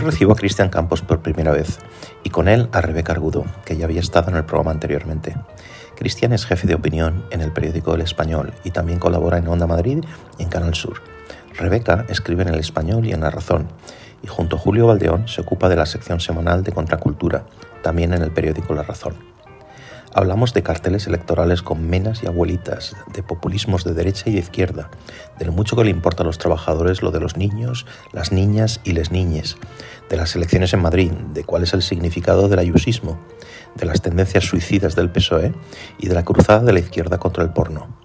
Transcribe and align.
Hoy 0.00 0.06
recibo 0.06 0.32
a 0.32 0.36
Cristian 0.36 0.70
Campos 0.70 1.02
por 1.02 1.20
primera 1.20 1.52
vez 1.52 1.78
y 2.24 2.30
con 2.30 2.48
él 2.48 2.70
a 2.72 2.80
Rebeca 2.80 3.12
Argudo, 3.12 3.44
que 3.66 3.76
ya 3.76 3.84
había 3.84 4.00
estado 4.00 4.30
en 4.30 4.36
el 4.38 4.46
programa 4.46 4.70
anteriormente. 4.70 5.36
Cristian 5.94 6.32
es 6.32 6.46
jefe 6.46 6.66
de 6.66 6.74
opinión 6.74 7.26
en 7.30 7.42
el 7.42 7.52
periódico 7.52 7.94
El 7.94 8.00
Español 8.00 8.54
y 8.64 8.70
también 8.70 8.98
colabora 8.98 9.36
en 9.36 9.46
Onda 9.46 9.66
Madrid 9.66 10.02
y 10.38 10.42
en 10.42 10.48
Canal 10.48 10.74
Sur. 10.74 11.02
Rebeca 11.54 12.06
escribe 12.08 12.44
en 12.44 12.48
El 12.48 12.60
Español 12.60 13.04
y 13.04 13.12
en 13.12 13.20
La 13.20 13.28
Razón 13.28 13.68
y 14.22 14.26
junto 14.26 14.56
a 14.56 14.58
Julio 14.58 14.86
Valdeón 14.86 15.28
se 15.28 15.42
ocupa 15.42 15.68
de 15.68 15.76
la 15.76 15.84
sección 15.84 16.18
semanal 16.18 16.64
de 16.64 16.72
Contracultura, 16.72 17.44
también 17.82 18.14
en 18.14 18.22
el 18.22 18.30
periódico 18.30 18.72
La 18.72 18.84
Razón. 18.84 19.16
Hablamos 20.12 20.52
de 20.54 20.64
carteles 20.64 21.06
electorales 21.06 21.62
con 21.62 21.88
menas 21.88 22.24
y 22.24 22.26
abuelitas, 22.26 22.96
de 23.12 23.22
populismos 23.22 23.84
de 23.84 23.94
derecha 23.94 24.28
y 24.28 24.32
de 24.32 24.40
izquierda, 24.40 24.90
de 25.38 25.44
lo 25.44 25.52
mucho 25.52 25.76
que 25.76 25.84
le 25.84 25.90
importa 25.90 26.24
a 26.24 26.26
los 26.26 26.38
trabajadores 26.38 27.00
lo 27.00 27.12
de 27.12 27.20
los 27.20 27.36
niños, 27.36 27.86
las 28.12 28.32
niñas 28.32 28.80
y 28.82 28.92
les 28.92 29.12
niñes, 29.12 29.56
de 30.08 30.16
las 30.16 30.34
elecciones 30.34 30.74
en 30.74 30.82
Madrid, 30.82 31.12
de 31.12 31.44
cuál 31.44 31.62
es 31.62 31.74
el 31.74 31.82
significado 31.82 32.48
del 32.48 32.58
ayusismo, 32.58 33.20
de 33.76 33.86
las 33.86 34.02
tendencias 34.02 34.44
suicidas 34.44 34.96
del 34.96 35.10
PSOE 35.10 35.54
y 35.98 36.08
de 36.08 36.14
la 36.14 36.24
cruzada 36.24 36.64
de 36.64 36.72
la 36.72 36.80
izquierda 36.80 37.18
contra 37.18 37.44
el 37.44 37.50
porno. 37.50 37.96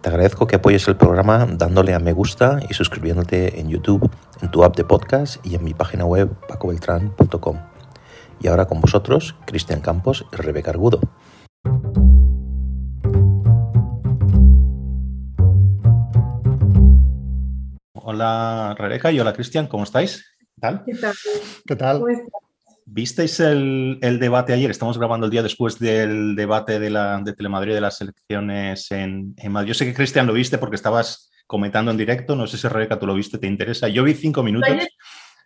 Te 0.00 0.10
agradezco 0.10 0.46
que 0.46 0.56
apoyes 0.56 0.86
el 0.86 0.96
programa 0.96 1.46
dándole 1.50 1.92
a 1.94 1.98
me 1.98 2.12
gusta 2.12 2.60
y 2.68 2.74
suscribiéndote 2.74 3.58
en 3.58 3.68
YouTube, 3.68 4.08
en 4.40 4.50
tu 4.52 4.62
app 4.62 4.76
de 4.76 4.84
podcast 4.84 5.44
y 5.44 5.56
en 5.56 5.64
mi 5.64 5.74
página 5.74 6.04
web 6.04 6.28
pacobeltran.com. 6.46 7.58
Y 8.40 8.48
ahora 8.48 8.66
con 8.66 8.80
vosotros, 8.80 9.34
Cristian 9.44 9.80
Campos 9.80 10.24
y 10.32 10.36
Rebeca 10.36 10.70
Argudo. 10.70 11.00
Hola 18.04 18.74
Rebeca 18.76 19.12
y 19.12 19.20
hola 19.20 19.32
Cristian, 19.32 19.68
¿cómo 19.68 19.84
estáis? 19.84 20.26
¿Qué 20.38 20.60
tal? 20.60 20.82
¿Qué 20.84 20.94
tal? 20.94 21.14
¿Qué 21.66 21.76
tal? 21.76 22.02
¿Visteis 22.84 23.40
el, 23.40 23.98
debate 24.00 24.52
ayer? 24.52 24.70
Estamos 24.70 24.98
grabando 24.98 25.26
el 25.26 25.30
día 25.30 25.42
después 25.42 25.78
del 25.78 26.34
debate 26.34 26.78
de, 26.80 26.90
la, 26.90 27.20
de 27.24 27.32
Telemadrid 27.32 27.74
de 27.74 27.80
las 27.80 28.00
elecciones 28.00 28.90
en, 28.90 29.34
Madrid. 29.48 29.68
Yo 29.68 29.74
sé 29.74 29.86
que 29.86 29.94
Cristian 29.94 30.26
lo 30.26 30.32
viste 30.32 30.58
porque 30.58 30.76
estabas 30.76 31.30
comentando 31.46 31.90
en 31.90 31.96
directo. 31.96 32.34
No 32.36 32.46
sé 32.46 32.58
si 32.58 32.68
Rebeca 32.68 32.98
tú 32.98 33.06
lo 33.06 33.14
viste, 33.14 33.38
¿te 33.38 33.46
interesa? 33.46 33.88
Yo 33.88 34.02
vi 34.02 34.14
cinco 34.14 34.42
minutos. 34.42 34.68
Ayer 34.68 34.88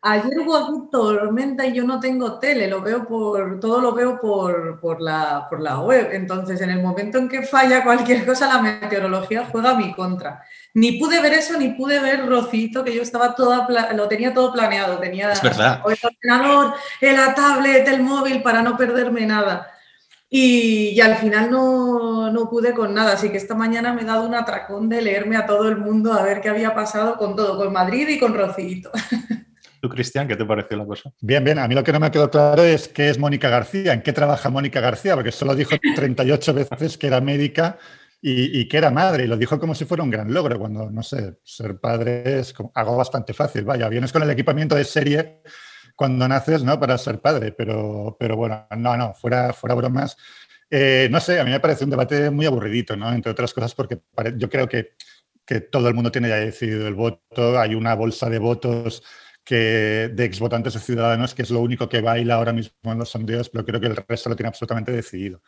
hubo 0.03 0.57
aquí 0.57 0.91
tormenta 0.91 1.67
y 1.67 1.75
yo 1.75 1.85
no 1.85 1.99
tengo 1.99 2.39
tele, 2.39 2.69
lo 2.69 2.81
veo 2.81 3.07
por, 3.07 3.59
todo 3.61 3.81
lo 3.81 3.93
veo 3.93 4.21
por, 4.21 4.79
por, 4.81 5.01
la, 5.01 5.47
por 5.49 5.61
la 5.61 5.81
web. 5.81 6.11
Entonces, 6.13 6.61
en 6.61 6.71
el 6.71 6.83
momento 6.83 7.19
en 7.19 7.29
que 7.29 7.43
falla 7.43 7.83
cualquier 7.83 8.25
cosa, 8.27 8.47
la 8.47 8.63
meteorología 8.63 9.47
juega 9.51 9.71
a 9.71 9.75
mi 9.75 9.93
contra. 9.95 10.43
Ni 10.75 10.93
pude 10.93 11.21
ver 11.21 11.35
eso, 11.35 11.59
ni 11.59 11.71
pude 11.71 11.99
ver 12.01 12.27
Rocito, 12.27 12.85
que 12.85 12.95
yo 12.95 13.03
estaba 13.03 13.35
toda, 13.35 13.67
lo 13.95 14.09
tenía 14.09 14.35
todo 14.35 14.53
planeado. 14.53 14.99
Tenía 14.99 15.33
es 15.33 15.43
verdad. 15.43 15.83
el 15.87 15.99
ordenador, 16.03 16.75
la 17.01 17.35
tablet, 17.35 17.89
el 17.89 18.03
móvil, 18.03 18.43
para 18.43 18.63
no 18.63 18.77
perderme 18.77 19.27
nada. 19.27 19.71
Y, 20.29 20.89
y, 20.91 21.01
al 21.01 21.17
final 21.17 21.51
no, 21.51 22.33
no, 22.33 22.51
pude 22.51 22.75
con 22.75 22.93
nada, 22.93 23.13
así 23.13 23.31
que 23.31 23.37
esta 23.37 23.55
mañana 23.55 23.93
me 23.93 24.03
he 24.03 24.05
dado 24.05 24.27
un 24.27 24.35
atracón 24.35 24.89
de 24.89 25.01
leerme 25.01 25.37
a 25.37 25.47
todo 25.47 25.69
el 25.69 25.77
mundo 25.77 26.13
a 26.13 26.23
ver 26.23 26.41
qué 26.41 26.49
había 26.49 26.75
pasado 26.75 27.17
con 27.17 27.37
todo, 27.37 27.57
con 27.57 27.73
Madrid 27.73 28.09
y 28.09 28.19
con 28.19 28.35
Rocito. 28.35 28.91
Cristian, 29.81 30.27
qué 30.29 30.37
te 30.37 30.45
pareció 30.45 30.77
la 30.77 30.85
cosa? 30.85 31.13
Bien, 31.21 31.43
bien. 31.45 31.59
A 31.59 31.69
mí 31.69 31.75
lo 31.75 31.85
que 31.85 31.93
no 31.93 32.01
me 32.01 32.11
quedó 32.11 32.31
claro 32.31 32.65
es 32.65 32.89
qué 32.89 33.09
es 33.09 33.19
Mónica 33.19 33.49
García, 33.49 33.93
en 33.93 34.03
qué 34.03 34.13
trabaja 34.13 34.51
Mónica 34.51 34.81
García, 34.81 35.15
porque 35.15 35.33
solo 35.33 35.55
dijo 35.55 35.77
38 35.95 36.55
veces 36.55 36.99
que 36.99 37.07
era 37.07 37.21
médica 37.21 37.79
y, 38.21 38.67
que 38.67 38.79
era 38.79 38.91
madre, 38.91 39.25
y 39.25 39.27
lo 39.29 39.37
dijo 39.37 39.61
como 39.61 39.75
si 39.75 39.85
fuera 39.85 40.03
un 40.03 40.11
gran 40.11 40.33
logro, 40.33 40.59
cuando, 40.59 40.91
no 40.91 41.03
sé, 41.03 41.37
ser 41.45 41.79
padre 41.79 42.41
es 42.41 42.55
algo 42.75 42.97
bastante 42.97 43.33
fácil. 43.35 43.65
Vaya, 43.65 43.89
vienes 43.89 44.13
con 44.13 44.23
el 44.23 44.31
equipamiento 44.31 44.75
de 44.75 44.85
serie 44.85 45.43
cuando 45.95 46.27
naces, 46.27 46.65
¿no? 46.65 46.81
Para 46.81 46.99
ser 46.99 47.21
padre, 47.21 47.53
pero, 47.53 48.17
pero 48.19 48.37
bueno, 48.37 48.67
no, 48.77 48.97
no, 48.97 49.15
fuera, 49.15 49.53
fuera 49.53 49.75
bromas. 49.77 50.17
Eh, 50.69 51.09
no 51.11 51.21
sé, 51.21 51.39
a 51.39 51.45
mí 51.45 51.51
me 51.51 51.61
parece 51.61 51.85
un 51.85 51.91
debate 51.91 52.31
muy 52.31 52.47
aburridito, 52.47 52.97
¿no? 52.97 53.13
Entre 53.13 53.31
otras 53.31 53.55
cosas, 53.55 53.75
porque 53.75 54.01
yo 54.37 54.51
creo 54.51 54.69
que, 54.69 54.95
que 55.45 55.61
todo 55.61 55.89
el 55.89 55.95
mundo 55.95 56.11
tiene 56.11 56.29
ya 56.29 56.37
decidido 56.37 56.89
el 56.89 56.95
voto, 56.95 57.59
hay 57.61 57.77
una 57.77 57.95
bolsa 57.95 58.29
de 58.29 58.39
votos 58.39 59.05
que 59.47 60.11
de 60.13 60.25
exvotantes 60.25 60.75
o 60.75 60.81
ciudadanos, 60.81 61.33
que 61.33 61.43
es 61.43 61.51
lo 61.51 61.61
único 61.61 61.89
que 61.89 62.01
baila 62.01 62.35
ahora 62.35 62.53
mismo 62.53 62.75
en 62.93 62.99
los 62.99 63.11
sondeos, 63.11 63.49
pero 63.49 63.65
creo 63.65 63.81
que 63.81 63.87
el 63.87 63.97
resto 63.97 64.29
lo 64.29 64.35
tiene 64.35 64.49
absolutamente 64.49 64.91
decidido. 64.91 65.41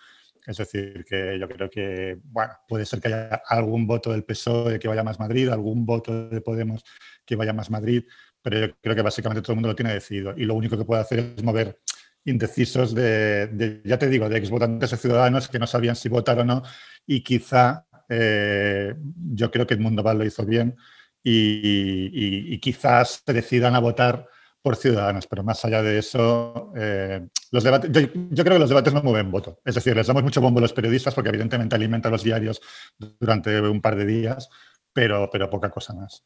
Es 0.47 0.57
decir, 0.57 1.05
que 1.05 1.37
yo 1.39 1.49
creo 1.49 1.69
que, 1.69 2.17
bueno, 2.23 2.53
puede 2.69 2.87
ser 2.87 3.01
que 3.01 3.09
haya 3.09 3.43
algún 3.49 3.89
voto 3.89 4.13
del 4.13 4.23
PSOE 4.23 4.79
que 4.79 4.87
vaya 4.87 5.03
más 5.03 5.19
Madrid, 5.19 5.49
algún 5.49 5.85
voto 5.85 6.29
de 6.29 6.41
Podemos 6.41 6.85
que 7.27 7.35
vaya 7.35 7.53
más 7.53 7.71
Madrid, 7.71 8.05
pero 8.41 8.69
yo 8.69 8.75
creo 8.81 8.95
que 8.95 9.03
básicamente 9.03 9.43
todo 9.43 9.55
el 9.55 9.57
mundo 9.57 9.71
lo 9.71 9.77
tiene 9.77 9.93
decidido. 9.93 10.33
Y 10.37 10.45
lo 10.45 10.55
único 10.55 10.79
que 10.79 10.85
puede 10.85 11.03
hacer 11.03 11.35
es 11.37 11.43
mover 11.43 11.81
indecisos 12.25 12.95
de, 12.95 13.83
ya 13.85 13.99
te 13.99 14.09
digo, 14.09 14.29
de 14.29 14.39
exvotantes 14.39 14.93
o 14.93 14.97
ciudadanos 14.97 15.49
que 15.49 15.59
no 15.59 15.67
sabían 15.67 15.97
si 15.97 16.09
votar 16.09 16.39
o 16.39 16.45
no. 16.45 16.63
Y 17.05 17.23
quizá, 17.25 17.85
eh, 18.09 18.95
yo 19.35 19.51
creo 19.51 19.67
que 19.67 19.75
el 19.75 19.81
Mundo 19.81 20.05
Val 20.05 20.19
lo 20.19 20.25
hizo 20.25 20.47
bien, 20.47 20.77
y, 21.23 22.59
quizás 22.61 23.23
se 23.25 23.33
decidan 23.33 23.75
a 23.75 23.81
votar 23.81 24.27
por 24.63 24.77
ciudadanos, 24.77 25.27
pero 25.27 25.43
más 25.45 25.65
allá 25.65 25.83
de 25.83 25.99
eso, 25.99 26.73
eh, 26.77 27.27
los 27.53 27.65
debates, 27.65 27.91
yo, 27.93 28.45
creo 28.45 28.57
que 28.57 28.59
los 28.59 28.69
debates 28.69 28.93
no 28.93 29.03
mueven 29.03 29.31
voto. 29.31 29.61
Es 29.65 29.77
decir, 29.77 29.97
les 29.97 30.07
damos 30.07 30.23
mucho 30.23 30.41
bombo 30.41 30.59
a 30.59 30.63
los 30.63 30.73
periodistas 30.73 31.15
porque 31.15 31.31
evidentemente 31.31 31.77
alimentan 31.77 32.13
los 32.13 32.25
diarios 32.25 32.61
durante 32.99 33.61
un 33.61 33.81
par 33.81 33.97
de 33.97 34.07
días, 34.07 34.49
pero, 34.93 35.29
pero 35.31 35.49
poca 35.49 35.71
cosa 35.71 35.95
más. 35.95 36.25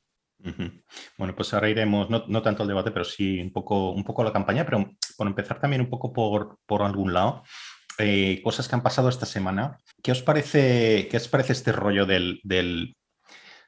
Bueno, 1.16 1.36
pues 1.36 1.54
ahora 1.54 1.68
iremos, 1.68 2.10
no, 2.10 2.42
tanto 2.42 2.62
al 2.62 2.68
debate, 2.68 2.90
pero 2.90 3.04
sí 3.04 3.38
un 3.38 3.52
poco, 3.52 3.92
un 3.92 4.02
poco 4.02 4.22
a 4.22 4.24
la 4.24 4.32
campaña, 4.32 4.64
pero 4.64 4.90
por 5.16 5.26
empezar 5.26 5.60
también 5.60 5.82
un 5.82 5.90
poco 5.90 6.12
por, 6.12 6.58
por 6.66 6.82
algún 6.82 7.12
lado. 7.12 7.44
Eh, 7.98 8.40
cosas 8.42 8.68
que 8.68 8.74
han 8.74 8.82
pasado 8.82 9.08
esta 9.08 9.26
semana. 9.26 9.78
¿Qué 10.02 10.12
os 10.12 10.22
parece, 10.22 11.08
qué 11.10 11.16
os 11.18 11.28
parece 11.28 11.52
este 11.52 11.72
rollo 11.72 12.06
del, 12.06 12.40
del 12.42 12.96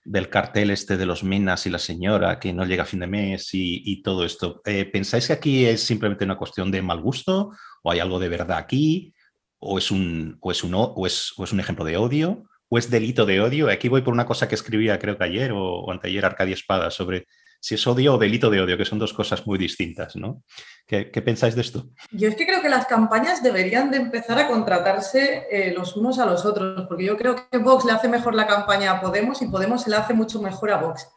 del 0.05 0.29
cartel 0.29 0.71
este 0.71 0.97
de 0.97 1.07
los 1.07 1.25
Menas 1.25 1.67
y 1.67 1.71
la 1.71 1.79
señora 1.79 2.39
que 2.39 2.53
no 2.53 2.65
llega 2.67 2.83
a 2.83 2.87
fin 2.87 3.01
de 3.01 3.07
mes 3.07 3.49
y, 3.53 4.03
todo 4.03 4.25
esto. 4.25 4.61
Eh, 4.67 4.85
¿Pensáis 4.85 5.27
que 5.27 5.33
aquí 5.33 5.65
es 5.65 5.83
simplemente 5.83 6.25
una 6.25 6.37
cuestión 6.37 6.71
de 6.71 6.83
mal 6.83 7.01
gusto 7.01 7.53
o 7.83 7.91
hay 7.91 8.01
algo 8.01 8.19
de 8.19 8.29
verdad 8.29 8.59
aquí? 8.59 9.15
¿O 9.59 9.79
es 9.79 9.91
un, 9.91 10.37
o 10.41 10.51
es 10.51 10.63
un, 10.63 10.75
o 10.75 11.07
es, 11.07 11.33
o 11.37 11.45
es 11.45 11.53
un 11.53 11.61
ejemplo 11.61 11.85
de 11.85 11.97
odio? 11.97 12.45
¿O 12.69 12.79
es 12.79 12.91
delito 12.91 13.25
de 13.25 13.41
odio? 13.41 13.71
Aquí 13.71 13.89
voy 13.89 14.03
por 14.03 14.13
una 14.13 14.27
cosa 14.27 14.47
que 14.47 14.55
escribía 14.55 14.99
creo 14.99 15.17
que 15.17 15.25
ayer 15.25 15.53
o, 15.53 15.81
o 15.81 15.91
anteayer 15.91 16.25
Arcadia 16.25 16.55
Espada 16.55 16.91
sobre 16.91 17.27
si 17.65 17.77
es 17.77 17.87
odio 17.87 18.13
o 18.13 18.19
delito 18.19 18.51
de 18.51 18.61
odio, 18.61 18.77
que 18.77 18.85
son 18.85 18.99
dos 18.99 19.15
cosas 19.15 19.47
muy 19.47 19.57
distintas, 19.57 20.17
¿no? 20.17 20.43
¿Qué, 20.87 21.07
pensáis 21.25 21.55
de 21.55 21.63
esto? 21.63 21.89
Yo 22.11 22.29
es 22.29 22.37
que 22.37 22.45
creo 22.45 22.61
que 22.61 22.69
las 22.69 22.85
campañas 22.85 23.43
deberían 23.43 23.91
de 23.91 23.97
empezar 23.97 24.39
a 24.39 24.49
contratarse 24.49 25.47
eh, 25.51 25.73
los 25.75 25.97
unos 25.97 26.19
a 26.19 26.27
los 26.27 26.45
otros, 26.45 26.85
porque 26.87 27.07
yo 27.07 27.17
creo 27.17 27.37
que 27.37 27.57
Vox 27.57 27.87
le 27.87 27.93
hace 27.93 28.07
mejor 28.07 28.35
la 28.35 28.47
campaña 28.47 28.91
a 28.91 29.01
Podemos 29.01 29.41
y 29.41 29.47
Podemos 29.47 29.83
se 29.83 29.89
le 29.89 29.97
hace 29.97 30.13
mucho 30.13 30.43
mejor 30.43 30.73
a 30.73 30.77
Vox. 30.77 31.09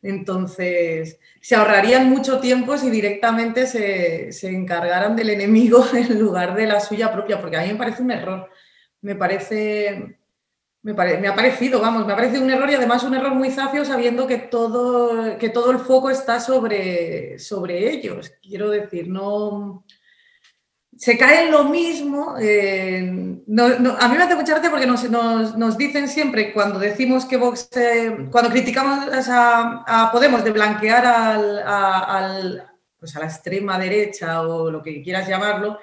Entonces, 0.00 1.18
se 1.42 1.54
ahorrarían 1.54 2.08
mucho 2.08 2.40
tiempo 2.40 2.78
si 2.78 2.88
directamente 2.88 3.66
se, 3.66 4.32
se 4.32 4.48
encargaran 4.48 5.14
del 5.14 5.28
enemigo 5.28 5.84
en 5.92 6.18
lugar 6.18 6.54
de 6.54 6.66
la 6.66 6.80
suya 6.80 7.12
propia, 7.12 7.42
porque 7.42 7.58
a 7.58 7.60
mí 7.60 7.72
me 7.72 7.78
parece 7.78 8.02
un 8.02 8.10
error. 8.10 8.48
Me 9.02 9.16
parece 9.16 10.19
me, 10.82 10.92
ha 11.28 11.34
parecido, 11.34 11.80
vamos, 11.80 12.06
me 12.06 12.12
ha 12.12 12.16
parecido 12.16 12.42
un 12.42 12.50
error 12.50 12.70
y 12.70 12.74
además 12.74 13.02
un 13.04 13.14
error 13.14 13.34
muy 13.34 13.50
zafio 13.50 13.84
sabiendo 13.84 14.26
que 14.26 14.38
todo, 14.38 15.36
que 15.38 15.50
todo 15.50 15.70
el 15.70 15.78
foco 15.78 16.10
está 16.10 16.40
sobre, 16.40 17.38
sobre 17.38 17.90
ellos. 17.90 18.32
Quiero 18.42 18.70
decir, 18.70 19.08
no... 19.08 19.84
Se 20.96 21.16
cae 21.16 21.46
en 21.46 21.52
lo 21.52 21.64
mismo. 21.64 22.34
Eh, 22.38 22.98
a 22.98 24.08
mí 24.08 24.16
me 24.18 24.22
hace 24.22 24.34
mucha 24.34 24.52
gracia 24.52 24.70
porque 24.70 24.86
nos, 24.86 25.78
dicen 25.78 26.08
siempre 26.08 26.52
cuando 26.52 26.78
decimos 26.78 27.24
que 27.24 27.38
Vox, 27.38 27.70
eh, 27.76 28.28
cuando 28.30 28.50
criticamos 28.50 29.08
a, 29.28 30.10
Podemos 30.12 30.44
de 30.44 30.50
blanquear 30.50 31.06
al, 31.06 32.66
pues 32.98 33.16
a 33.16 33.20
la 33.20 33.26
extrema 33.26 33.78
derecha 33.78 34.42
o 34.42 34.70
lo 34.70 34.82
que 34.82 35.02
quieras 35.02 35.26
llamarlo, 35.26 35.78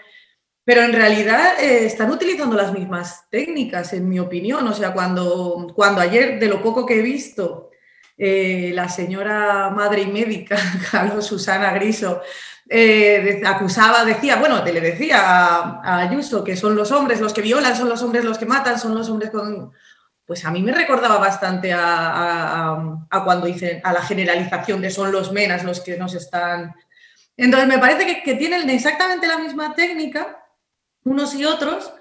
pero 0.67 0.81
en 0.81 0.91
realidad 0.91 1.57
eh, 1.61 1.85
están 1.85 2.11
utilizando 2.11 2.57
las 2.57 2.73
mismas 2.73 3.23
técnicas, 3.29 3.93
en 3.93 4.09
mi 4.09 4.19
opinión. 4.19 4.67
O 4.67 4.73
sea, 4.73 4.91
cuando, 4.91 5.71
cuando 5.73 6.01
ayer, 6.01 6.41
de 6.41 6.47
lo 6.47 6.61
poco 6.61 6.85
que 6.85 6.99
he 6.99 7.01
visto, 7.01 7.69
eh, 8.17 8.71
la 8.73 8.89
señora 8.89 9.69
madre 9.69 10.01
y 10.01 10.07
médica, 10.07 10.57
Carlos 10.91 11.25
Susana 11.25 11.71
Griso, 11.71 12.21
eh, 12.67 13.41
acusaba, 13.45 14.03
decía, 14.03 14.35
bueno, 14.35 14.61
te 14.61 14.73
le 14.73 14.81
decía 14.81 15.21
a, 15.21 15.99
Ayuso 15.99 16.43
que 16.43 16.57
son 16.57 16.75
los 16.75 16.91
hombres 16.91 17.21
los 17.21 17.31
que 17.31 17.41
violan, 17.41 17.73
son 17.73 17.87
los 17.87 18.01
hombres 18.01 18.25
los 18.25 18.37
que 18.37 18.45
matan, 18.45 18.77
son 18.77 18.93
los 18.93 19.07
hombres 19.07 19.31
con... 19.31 19.71
Pues 20.25 20.43
a 20.43 20.51
mí 20.51 20.61
me 20.61 20.73
recordaba 20.73 21.17
bastante 21.17 21.71
a, 21.73 23.07
cuando 23.23 23.47
dicen 23.47 23.79
a 23.85 23.93
la 23.93 24.01
generalización 24.01 24.81
de 24.81 24.89
son 24.89 25.13
los 25.13 25.31
menas 25.31 25.63
los 25.63 25.79
que 25.79 25.95
nos 25.95 26.13
están... 26.13 26.75
Entonces 27.37 27.69
me 27.69 27.79
parece 27.79 28.05
que, 28.05 28.21
que 28.21 28.33
tienen 28.33 28.69
exactamente 28.69 29.27
la 29.27 29.37
misma 29.37 29.73
técnica 29.73 30.43
unos 31.09 31.33
y 31.35 31.45
otros, 31.45 31.93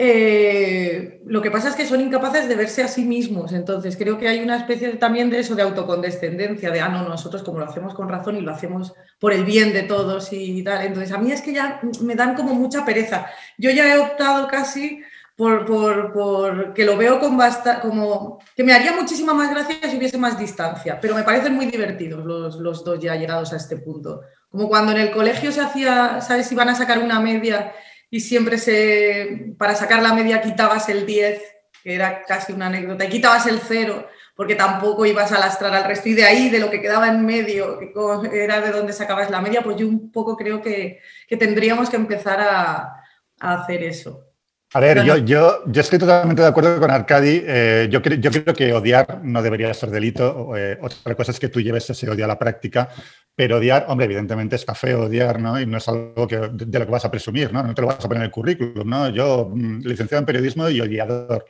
Eh, 0.00 1.20
lo 1.26 1.42
que 1.42 1.50
pasa 1.50 1.70
es 1.70 1.74
que 1.74 1.84
son 1.84 2.00
incapaces 2.00 2.46
de 2.48 2.54
verse 2.54 2.84
a 2.84 2.88
sí 2.88 3.04
mismos, 3.04 3.52
entonces 3.52 3.96
creo 3.96 4.16
que 4.16 4.28
hay 4.28 4.38
una 4.38 4.56
especie 4.56 4.90
también 4.96 5.28
de 5.28 5.40
eso 5.40 5.56
de 5.56 5.62
autocondescendencia, 5.62 6.70
de, 6.70 6.80
ah, 6.80 6.88
no, 6.88 7.02
nosotros 7.08 7.42
como 7.42 7.58
lo 7.58 7.64
hacemos 7.64 7.94
con 7.94 8.08
razón 8.08 8.36
y 8.36 8.42
lo 8.42 8.52
hacemos 8.52 8.94
por 9.18 9.32
el 9.32 9.44
bien 9.44 9.72
de 9.72 9.82
todos 9.82 10.28
y 10.32 10.62
tal. 10.62 10.86
Entonces 10.86 11.10
a 11.10 11.18
mí 11.18 11.32
es 11.32 11.42
que 11.42 11.52
ya 11.52 11.80
me 12.00 12.14
dan 12.14 12.36
como 12.36 12.54
mucha 12.54 12.84
pereza. 12.84 13.26
Yo 13.58 13.70
ya 13.72 13.92
he 13.92 13.98
optado 13.98 14.46
casi 14.46 15.02
por, 15.34 15.66
por, 16.12 16.74
que 16.74 16.84
lo 16.84 16.96
veo 16.96 17.18
con 17.18 17.36
basta, 17.36 17.80
como 17.80 18.38
que 18.54 18.62
me 18.62 18.72
haría 18.74 18.92
muchísima 18.92 19.34
más 19.34 19.50
gracia 19.50 19.90
si 19.90 19.96
hubiese 19.96 20.16
más 20.16 20.38
distancia, 20.38 21.00
pero 21.00 21.16
me 21.16 21.24
parecen 21.24 21.54
muy 21.54 21.66
divertidos 21.66 22.24
los, 22.24 22.56
los 22.66 22.84
dos 22.84 23.00
ya 23.00 23.16
llegados 23.16 23.52
a 23.52 23.56
este 23.56 23.76
punto. 23.78 24.20
Como 24.48 24.68
cuando 24.68 24.92
en 24.92 24.98
el 24.98 25.10
colegio 25.10 25.50
se 25.50 25.60
hacía, 25.60 26.20
¿sabes? 26.20 26.46
Si 26.46 26.54
van 26.54 26.68
a 26.68 26.76
sacar 26.76 26.98
una 27.00 27.18
media 27.18 27.72
y 28.10 28.20
siempre 28.20 28.58
se, 28.58 29.54
para 29.58 29.74
sacar 29.74 30.02
la 30.02 30.14
media 30.14 30.40
quitabas 30.40 30.88
el 30.88 31.06
10, 31.06 31.42
que 31.82 31.94
era 31.94 32.24
casi 32.24 32.52
una 32.52 32.66
anécdota, 32.66 33.04
y 33.04 33.08
quitabas 33.08 33.46
el 33.46 33.60
0 33.60 34.06
porque 34.38 34.54
tampoco 34.54 35.04
ibas 35.04 35.32
a 35.32 35.40
lastrar 35.40 35.74
al 35.74 35.82
resto 35.82 36.08
y 36.08 36.14
de 36.14 36.22
ahí, 36.22 36.48
de 36.48 36.60
lo 36.60 36.70
que 36.70 36.80
quedaba 36.80 37.08
en 37.08 37.26
medio, 37.26 37.76
que 37.76 37.90
era 38.32 38.60
de 38.60 38.70
donde 38.70 38.92
sacabas 38.92 39.30
la 39.30 39.40
media, 39.40 39.62
pues 39.62 39.76
yo 39.76 39.88
un 39.88 40.12
poco 40.12 40.36
creo 40.36 40.62
que, 40.62 41.00
que 41.26 41.36
tendríamos 41.36 41.90
que 41.90 41.96
empezar 41.96 42.40
a, 42.40 43.02
a 43.40 43.54
hacer 43.54 43.82
eso. 43.82 44.28
A 44.74 44.78
ver, 44.80 45.02
yo, 45.02 45.16
yo, 45.16 45.64
yo, 45.66 45.80
estoy 45.80 45.98
totalmente 45.98 46.42
de 46.42 46.48
acuerdo 46.48 46.78
con 46.78 46.88
Arcadi. 46.88 47.42
Eh, 47.44 47.88
yo, 47.90 48.00
yo, 48.00 48.30
creo 48.30 48.54
que 48.54 48.72
odiar 48.72 49.24
no 49.24 49.42
debería 49.42 49.74
ser 49.74 49.90
delito. 49.90 50.54
Eh, 50.56 50.78
otra 50.80 51.16
cosa 51.16 51.32
es 51.32 51.40
que 51.40 51.48
tú 51.48 51.60
lleves 51.60 51.90
ese 51.90 52.08
odio 52.08 52.24
a 52.26 52.28
la 52.28 52.38
práctica, 52.38 52.90
pero 53.38 53.58
odiar, 53.58 53.86
hombre, 53.86 54.06
evidentemente 54.06 54.56
está 54.56 54.74
feo 54.74 55.04
odiar, 55.04 55.40
¿no? 55.40 55.60
Y 55.60 55.64
no 55.64 55.78
es 55.78 55.86
algo 55.86 56.26
que, 56.26 56.36
de, 56.38 56.78
lo 56.80 56.86
que 56.86 56.90
vas 56.90 57.04
a 57.04 57.10
presumir, 57.12 57.52
¿no? 57.52 57.62
No 57.62 57.72
te 57.72 57.82
lo 57.82 57.86
vas 57.86 58.04
a 58.04 58.08
poner 58.08 58.16
en 58.16 58.24
el 58.24 58.30
currículum, 58.32 58.90
¿no? 58.90 59.08
Yo, 59.10 59.48
mm, 59.54 59.82
licenciado 59.84 60.18
en 60.18 60.26
periodismo 60.26 60.68
y 60.68 60.80
odiador. 60.80 61.46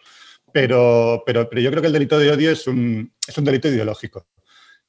Pero, 0.52 1.22
pero, 1.24 1.48
pero 1.48 1.62
yo 1.62 1.70
creo 1.70 1.80
que 1.80 1.86
el 1.86 1.94
delito 1.94 2.18
de 2.18 2.30
odio 2.30 2.50
es 2.50 2.66
un, 2.66 3.10
es 3.26 3.38
un 3.38 3.44
delito 3.44 3.68
ideológico. 3.68 4.26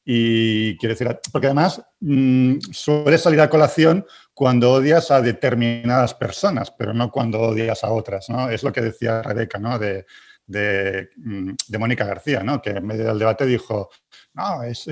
Y 0.03 0.77
quiero 0.77 0.93
decir, 0.93 1.17
porque 1.31 1.47
además 1.47 1.81
mm, 2.01 2.57
suele 2.69 3.17
salir 3.17 3.39
a 3.39 3.49
colación 3.49 4.05
cuando 4.33 4.73
odias 4.73 5.09
a 5.09 5.21
determinadas 5.21 6.13
personas, 6.13 6.69
pero 6.69 6.93
no 6.93 7.11
cuando 7.11 7.39
odias 7.39 7.81
a 7.85 7.91
otras, 7.91 8.29
¿no? 8.29 8.49
Es 8.49 8.61
lo 8.61 8.73
que 8.73 8.81
decía 8.81 9.21
Rebeca, 9.21 9.57
¿no? 9.57 9.79
De, 9.79 10.05
de, 10.45 11.11
mm, 11.15 11.51
de 11.65 11.77
Mónica 11.77 12.03
García, 12.03 12.43
¿no? 12.43 12.61
Que 12.61 12.71
en 12.71 12.85
medio 12.85 13.05
del 13.05 13.19
debate 13.19 13.45
dijo, 13.45 13.89
no, 14.33 14.63
es, 14.63 14.87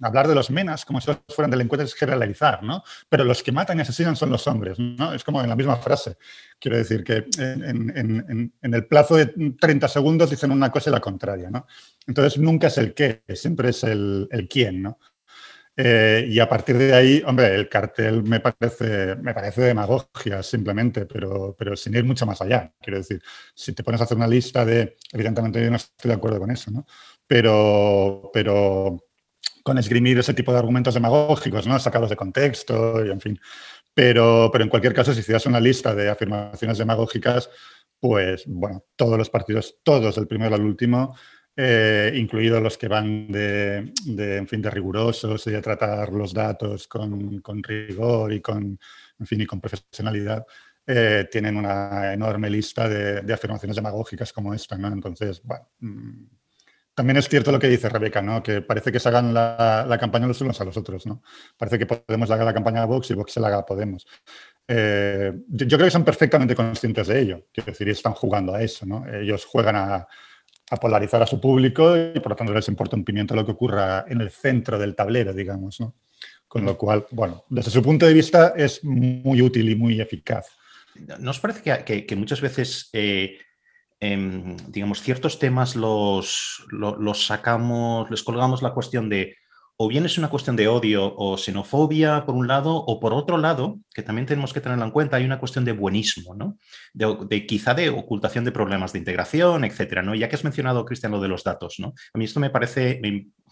hablar 0.00 0.26
de 0.26 0.34
los 0.34 0.50
menas 0.50 0.84
como 0.84 1.00
si 1.00 1.10
fueran 1.28 1.50
delincuentes 1.50 1.90
es 1.90 1.94
generalizar, 1.94 2.62
¿no? 2.62 2.82
Pero 3.08 3.24
los 3.24 3.42
que 3.42 3.52
matan 3.52 3.78
y 3.78 3.82
asesinan 3.82 4.16
son 4.16 4.30
los 4.30 4.46
hombres, 4.46 4.78
¿no? 4.78 5.12
Es 5.12 5.22
como 5.22 5.42
en 5.42 5.48
la 5.48 5.56
misma 5.56 5.76
frase. 5.76 6.16
Quiero 6.58 6.76
decir 6.76 7.04
que 7.04 7.24
en, 7.38 8.52
el 8.62 8.86
plazo 8.86 9.16
de 9.16 9.26
30 9.26 9.88
segundos 9.88 10.30
dicen 10.30 10.50
una 10.50 10.70
cosa 10.70 10.90
y 10.90 10.92
la 10.92 11.00
contraria, 11.00 11.50
¿no? 11.50 11.66
Entonces 12.06 12.38
nunca 12.38 12.68
es 12.68 12.78
el 12.78 12.94
qué, 12.94 13.22
siempre 13.34 13.70
es 13.70 13.84
el, 13.84 14.28
el 14.30 14.48
quién, 14.48 14.82
¿no? 14.82 14.98
Eh, 15.82 16.26
y 16.28 16.38
a 16.40 16.48
partir 16.48 16.76
de 16.76 16.92
ahí, 16.92 17.22
hombre, 17.24 17.54
el 17.54 17.68
cartel 17.68 18.22
me 18.22 18.40
parece, 18.40 19.16
me 19.16 19.32
parece 19.32 19.62
demagogia 19.62 20.42
simplemente, 20.42 21.06
pero, 21.06 21.54
pero 21.58 21.74
sin 21.74 21.94
ir 21.94 22.04
mucho 22.04 22.26
más 22.26 22.42
allá. 22.42 22.70
Quiero 22.80 22.98
decir, 22.98 23.22
si 23.54 23.72
te 23.72 23.82
pones 23.82 24.00
a 24.00 24.04
hacer 24.04 24.16
una 24.16 24.26
lista 24.26 24.64
de, 24.64 24.96
evidentemente 25.12 25.62
yo 25.62 25.70
no 25.70 25.76
estoy 25.76 26.10
de 26.10 26.16
acuerdo 26.16 26.38
con 26.38 26.50
eso, 26.50 26.70
¿no? 26.70 26.86
Pero, 27.30 28.28
pero 28.34 29.04
con 29.62 29.78
esgrimir 29.78 30.18
ese 30.18 30.34
tipo 30.34 30.52
de 30.52 30.58
argumentos 30.58 30.94
demagógicos, 30.94 31.64
¿no? 31.64 31.78
sacados 31.78 32.10
de 32.10 32.16
contexto 32.16 33.06
y 33.06 33.08
en 33.08 33.20
fin. 33.20 33.40
Pero, 33.94 34.50
pero 34.52 34.64
en 34.64 34.68
cualquier 34.68 34.92
caso, 34.92 35.14
si 35.14 35.20
hicieras 35.20 35.46
una 35.46 35.60
lista 35.60 35.94
de 35.94 36.10
afirmaciones 36.10 36.78
demagógicas, 36.78 37.48
pues 38.00 38.42
bueno, 38.48 38.84
todos 38.96 39.16
los 39.16 39.30
partidos, 39.30 39.78
todos 39.84 40.16
del 40.16 40.26
primero 40.26 40.56
al 40.56 40.64
último, 40.64 41.16
eh, 41.54 42.12
incluidos 42.16 42.60
los 42.60 42.76
que 42.76 42.88
van 42.88 43.30
de, 43.30 43.92
en 44.08 44.48
fin, 44.48 44.60
de 44.60 44.70
rigurosos 44.70 45.46
y 45.46 45.52
de 45.52 45.62
tratar 45.62 46.12
los 46.12 46.34
datos 46.34 46.88
con, 46.88 47.40
con 47.42 47.62
rigor 47.62 48.32
y 48.32 48.40
con, 48.40 48.76
en 49.20 49.26
fin, 49.26 49.40
y 49.40 49.46
con 49.46 49.60
profesionalidad, 49.60 50.44
eh, 50.84 51.28
tienen 51.30 51.56
una 51.56 52.12
enorme 52.12 52.50
lista 52.50 52.88
de, 52.88 53.20
de, 53.20 53.32
afirmaciones 53.32 53.76
demagógicas 53.76 54.32
como 54.32 54.52
esta, 54.52 54.76
¿no? 54.76 54.88
Entonces, 54.88 55.40
bueno, 55.44 55.68
mm, 55.78 56.39
también 57.00 57.16
es 57.16 57.30
cierto 57.30 57.50
lo 57.50 57.58
que 57.58 57.66
dice 57.66 57.88
Rebeca, 57.88 58.20
¿no? 58.20 58.42
que 58.42 58.60
parece 58.60 58.92
que 58.92 59.00
se 59.00 59.08
hagan 59.08 59.32
la, 59.32 59.96
campaña 59.98 60.26
los 60.26 60.38
unos 60.42 60.60
a 60.60 60.66
los 60.66 60.76
otros. 60.76 61.06
¿no? 61.06 61.22
Parece 61.56 61.78
que 61.78 61.86
Podemos 61.86 62.30
haga 62.30 62.44
la 62.44 62.52
campaña 62.52 62.82
a 62.82 62.84
Vox 62.84 63.10
y 63.10 63.14
Vox 63.14 63.32
se 63.32 63.40
la 63.40 63.46
haga 63.46 63.60
a 63.60 63.64
Podemos. 63.64 64.06
Eh, 64.68 65.32
yo, 65.48 65.78
creo 65.78 65.86
que 65.86 65.90
son 65.90 66.04
perfectamente 66.04 66.54
conscientes 66.54 67.06
de 67.06 67.18
ello. 67.18 67.46
Quiero 67.54 67.72
decir, 67.72 67.88
están 67.88 68.12
jugando 68.12 68.54
a 68.54 68.60
eso. 68.60 68.84
¿no? 68.84 69.06
Ellos 69.10 69.46
juegan 69.46 69.76
a, 69.76 70.06
polarizar 70.78 71.22
a 71.22 71.26
su 71.26 71.40
público 71.40 71.96
y 71.96 72.20
por 72.20 72.32
lo 72.32 72.36
tanto 72.36 72.52
les 72.52 72.68
importa 72.68 72.96
un 72.96 73.04
pimiento 73.04 73.34
lo 73.34 73.46
que 73.46 73.52
ocurra 73.52 74.04
en 74.06 74.20
el 74.20 74.30
centro 74.30 74.78
del 74.78 74.94
tablero, 74.94 75.32
digamos. 75.32 75.80
¿no? 75.80 75.94
Con 76.46 76.66
lo 76.66 76.76
cual, 76.76 77.06
bueno, 77.12 77.44
desde 77.48 77.70
su 77.70 77.82
punto 77.82 78.04
de 78.04 78.12
vista 78.12 78.52
es 78.54 78.84
muy 78.84 79.40
útil 79.40 79.70
y 79.70 79.74
muy 79.74 80.02
eficaz. 80.02 80.48
¿Nos 81.18 81.40
parece 81.40 81.82
que, 81.82 82.14
muchas 82.14 82.42
veces... 82.42 82.90
Eh, 82.92 83.38
Em, 84.02 84.56
digamos, 84.68 85.02
ciertos 85.02 85.38
temas 85.38 85.76
los, 85.76 86.64
los, 86.70 87.26
sacamos, 87.26 88.10
les 88.10 88.22
colgamos 88.22 88.62
la 88.62 88.72
cuestión 88.72 89.10
de 89.10 89.36
o 89.82 89.88
bien 89.88 90.04
es 90.04 90.18
una 90.18 90.28
cuestión 90.28 90.56
de 90.56 90.68
odio 90.68 91.14
o 91.16 91.38
xenofobia 91.38 92.26
por 92.26 92.34
un 92.34 92.46
lado, 92.46 92.76
o 92.76 93.00
por 93.00 93.14
otro 93.14 93.38
lado, 93.38 93.78
que 93.94 94.02
también 94.02 94.26
tenemos 94.26 94.52
que 94.52 94.60
tenerlo 94.60 94.84
en 94.84 94.90
cuenta, 94.90 95.16
hay 95.16 95.24
una 95.24 95.38
cuestión 95.38 95.64
de 95.64 95.72
buenismo, 95.72 96.34
¿no? 96.34 96.58
De, 96.92 97.46
quizá 97.46 97.72
de 97.72 97.88
ocultación 97.88 98.44
de 98.44 98.52
problemas 98.52 98.92
de 98.92 98.98
integración, 98.98 99.64
etcétera, 99.64 100.02
¿no? 100.02 100.14
Ya 100.14 100.28
que 100.28 100.36
has 100.36 100.44
mencionado, 100.44 100.84
Cristian, 100.84 101.12
lo 101.12 101.20
de 101.20 101.28
los 101.28 101.44
datos, 101.44 101.76
¿no? 101.78 101.94
A 102.12 102.18
mí 102.18 102.26
esto 102.26 102.40
me 102.40 102.50
parece, 102.50 103.00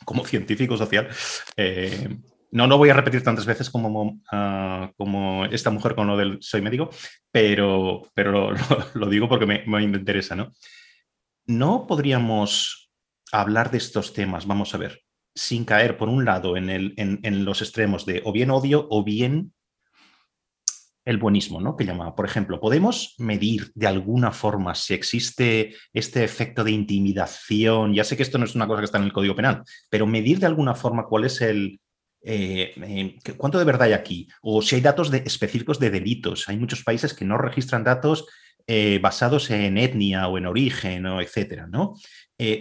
como 0.05 0.27
científico 0.27 0.77
social, 0.77 1.09
eh, 1.57 2.19
no 2.51 2.67
lo 2.67 2.79
voy 2.79 2.91
a 2.91 2.95
repetir 2.95 3.23
tantas 3.23 3.47
veces 3.47 3.71
como, 3.71 4.21
ah, 4.33 4.93
como 4.97 5.45
esta 5.47 5.71
mujer 5.71 5.95
con 5.95 6.07
lo 6.07 6.17
del 6.17 6.39
soy 6.41 6.63
médico, 6.63 6.91
pero, 7.31 8.03
pero 8.15 8.53
lo, 8.95 9.09
digo 9.09 9.29
porque 9.29 9.47
me, 9.47 9.65
me, 9.67 9.83
interesa, 9.83 10.35
¿no? 10.35 10.53
No 11.47 11.87
podríamos 11.87 12.91
hablar 13.33 13.71
de 13.71 13.79
estos 13.79 14.13
temas, 14.13 14.47
vamos 14.47 14.75
a 14.75 14.79
ver, 14.79 15.03
sin 15.35 15.65
caer, 15.65 15.97
por 15.97 16.09
un 16.09 16.25
lado, 16.25 16.57
en, 16.57 16.71
el, 16.71 16.95
en, 16.97 17.45
los 17.45 17.63
extremos 17.63 18.07
de 18.07 18.23
o 18.25 18.33
bien 18.33 18.51
odio 18.51 18.87
o 18.91 19.05
bien 19.05 19.53
el 21.05 21.17
buenismo, 21.17 21.61
¿no? 21.61 21.75
Que 21.75 21.87
llama, 21.87 22.15
por 22.15 22.27
ejemplo, 22.27 22.61
¿podemos 22.61 23.15
medir 23.19 23.71
de 23.75 23.87
alguna 23.87 24.31
forma 24.31 24.75
si 24.75 24.93
existe 24.93 25.75
este 25.95 26.23
efecto 26.23 26.65
de 26.65 26.73
intimidación? 26.73 27.95
Ya 27.95 28.05
sé 28.05 28.17
que 28.17 28.23
esto 28.23 28.37
no 28.37 28.45
es 28.45 28.55
una 28.55 28.67
cosa 28.67 28.81
que 28.81 28.85
está 28.87 28.99
en 28.99 29.05
el 29.05 29.13
Código 29.13 29.35
Penal, 29.35 29.63
pero 29.89 30.07
medir 30.07 30.39
de 30.39 30.47
alguna 30.47 30.75
forma 30.75 31.07
cuál 31.07 31.25
es 31.25 31.41
el, 31.41 31.81
eh, 32.23 32.73
eh, 32.77 33.19
¿cuánto 33.37 33.59
de 33.59 33.65
verdad 33.65 33.83
hay 33.83 33.93
aquí? 33.93 34.29
O 34.43 34.63
si 34.63 34.77
hay 34.77 34.81
datos 34.81 35.13
específicos 35.13 35.79
de 35.79 35.91
delitos. 35.91 36.49
Hay 36.49 36.57
muchos 36.57 36.83
países 36.83 37.15
que 37.15 37.25
no 37.25 37.39
registran 37.39 37.85
datos 37.85 38.27
eh, 38.67 38.99
basados 39.01 39.51
en 39.51 39.79
etnia 39.79 40.29
o 40.29 40.39
en 40.39 40.47
origen 40.47 41.07
o 41.07 41.21
etcétera, 41.21 41.67
¿no? 41.67 41.95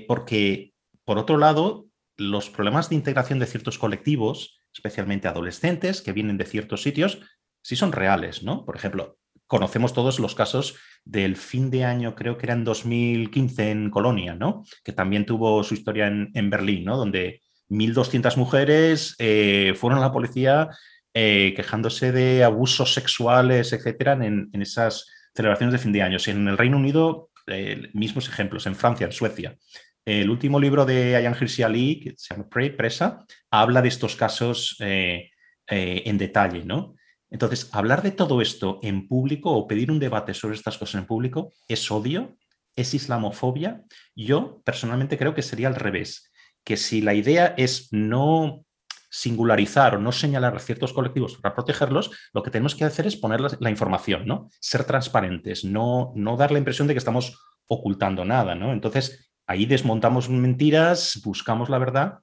porque, 0.08 0.74
por 1.06 1.20
otro 1.20 1.38
lado, 1.38 1.86
los 2.18 2.50
problemas 2.50 2.90
de 2.90 2.96
integración 2.96 3.38
de 3.38 3.46
ciertos 3.46 3.78
colectivos, 3.78 4.60
especialmente 4.74 5.28
adolescentes 5.28 6.02
que 6.02 6.14
vienen 6.14 6.38
de 6.38 6.46
ciertos 6.46 6.82
sitios, 6.82 7.20
sí 7.62 7.76
son 7.76 7.92
reales, 7.92 8.42
¿no? 8.42 8.66
Por 8.66 8.76
ejemplo, 8.76 9.20
conocemos 9.46 9.94
todos 9.94 10.20
los 10.20 10.34
casos 10.34 10.78
del 11.06 11.36
fin 11.36 11.70
de 11.70 11.86
año, 11.86 12.16
creo 12.16 12.40
que 12.40 12.48
era 12.48 12.56
en 12.56 12.64
2015 12.64 13.70
en 13.70 13.90
Colonia, 13.92 14.34
¿no? 14.34 14.64
Que 14.84 14.94
también 14.94 15.28
tuvo 15.28 15.64
su 15.64 15.76
historia 15.76 16.08
en, 16.08 16.32
en 16.34 16.50
Berlín, 16.50 16.86
¿no? 16.86 16.98
Donde 16.98 17.42
1.200 17.69 18.38
mujeres 18.38 19.15
eh, 19.19 19.74
fueron 19.75 20.00
a 20.00 20.01
la 20.01 20.12
policía 20.12 20.69
eh, 21.13 21.53
quejándose 21.55 22.12
de 22.12 22.43
abusos 22.43 22.93
sexuales, 22.93 23.74
etcétera, 23.74 24.13
en, 24.13 24.50
esas 24.53 25.07
celebraciones 25.33 25.74
de 25.74 25.79
fin 25.79 25.91
de 25.91 26.01
año. 26.01 26.17
en 26.25 26.47
el 26.47 26.57
Reino 26.57 26.77
Unido, 26.77 27.29
eh, 27.47 27.89
mismos 27.93 28.27
ejemplos, 28.27 28.65
en 28.67 28.75
Francia, 28.75 29.05
en 29.05 29.12
Suecia. 29.12 29.57
El 30.05 30.29
último 30.29 30.59
libro 30.59 30.86
de 30.86 31.15
Ayan 31.17 31.36
Hirsi 31.39 31.63
Ali, 31.63 32.00
que 32.00 32.13
se 32.15 32.33
llama 32.33 32.47
Presa, 32.50 33.25
habla 33.51 33.81
de 33.81 33.89
estos 33.89 34.15
casos 34.15 34.77
en 34.79 36.17
detalle, 36.17 36.63
¿no? 36.63 36.95
Entonces, 37.29 37.69
hablar 37.74 38.03
de 38.03 38.12
todo 38.12 38.41
esto 38.41 38.79
en 38.83 39.09
público 39.09 39.51
o 39.51 39.67
pedir 39.67 39.91
un 39.91 40.00
debate 40.00 40.33
sobre 40.33 40.55
estas 40.55 40.77
cosas 40.77 41.01
en 41.01 41.07
público 41.07 41.51
es 41.67 41.91
odio, 41.91 42.38
es 42.74 42.93
islamofobia. 42.93 43.83
Yo 44.15 44.62
personalmente 44.63 45.17
creo 45.17 45.33
que 45.33 45.41
sería 45.41 45.67
al 45.67 45.75
revés 45.75 46.26
que 46.67 46.75
si 46.75 47.00
la 47.00 47.13
idea 47.13 47.53
es 47.55 47.88
no 47.93 48.65
singularizar 49.09 49.95
o 49.95 50.00
no 50.00 50.12
señalar 50.12 50.59
ciertos 50.59 50.91
colectivos 50.91 51.38
para 51.38 51.55
protegerlos, 51.55 52.12
lo 52.33 52.43
que 52.43 52.51
tenemos 52.51 52.75
que 52.75 52.83
hacer 52.83 53.07
es 53.07 53.15
poner 53.15 53.39
la, 53.39 53.69
información, 53.69 54.25
¿no? 54.25 54.50
Ser 54.59 54.83
transparentes, 54.83 55.63
no, 55.63 56.12
no 56.15 56.36
dar 56.36 56.51
la 56.51 56.57
impresión 56.57 56.89
de 56.89 56.93
que 56.93 56.97
estamos 56.97 57.39
ocultando 57.67 58.25
nada, 58.25 58.53
¿no? 58.53 58.74
Entonces, 58.74 59.31
ahí 59.47 59.65
desmontamos 59.65 60.29
mentiras, 60.29 61.21
buscamos 61.24 61.69
la 61.69 61.77
verdad 61.77 62.19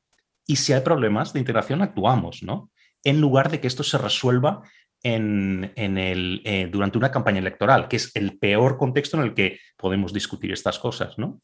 y 0.46 0.56
si 0.56 0.74
hay 0.74 0.82
problemas 0.82 1.32
de 1.32 1.38
integración 1.38 1.80
actuamos, 1.80 2.42
¿no? 2.42 2.70
En 3.02 3.22
lugar 3.22 3.50
de 3.50 3.60
que 3.60 3.66
esto 3.66 3.82
se 3.82 3.96
resuelva 3.96 4.60
en, 5.02 5.72
el, 5.74 6.42
eh, 6.44 6.68
durante 6.70 6.98
una 6.98 7.10
campaña 7.10 7.38
electoral, 7.38 7.88
que 7.88 7.96
es 7.96 8.14
el 8.14 8.38
peor 8.38 8.76
contexto 8.76 9.16
en 9.16 9.22
el 9.22 9.32
que 9.32 9.58
podemos 9.78 10.12
discutir 10.12 10.52
estas 10.52 10.78
cosas, 10.78 11.16
¿no? 11.16 11.40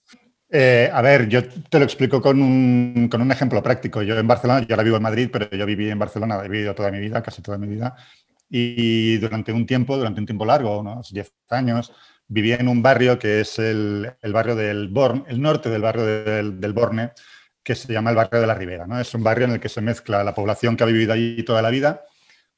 Eh, 0.53 0.91
a 0.93 1.01
ver, 1.01 1.29
yo 1.29 1.47
te 1.49 1.79
lo 1.79 1.85
explico 1.85 2.21
con 2.21 2.43
un, 2.43 3.09
con 3.09 3.23
un, 3.23 3.31
ejemplo 3.31 3.63
práctico. 3.63 4.03
Yo 4.03 4.19
en 4.19 4.27
Barcelona, 4.27 4.61
yo 4.61 4.75
ahora 4.75 4.83
vivo 4.83 4.97
en 4.97 5.03
Madrid, 5.03 5.31
pero 5.33 5.49
yo 5.51 5.65
viví 5.65 5.89
en 5.89 5.99
Barcelona, 5.99 6.41
he 6.45 6.49
vivido 6.49 6.75
toda 6.75 6.91
mi 6.91 6.99
vida, 6.99 7.23
casi 7.23 7.41
toda 7.41 7.57
mi 7.57 7.69
vida, 7.69 7.95
y 8.49 9.19
durante 9.19 9.53
un 9.53 9.65
tiempo, 9.65 9.97
durante 9.97 10.21
un 10.21 10.27
tiempo 10.27 10.45
largo, 10.45 10.81
unos 10.81 11.13
10 11.13 11.33
años, 11.51 11.93
vivía 12.27 12.57
en 12.57 12.69
un 12.69 12.83
barrio 12.83 13.19
que 13.19 13.41
es 13.41 13.59
el, 13.61 14.13
el 14.21 14.33
barrio 14.33 14.57
del 14.57 14.89
Born, 14.89 15.25
el 15.29 15.41
norte 15.41 15.71
del 15.71 15.83
barrio 15.83 16.05
del, 16.05 16.61
del, 16.61 16.73
Borne, 16.73 17.13
que 17.63 17.77
se 17.77 17.93
llama 17.93 18.11
el 18.11 18.17
barrio 18.17 18.41
de 18.41 18.47
la 18.49 18.55
Ribera. 18.55 18.87
¿no? 18.87 19.01
Es 19.01 19.15
un 19.15 19.23
barrio 19.23 19.47
en 19.47 19.53
el 19.53 19.61
que 19.61 19.69
se 19.69 19.81
mezcla 19.81 20.25
la 20.25 20.35
población 20.35 20.77
que 20.77 20.83
ha 20.83 20.87
vivido 20.87 21.13
allí 21.13 21.43
toda 21.45 21.63
la 21.63 21.71
vida 21.71 22.05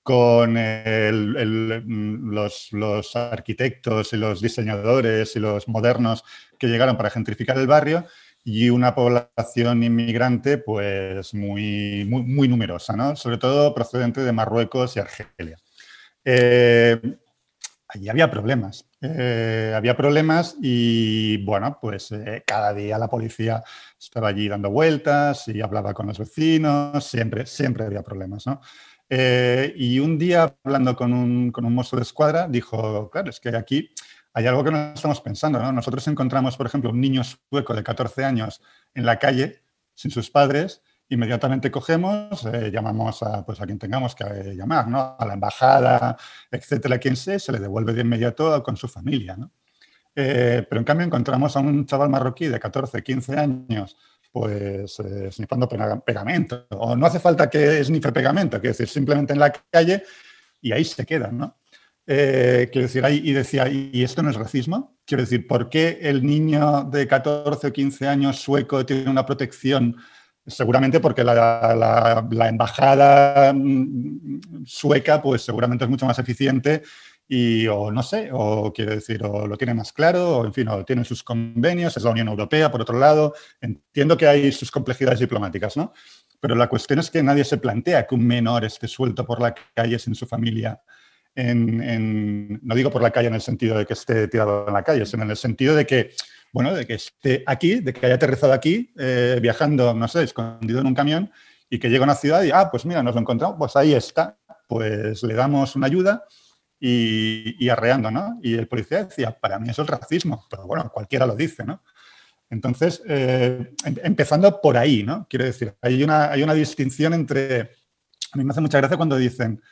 con 0.02 0.54
los, 0.54 2.72
los, 2.72 3.16
arquitectos 3.16 4.12
y 4.12 4.16
los 4.16 4.40
diseñadores 4.40 5.36
y 5.36 5.40
los 5.40 5.68
modernos 5.68 6.24
que 6.58 6.66
llegaron 6.66 6.96
para 6.96 7.10
gentrificar 7.10 7.58
el 7.58 7.66
barrio 7.66 8.06
y 8.44 8.70
una 8.70 8.94
población 8.94 9.82
inmigrante 9.82 10.58
pues 10.58 11.32
muy, 11.34 12.04
muy, 12.08 12.22
muy 12.22 12.48
numerosa, 12.48 12.96
¿no? 12.96 13.14
sobre 13.14 13.38
todo 13.38 13.74
procedente 13.74 14.22
de 14.22 14.32
Marruecos 14.32 14.96
y 14.96 15.00
Argelia. 15.00 15.56
Eh, 16.24 17.00
allí 17.88 18.08
había 18.08 18.30
problemas. 18.30 18.88
Eh, 19.00 19.72
había 19.74 19.96
problemas 19.96 20.56
y, 20.60 21.44
bueno, 21.44 21.78
pues 21.80 22.12
eh, 22.12 22.42
cada 22.46 22.72
día 22.72 22.98
la 22.98 23.08
policía 23.08 23.62
estaba 23.98 24.28
allí 24.28 24.48
dando 24.48 24.70
vueltas 24.70 25.48
y 25.48 25.60
hablaba 25.60 25.92
con 25.92 26.06
los 26.06 26.18
vecinos, 26.18 27.04
siempre, 27.04 27.46
siempre 27.46 27.84
había 27.84 28.02
problemas, 28.02 28.46
¿no? 28.46 28.60
Eh, 29.14 29.74
y 29.76 29.98
un 29.98 30.16
día, 30.16 30.56
hablando 30.64 30.96
con 30.96 31.12
un, 31.12 31.52
con 31.52 31.66
un 31.66 31.74
mozo 31.74 31.96
de 31.96 32.02
escuadra, 32.02 32.48
dijo, 32.48 33.10
claro, 33.10 33.28
es 33.28 33.40
que 33.40 33.54
aquí 33.54 33.90
hay 34.32 34.46
algo 34.46 34.64
que 34.64 34.70
no 34.70 34.94
estamos 34.94 35.20
pensando, 35.20 35.58
¿no? 35.58 35.70
Nosotros 35.70 36.08
encontramos, 36.08 36.56
por 36.56 36.66
ejemplo, 36.66 36.88
un 36.88 36.98
niño 36.98 37.20
sueco 37.22 37.74
de 37.74 37.82
14 37.82 38.24
años 38.24 38.62
en 38.94 39.04
la 39.04 39.18
calle, 39.18 39.64
sin 39.94 40.10
sus 40.10 40.30
padres, 40.30 40.80
inmediatamente 41.10 41.70
cogemos, 41.70 42.42
eh, 42.46 42.70
llamamos 42.72 43.22
a, 43.22 43.44
pues, 43.44 43.60
a 43.60 43.66
quien 43.66 43.78
tengamos 43.78 44.14
que 44.14 44.24
eh, 44.24 44.54
llamar, 44.56 44.88
¿no? 44.88 45.14
a 45.18 45.26
la 45.26 45.34
embajada, 45.34 46.16
etcétera, 46.50 46.96
quien 46.96 47.16
sea, 47.16 47.38
se 47.38 47.52
le 47.52 47.58
devuelve 47.58 47.92
de 47.92 48.00
inmediato 48.00 48.62
con 48.62 48.78
su 48.78 48.88
familia. 48.88 49.36
¿no? 49.36 49.50
Eh, 50.14 50.66
pero 50.68 50.78
en 50.78 50.84
cambio 50.84 51.06
encontramos 51.06 51.56
a 51.56 51.60
un 51.60 51.86
chaval 51.86 52.08
marroquí 52.08 52.46
de 52.46 52.58
14, 52.58 53.02
15 53.02 53.38
años, 53.38 53.96
pues 54.32 54.96
snifando 55.30 55.68
pegamento, 55.68 56.66
o 56.70 56.96
no 56.96 57.06
hace 57.06 57.20
falta 57.20 57.50
que 57.50 57.84
snife 57.84 58.10
pegamento, 58.12 58.58
quiero 58.58 58.72
decir, 58.72 58.88
simplemente 58.88 59.34
en 59.34 59.38
la 59.38 59.52
calle 59.52 60.02
y 60.60 60.72
ahí 60.72 60.84
se 60.84 61.04
queda, 61.04 61.30
¿no? 61.30 61.58
quiero 62.04 62.82
decir, 62.82 63.04
ahí, 63.04 63.20
y 63.22 63.32
decía, 63.32 63.68
¿y 63.68 64.02
esto 64.02 64.22
no 64.22 64.30
es 64.30 64.36
racismo? 64.36 64.96
Quiero 65.06 65.22
decir, 65.22 65.46
¿por 65.46 65.68
qué 65.68 65.98
el 66.02 66.24
niño 66.26 66.84
de 66.84 67.06
14 67.06 67.68
o 67.68 67.72
15 67.72 68.08
años 68.08 68.40
sueco 68.40 68.84
tiene 68.84 69.08
una 69.08 69.24
protección 69.24 69.96
Seguramente 70.44 70.98
porque 70.98 71.22
la, 71.22 72.26
embajada 72.48 73.52
mm, 73.52 74.64
sueca, 74.66 75.22
pues 75.22 75.42
seguramente 75.42 75.84
es 75.84 75.90
mucho 75.90 76.04
más 76.04 76.18
eficiente 76.18 76.82
y, 77.28 77.66
o 77.66 77.90
no 77.90 78.02
sé, 78.02 78.30
o 78.32 78.72
quiere 78.72 78.96
decir, 78.96 79.24
o 79.24 79.46
lo 79.46 79.56
tiene 79.56 79.74
más 79.74 79.92
claro, 79.92 80.38
o 80.38 80.44
en 80.44 80.52
fin, 80.52 80.68
o 80.68 80.84
tiene 80.84 81.04
sus 81.04 81.22
convenios, 81.22 81.96
es 81.96 82.02
la 82.02 82.10
Unión 82.10 82.28
Europea, 82.28 82.70
por 82.70 82.82
otro 82.82 82.98
lado. 82.98 83.34
Entiendo 83.60 84.16
que 84.16 84.26
hay 84.26 84.52
sus 84.52 84.70
complejidades 84.70 85.20
diplomáticas, 85.20 85.76
¿no? 85.76 85.92
Pero 86.40 86.54
la 86.54 86.68
cuestión 86.68 86.98
es 86.98 87.10
que 87.10 87.22
nadie 87.22 87.44
se 87.44 87.58
plantea 87.58 88.06
que 88.06 88.14
un 88.14 88.26
menor 88.26 88.64
esté 88.64 88.88
suelto 88.88 89.24
por 89.24 89.40
la 89.40 89.54
calle 89.74 89.98
sin 89.98 90.14
su 90.14 90.26
familia. 90.26 90.80
no 91.36 92.74
digo 92.74 92.90
por 92.90 93.02
la 93.02 93.10
calle 93.10 93.28
en 93.28 93.34
el 93.34 93.40
sentido 93.40 93.78
de 93.78 93.86
que 93.86 93.94
esté 93.94 94.28
tirado 94.28 94.66
en 94.66 94.74
la 94.74 94.82
calle, 94.82 95.06
sino 95.06 95.22
en 95.22 95.30
el 95.30 95.36
sentido 95.36 95.74
de 95.74 95.86
que 95.86 96.10
bueno, 96.52 96.74
de 96.74 96.86
que 96.86 96.94
esté 96.94 97.42
aquí, 97.46 97.80
de 97.80 97.94
que 97.94 98.04
haya 98.04 98.16
aterrizado 98.16 98.52
aquí, 98.52 98.92
eh, 98.98 99.38
viajando, 99.40 99.94
no 99.94 100.06
sé, 100.06 100.22
escondido 100.22 100.80
en 100.80 100.86
un 100.86 100.94
camión 100.94 101.32
y 101.70 101.78
que 101.78 101.88
llegue 101.88 102.00
a 102.00 102.04
una 102.04 102.14
ciudad 102.14 102.42
y, 102.42 102.50
ah, 102.50 102.68
pues 102.70 102.84
mira, 102.84 103.02
nos 103.02 103.14
lo 103.14 103.22
encontramos, 103.22 103.56
pues 103.58 103.74
ahí 103.74 103.94
está, 103.94 104.36
pues 104.68 105.22
le 105.22 105.34
damos 105.34 105.74
una 105.76 105.86
ayuda 105.86 106.24
y, 106.84 107.68
arreando, 107.68 108.10
¿no? 108.10 108.40
Y 108.42 108.54
el 108.54 108.66
policía 108.66 109.04
decía, 109.04 109.38
para 109.38 109.60
mí 109.60 109.70
eso 109.70 109.82
es 109.82 109.88
racismo, 109.88 110.46
pero 110.50 110.66
bueno, 110.66 110.90
cualquiera 110.92 111.26
lo 111.26 111.36
dice, 111.36 111.64
¿no? 111.64 111.80
Entonces, 112.50 113.00
eh, 113.06 113.72
em, 113.84 113.94
empezando 114.02 114.60
por 114.60 114.76
ahí, 114.76 115.04
¿no? 115.04 115.26
Quiero 115.30 115.44
decir, 115.44 115.76
hay 115.80 116.02
una, 116.02 116.32
hay 116.32 116.42
una 116.42 116.54
distinción 116.54 117.14
entre, 117.14 117.60
a 118.32 118.36
mí 118.36 118.44
me 118.44 118.50
hace 118.50 118.60
mucha 118.60 118.78
gracia 118.78 118.96
cuando 118.96 119.16
dicen, 119.16 119.62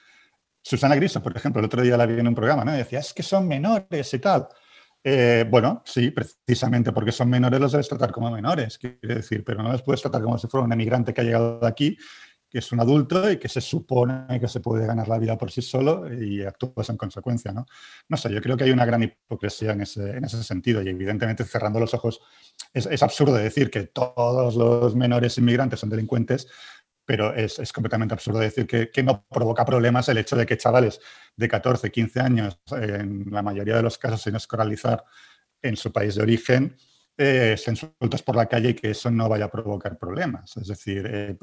Susana 0.63 0.95
Griso, 0.95 1.21
por 1.21 1.37
ejemplo, 1.37 1.59
el 1.59 1.67
otro 1.67 1.83
día 1.83 1.97
la 1.97 2.07
vi 2.07 2.21
en 2.21 2.29
un 2.29 2.35
programa, 2.35 2.65
¿no? 2.65 2.73
decía, 2.73 3.01
es 3.01 3.13
que 3.13 3.25
son 3.25 3.49
menores 3.49 4.15
y 4.15 4.19
tal. 4.21 4.47
Eh, 5.03 5.47
bueno, 5.51 5.83
sí, 5.85 6.13
precisamente 6.13 6.93
porque 6.93 7.11
son 7.11 7.29
menores 7.29 7.59
los 7.59 7.73
debes 7.73 7.89
tratar 7.89 8.13
como 8.13 8.31
menores, 8.31 8.79
quiere 8.79 9.17
decir, 9.17 9.43
pero 9.45 9.63
no 9.63 9.73
los 9.73 9.83
puedes 9.83 10.01
tratar 10.03 10.23
como 10.23 10.39
si 10.39 10.47
fuera 10.47 10.65
un 10.65 10.73
emigrante 10.73 11.13
que 11.13 11.23
ha 11.23 11.25
llegado 11.25 11.67
aquí, 11.67 11.97
que 12.51 12.59
es 12.59 12.73
un 12.73 12.81
adulto 12.81 13.31
y 13.31 13.39
que 13.39 13.49
se 13.49 13.61
supone 13.61 14.41
que 14.41 14.49
se 14.49 14.61
puede 14.61 14.87
ganar 14.87 15.07
la 15.07 15.19
vida 15.19 15.39
por 15.39 15.51
sí 15.51 15.63
solo 15.63 16.13
y 16.13 16.43
actúas 16.43 16.91
en 16.91 16.97
consecuencia, 16.97 17.53
¿no? 17.53 17.65
No 18.09 18.17
sé, 18.17 18.33
yo 18.33 18.43
creo 18.43 18.57
que 18.57 18.65
hay 18.65 18.73
una 18.73 18.85
gran 18.85 19.03
hipocresía 19.03 19.73
en 19.73 19.83
ese, 19.83 20.17
en 20.17 20.25
ese 20.25 20.43
sentido 20.43 20.83
y 20.83 20.89
evidentemente 20.89 21.45
cerrando 21.45 21.79
los 21.79 21.95
ojos 21.95 22.21
es, 22.75 22.87
es 22.87 23.03
absurdo 23.03 23.35
decir 23.35 23.71
que 23.71 23.85
todos 23.85 24.57
los 24.57 24.97
menores 24.97 25.39
inmigrantes 25.39 25.79
son 25.79 25.91
delincuentes, 25.91 26.49
pero 27.11 27.35
es, 27.35 27.73
completamente 27.73 28.15
absurdo 28.15 28.39
decir 28.39 28.69
que, 28.69 29.03
no 29.03 29.25
provoca 29.29 29.65
problemas 29.65 30.09
el 30.09 30.19
hecho 30.19 30.37
de 30.37 30.47
que 30.47 30.57
chavales 30.57 31.01
de 31.35 31.49
14, 31.49 31.91
15 31.91 32.21
años, 32.21 32.61
en 32.71 33.27
la 33.33 33.43
mayoría 33.43 33.75
de 33.75 33.83
los 33.83 33.99
casos 33.99 34.23
sin 34.23 34.37
escolarizar 34.37 35.05
en 35.61 35.77
su 35.77 35.91
país 35.91 36.15
de 36.15 36.23
origen, 36.23 36.77
eh, 37.23 37.57
sueltos 37.59 38.23
por 38.23 38.35
la 38.35 38.47
calle 38.47 38.71
y 38.71 38.75
que 38.75 38.93
eso 38.93 39.11
no 39.11 39.29
vaya 39.29 39.45
a 39.45 39.51
provocar 39.51 39.99
problemas. 39.99 40.57
Es 40.57 40.69
decir, 40.69 41.07
eh, 41.07 41.37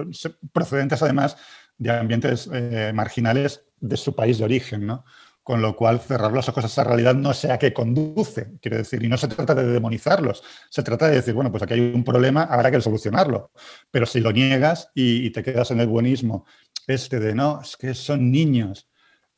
procedentes 0.51 1.03
además 1.03 1.37
de 1.77 1.91
ambientes 1.91 2.49
eh, 2.51 2.91
marginales 2.95 3.63
de 3.79 3.95
su 3.95 4.15
país 4.15 4.39
de 4.39 4.45
origen, 4.45 4.87
¿no? 4.87 5.05
con 5.43 5.61
lo 5.61 5.75
cual 5.75 6.01
cerrar 6.01 6.33
los 6.33 6.49
ojos 6.49 6.65
a 6.65 6.67
esa 6.67 6.83
realidad 6.83 7.15
no 7.15 7.33
sé 7.33 7.51
a 7.51 7.59
qué 7.59 7.71
conduce, 7.71 8.57
quiero 8.59 8.75
decir, 8.75 9.01
y 9.01 9.07
no 9.07 9.15
se 9.15 9.29
trata 9.29 9.55
de 9.55 9.65
demonizarlos, 9.65 10.43
se 10.69 10.83
trata 10.83 11.07
de 11.07 11.15
decir, 11.15 11.33
bueno, 11.33 11.51
pues 11.51 11.63
aquí 11.63 11.75
hay 11.75 11.79
un 11.79 12.03
problema, 12.03 12.43
habrá 12.43 12.69
que 12.69 12.81
solucionarlo, 12.81 13.51
pero 13.89 14.05
si 14.05 14.19
lo 14.19 14.33
niegas 14.33 14.89
y, 14.93 15.29
te 15.29 15.43
quedas 15.43 15.71
en 15.71 15.79
el 15.79 15.87
buenismo, 15.87 16.45
este 16.85 17.21
de, 17.21 17.33
no, 17.33 17.61
es 17.61 17.77
que 17.77 17.93
son 17.93 18.29
niños, 18.29 18.89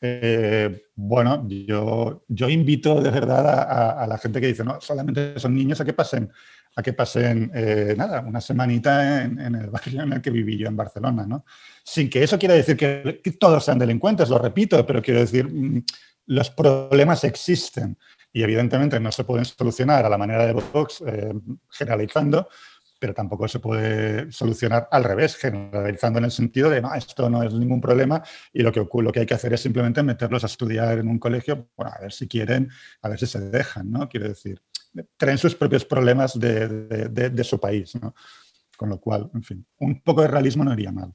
eh, 0.02 0.84
bueno, 0.96 1.46
yo, 1.48 2.24
yo 2.28 2.50
invito 2.50 3.02
de 3.02 3.12
verdad 3.12 4.00
a, 4.02 4.08
la 4.08 4.18
gente 4.18 4.40
que 4.40 4.48
dice, 4.48 4.64
no, 4.64 4.80
solamente 4.80 5.38
son 5.40 5.54
niños, 5.54 5.82
a 5.82 5.86
que 5.86 5.94
pasen, 5.94 6.32
a 6.76 6.82
que 6.82 6.94
pasen, 6.94 7.52
eh, 7.54 7.96
nada, 7.98 8.22
una 8.22 8.40
semanita 8.40 9.24
en, 9.24 9.56
el 9.56 9.70
barrio 9.72 10.04
en 10.04 10.14
el 10.14 10.22
que 10.22 10.32
viví 10.32 10.58
yo 10.58 10.68
en 10.68 10.78
Barcelona, 10.78 11.26
¿no? 11.28 11.46
sin 11.84 12.10
que 12.10 12.24
eso 12.24 12.40
quiera 12.40 12.54
decir 12.54 12.78
que, 12.78 13.22
todos 13.40 13.66
sean 13.66 13.80
delincuentes, 13.80 14.30
lo 14.30 14.38
repito, 14.38 14.86
pero 14.86 15.02
quiero 15.02 15.20
decir, 15.20 15.48
mm, 15.52 15.84
los 16.28 16.50
problemas 16.52 17.24
existen 17.24 17.98
y 18.32 18.44
evidentemente 18.44 19.00
no 19.00 19.12
se 19.12 19.24
pueden 19.24 19.46
solucionar 19.46 20.06
a 20.06 20.10
la 20.10 20.18
manera 20.18 20.46
de 20.46 20.54
Vox 20.54 21.04
eh, 21.06 21.34
generalizando, 21.72 22.48
pero 23.00 23.14
tampoco 23.14 23.48
se 23.48 23.60
puede 23.60 24.32
solucionar 24.32 24.88
al 24.92 25.04
revés, 25.04 25.38
generalizando 25.38 26.20
en 26.20 26.26
el 26.26 26.32
sentido 26.32 26.70
de, 26.70 26.82
no, 26.82 26.94
esto 26.94 27.30
no 27.30 27.42
es 27.42 27.54
ningún 27.54 27.82
problema 27.82 28.22
y 28.54 28.62
lo 28.62 28.72
que, 28.72 28.86
lo 29.02 29.12
que 29.12 29.22
hay 29.22 29.26
que 29.26 29.34
hacer 29.34 29.54
es 29.54 29.62
simplemente 29.62 30.04
meterlos 30.04 30.44
a 30.44 30.48
estudiar 30.48 31.00
en 31.00 31.08
un 31.08 31.18
colegio, 31.18 31.70
bueno, 31.76 31.92
a 31.96 32.02
ver 32.02 32.12
si 32.12 32.28
quieren, 32.28 32.70
a 33.02 33.10
ver 33.10 33.20
si 33.20 33.26
se 33.26 33.40
dejan, 33.40 33.90
¿no? 33.92 34.10
Quiero 34.10 34.28
decir, 34.28 34.62
traen 35.18 35.38
sus 35.38 35.56
propios 35.56 35.86
problemas 35.86 36.38
de, 36.38 36.68
de, 36.68 37.30
de 37.30 37.44
su 37.44 37.60
país, 37.60 37.96
¿no? 37.96 38.14
Con 38.78 38.90
lo 38.90 39.00
cual, 39.00 39.30
en 39.34 39.44
fin, 39.44 39.66
un 39.80 40.02
poco 40.02 40.22
de 40.22 40.28
realismo 40.28 40.64
no 40.64 40.74
iría 40.74 40.92
mal. 40.92 41.14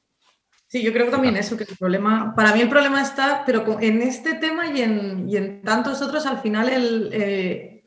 Sí, 0.67 0.83
yo 0.83 0.93
creo 0.93 1.07
que 1.07 1.13
también 1.13 1.37
eso, 1.37 1.57
que 1.57 1.65
el 1.65 1.77
problema, 1.77 2.35
para 2.35 2.53
mí 2.53 2.61
el 2.61 2.69
problema 2.69 3.01
está, 3.01 3.45
pero 3.47 3.79
en 3.81 4.03
este 4.03 4.35
tema 4.35 4.67
y 4.67 4.83
en, 4.83 5.29
y 5.29 5.37
en 5.37 5.63
tantos 5.63 6.03
otros, 6.03 6.27
al 6.27 6.41
final 6.41 6.69
el, 6.69 7.11
eh, 7.13 7.85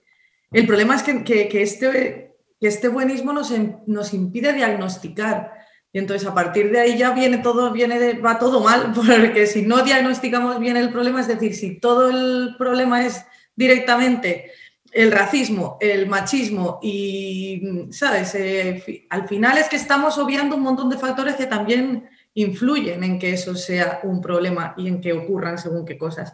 el 0.51 0.65
problema 0.65 0.95
es 0.95 1.03
que, 1.03 1.23
que, 1.23 1.61
este, 1.61 2.26
que 2.59 2.67
este 2.67 2.87
buenismo 2.87 3.33
nos, 3.33 3.53
nos 3.85 4.13
impide 4.13 4.53
diagnosticar. 4.53 5.53
Y 5.93 5.99
entonces 5.99 6.27
a 6.27 6.33
partir 6.33 6.71
de 6.71 6.79
ahí 6.79 6.97
ya 6.97 7.11
viene 7.11 7.39
todo, 7.39 7.71
viene 7.71 7.99
de, 7.99 8.13
va 8.13 8.39
todo 8.39 8.61
mal, 8.61 8.91
porque 8.95 9.47
si 9.47 9.61
no 9.61 9.83
diagnosticamos 9.83 10.59
bien 10.59 10.77
el 10.77 10.91
problema, 10.91 11.21
es 11.21 11.27
decir, 11.27 11.55
si 11.55 11.79
todo 11.79 12.09
el 12.09 12.55
problema 12.57 13.05
es 13.05 13.25
directamente 13.55 14.51
el 14.91 15.11
racismo, 15.11 15.77
el 15.79 16.07
machismo 16.07 16.79
y, 16.81 17.87
¿sabes? 17.91 18.33
Eh, 18.35 19.05
al 19.09 19.27
final 19.27 19.57
es 19.57 19.67
que 19.67 19.75
estamos 19.75 20.17
obviando 20.17 20.55
un 20.55 20.63
montón 20.63 20.89
de 20.89 20.97
factores 20.97 21.35
que 21.35 21.45
también 21.45 22.09
influyen 22.33 23.03
en 23.03 23.19
que 23.19 23.33
eso 23.33 23.55
sea 23.55 23.99
un 24.03 24.21
problema 24.21 24.73
y 24.77 24.87
en 24.87 25.01
que 25.01 25.13
ocurran 25.13 25.57
según 25.57 25.85
qué 25.85 25.97
cosas. 25.97 26.33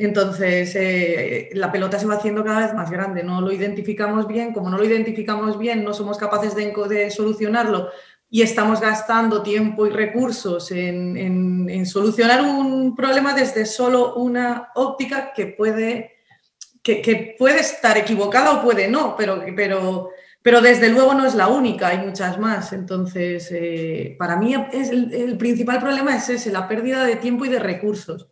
Entonces, 0.00 0.76
eh, 0.76 1.50
la 1.54 1.72
pelota 1.72 1.98
se 1.98 2.06
va 2.06 2.14
haciendo 2.14 2.44
cada 2.44 2.66
vez 2.66 2.72
más 2.72 2.88
grande, 2.88 3.24
no 3.24 3.40
lo 3.40 3.50
identificamos 3.50 4.28
bien, 4.28 4.52
como 4.52 4.70
no 4.70 4.78
lo 4.78 4.84
identificamos 4.84 5.58
bien, 5.58 5.82
no 5.82 5.92
somos 5.92 6.16
capaces 6.16 6.54
de, 6.54 7.10
solucionarlo 7.10 7.90
y 8.30 8.42
estamos 8.42 8.80
gastando 8.80 9.42
tiempo 9.42 9.88
y 9.88 9.90
recursos 9.90 10.70
en, 10.70 11.84
solucionar 11.84 12.42
un 12.42 12.94
problema 12.94 13.34
desde 13.34 13.66
solo 13.66 14.14
una 14.14 14.68
óptica 14.76 15.32
que 15.34 15.46
puede, 15.48 16.12
que, 16.80 17.34
puede 17.36 17.58
estar 17.58 17.98
equivocada 17.98 18.52
o 18.52 18.62
puede 18.62 18.86
no, 18.86 19.16
pero, 19.16 19.42
pero, 19.56 20.10
pero 20.42 20.60
desde 20.60 20.90
luego 20.90 21.12
no 21.14 21.26
es 21.26 21.34
la 21.34 21.48
única, 21.48 21.88
hay 21.88 21.98
muchas 21.98 22.38
más. 22.38 22.72
Entonces, 22.72 23.48
eh, 23.50 24.14
para 24.16 24.36
mí 24.36 24.54
es 24.72 24.90
el, 24.90 25.36
principal 25.38 25.80
problema 25.80 26.14
es 26.14 26.28
ese, 26.28 26.52
la 26.52 26.68
pérdida 26.68 27.04
de 27.04 27.16
tiempo 27.16 27.44
y 27.46 27.48
de 27.48 27.58
recursos. 27.58 28.28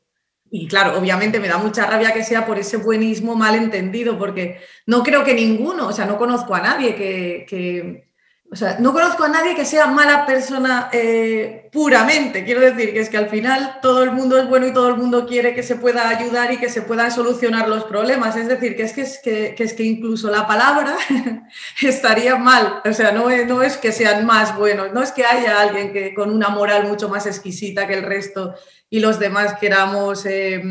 Y 0.51 0.69
claro, 0.69 0.99
obviamente 0.99 1.41
me 1.41 1.49
da 1.49 1.59
mucha 1.59 1.87
rabia 1.87 2.13
que 2.13 2.23
sea 2.23 2.47
por 2.47 2.59
ese 2.59 2.77
buenismo 2.77 3.35
mal 3.35 3.57
entendido, 3.57 4.19
porque 4.19 4.61
no 4.87 5.03
creo 5.03 5.25
que 5.25 5.35
ninguno, 5.35 5.89
o 5.89 5.93
sea, 5.93 6.07
no 6.07 6.17
conozco 6.19 6.55
a 6.55 6.61
nadie 6.61 6.95
que 6.95 8.06
o 8.49 8.55
sea, 8.55 8.79
no 8.79 8.93
conozco 8.93 9.25
a 9.25 9.29
nadie 9.29 9.57
que 9.57 9.65
sea 9.65 9.89
mala 9.89 10.25
persona 10.25 10.89
eh, 10.93 11.69
puramente. 11.73 12.45
Quiero 12.45 12.61
decir 12.61 12.93
que 12.93 13.01
es 13.01 13.11
que 13.11 13.17
al 13.17 13.29
final 13.29 13.81
todo 13.83 14.05
el 14.05 14.13
mundo 14.13 14.39
es 14.39 14.49
bueno 14.49 14.69
y 14.69 14.73
todo 14.73 14.89
el 14.89 14.97
mundo 14.97 15.27
quiere 15.27 15.53
que 15.53 15.65
se 15.65 15.77
pueda 15.77 16.09
ayudar 16.09 16.53
y 16.53 16.59
que 16.59 16.69
se 16.69 16.83
puedan 16.83 17.11
solucionar 17.11 17.69
los 17.69 17.85
problemas. 17.85 18.37
Es 18.37 18.47
decir, 18.47 18.77
que 18.77 18.85
es 18.85 18.93
que, 18.93 19.01
es 19.03 19.19
que, 19.19 19.55
es 19.59 19.75
que 19.75 19.83
incluso 19.83 20.31
la 20.31 20.47
palabra 20.47 20.97
estaría 21.83 22.37
mal. 22.37 22.83
O 22.85 22.93
sea, 22.93 23.11
no 23.11 23.31
es, 23.31 23.49
no 23.49 23.63
es 23.63 23.77
que 23.77 23.91
sean 23.91 24.25
más 24.25 24.57
buenos, 24.57 24.93
no 24.93 25.03
es 25.03 25.11
que 25.11 25.25
haya 25.25 25.61
alguien 25.61 25.93
que 25.93 26.15
con 26.15 26.31
una 26.31 26.49
moral 26.49 26.87
mucho 26.87 27.09
más 27.09 27.27
exquisita 27.27 27.89
que 27.89 27.95
el 27.95 28.05
resto 28.05 28.55
y 28.89 29.01
los 29.01 29.19
demás 29.19 29.55
queramos 29.59 30.25
eh, 30.25 30.63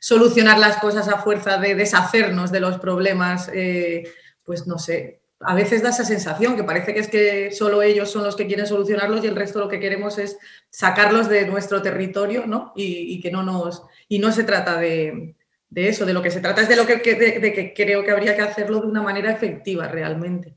solucionar 0.00 0.58
las 0.58 0.78
cosas 0.78 1.06
a 1.06 1.18
fuerza 1.18 1.58
de 1.58 1.76
deshacernos 1.76 2.50
de 2.50 2.60
los 2.60 2.78
problemas. 2.78 3.48
Eh, 3.54 4.02
pues 4.44 4.66
no 4.66 4.78
sé, 4.78 5.19
a 5.40 5.54
veces 5.54 5.82
da 5.82 5.88
esa 5.88 6.04
sensación 6.04 6.54
que 6.54 6.64
parece 6.64 6.92
que 6.92 7.00
es 7.00 7.08
que 7.08 7.50
solo 7.50 7.82
ellos 7.82 8.10
son 8.10 8.24
los 8.24 8.36
que 8.36 8.46
quieren 8.46 8.66
solucionarlos 8.66 9.24
y 9.24 9.26
el 9.26 9.36
resto 9.36 9.58
lo 9.58 9.68
que 9.68 9.80
queremos 9.80 10.18
es 10.18 10.38
sacarlos 10.68 11.28
de 11.28 11.46
nuestro 11.46 11.80
territorio, 11.80 12.46
¿no? 12.46 12.72
Y, 12.76 13.20
que 13.20 13.30
no 13.30 13.42
nos. 13.42 13.82
Y 14.08 14.18
no 14.18 14.32
se 14.32 14.44
trata 14.44 14.78
de, 14.78 15.34
eso, 15.74 16.04
de 16.04 16.12
lo 16.12 16.22
que 16.22 16.30
se 16.30 16.40
trata 16.40 16.60
es 16.60 16.68
de 16.68 16.76
lo 16.76 16.86
que, 16.86 16.96
de, 16.96 17.52
que 17.52 17.72
creo 17.74 18.04
que 18.04 18.10
habría 18.10 18.36
que 18.36 18.42
hacerlo 18.42 18.80
de 18.80 18.88
una 18.88 19.02
manera 19.02 19.32
efectiva 19.32 19.88
realmente. 19.88 20.56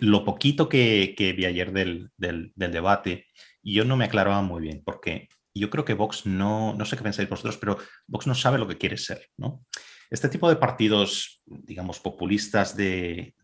Lo 0.00 0.24
poquito 0.24 0.68
que, 0.68 1.14
vi 1.36 1.44
ayer 1.44 1.72
del, 1.72 2.10
del, 2.16 2.52
debate, 2.56 3.26
yo 3.62 3.84
no 3.84 3.98
me 3.98 4.06
aclaraba 4.06 4.40
muy 4.40 4.62
bien, 4.62 4.82
porque 4.82 5.28
yo 5.54 5.68
creo 5.68 5.84
que 5.84 5.94
Vox 5.94 6.24
no, 6.24 6.74
no 6.74 6.84
sé 6.86 6.96
qué 6.96 7.02
pensáis 7.02 7.28
vosotros, 7.28 7.58
pero 7.58 7.76
Vox 8.06 8.26
no 8.26 8.34
sabe 8.34 8.58
lo 8.58 8.66
que 8.66 8.78
quiere 8.78 8.96
ser, 8.96 9.28
¿no? 9.36 9.64
Este 10.10 10.28
tipo 10.28 10.48
de 10.48 10.56
partidos, 10.56 11.42
digamos, 11.46 12.00
populistas 12.00 12.76
de, 12.76 13.34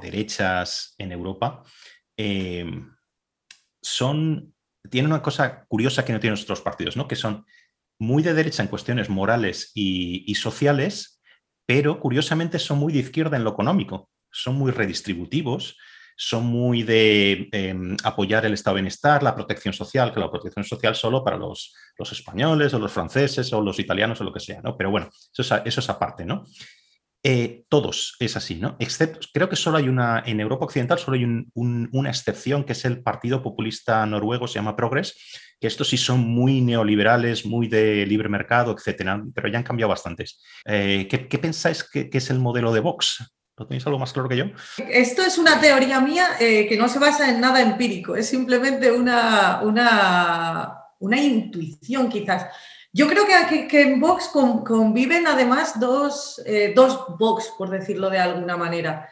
derechas 0.00 0.94
en 0.98 1.12
Europa, 1.12 1.62
eh, 2.16 2.64
tienen 4.90 5.10
una 5.10 5.22
cosa 5.22 5.64
curiosa 5.66 6.04
que 6.04 6.12
no 6.12 6.20
tienen 6.20 6.40
otros 6.40 6.60
partidos, 6.60 6.96
¿no? 6.96 7.08
que 7.08 7.16
son 7.16 7.44
muy 7.98 8.22
de 8.22 8.34
derecha 8.34 8.62
en 8.62 8.68
cuestiones 8.68 9.08
morales 9.08 9.70
y, 9.74 10.34
sociales, 10.34 11.20
pero 11.66 12.00
curiosamente 12.00 12.58
son 12.58 12.78
muy 12.78 12.92
de 12.92 13.00
izquierda 13.00 13.36
en 13.36 13.44
lo 13.44 13.50
económico, 13.50 14.10
son 14.30 14.56
muy 14.56 14.72
redistributivos, 14.72 15.78
son 16.16 16.46
muy 16.46 16.82
de 16.82 17.48
em, 17.52 17.96
apoyar 18.04 18.44
el 18.46 18.54
estado 18.54 18.76
de 18.76 18.82
bienestar, 18.82 19.22
la 19.22 19.34
protección 19.34 19.74
social, 19.74 20.12
que 20.12 20.20
la 20.20 20.30
protección 20.30 20.64
social 20.64 20.94
solo 20.94 21.24
para 21.24 21.36
los, 21.36 21.74
españoles 21.98 22.74
o 22.74 22.78
los 22.78 22.92
franceses 22.92 23.52
o 23.52 23.60
los 23.60 23.78
italianos 23.78 24.20
o 24.20 24.24
lo 24.24 24.32
que 24.32 24.40
sea, 24.40 24.60
¿no? 24.62 24.76
Pero 24.76 24.90
bueno, 24.90 25.08
eso 25.36 25.62
es, 25.64 25.88
aparte, 25.88 26.24
¿no? 26.24 26.44
Eh, 27.26 27.64
todos 27.70 28.16
es 28.20 28.36
así, 28.36 28.56
¿no? 28.56 28.76
Excepto, 28.78 29.26
creo 29.32 29.48
que 29.48 29.56
solo 29.56 29.78
hay 29.78 29.88
una, 29.88 30.22
en 30.26 30.40
Europa 30.40 30.66
Occidental 30.66 30.98
solo 30.98 31.16
hay 31.16 31.24
una 31.54 32.10
excepción, 32.10 32.64
que 32.64 32.72
es 32.72 32.84
el 32.84 33.02
Partido 33.02 33.42
Populista 33.42 34.04
Noruego, 34.04 34.46
se 34.46 34.56
llama 34.56 34.76
Progress, 34.76 35.16
que 35.58 35.66
estos 35.66 35.88
sí 35.88 35.96
son 35.96 36.20
muy 36.20 36.60
neoliberales, 36.60 37.46
muy 37.46 37.66
de 37.66 38.04
libre 38.04 38.28
mercado, 38.28 38.74
etcétera, 38.76 39.22
pero 39.34 39.48
ya 39.48 39.58
han 39.58 39.64
cambiado 39.64 39.88
bastantes. 39.88 40.42
Eh, 40.66 41.08
¿qué, 41.08 41.38
pensáis 41.38 41.82
que, 41.82 42.10
que, 42.10 42.18
es 42.18 42.28
el 42.28 42.38
modelo 42.38 42.72
de 42.72 42.80
Vox? 42.80 43.22
¿Lo 43.56 43.66
tenéis 43.66 43.86
algo 43.86 44.00
más 44.00 44.12
claro 44.12 44.28
que 44.28 44.36
yo? 44.36 44.46
Esto 44.88 45.22
es 45.22 45.38
una 45.38 45.60
teoría 45.60 46.00
mía 46.00 46.26
eh, 46.40 46.66
que 46.66 46.76
no 46.76 46.88
se 46.88 46.98
basa 46.98 47.30
en 47.30 47.40
nada 47.40 47.60
empírico, 47.60 48.16
es 48.16 48.28
simplemente 48.28 48.90
una, 48.90 49.60
una, 49.62 51.20
intuición 51.20 52.08
quizás. 52.08 52.46
Yo 52.92 53.08
creo 53.08 53.24
que, 53.48 53.68
que 53.68 53.82
en 53.82 54.00
Vox 54.00 54.28
conviven 54.28 55.26
además 55.28 55.78
dos, 55.78 56.42
eh, 56.46 56.72
dos 56.74 57.06
Vox, 57.16 57.52
por 57.56 57.70
decirlo 57.70 58.10
de 58.10 58.18
alguna 58.18 58.56
manera. 58.56 59.08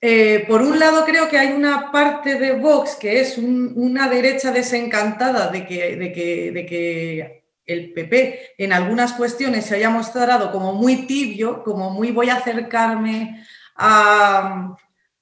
Eh, 0.00 0.44
por 0.46 0.62
un 0.62 0.78
lado, 0.78 1.04
creo 1.06 1.28
que 1.28 1.38
hay 1.38 1.52
una 1.52 1.90
parte 1.90 2.38
de 2.38 2.52
Vox 2.52 2.94
que 2.94 3.20
es 3.20 3.38
una 3.38 4.08
derecha 4.08 4.52
desencantada 4.52 5.48
de 5.48 5.66
que, 5.66 5.96
de 5.96 6.12
que, 6.12 6.52
de 6.52 6.66
que 6.66 7.44
el 7.64 7.92
PP 7.92 8.54
en 8.58 8.72
algunas 8.72 9.14
cuestiones 9.14 9.64
se 9.64 9.76
haya 9.76 9.90
mostrado 9.90 10.52
como 10.52 10.74
muy 10.74 11.06
tibio, 11.06 11.62
como 11.64 11.90
muy 11.90 12.12
voy 12.12 12.30
a 12.30 12.36
acercarme 12.36 13.44
a, 13.78 14.76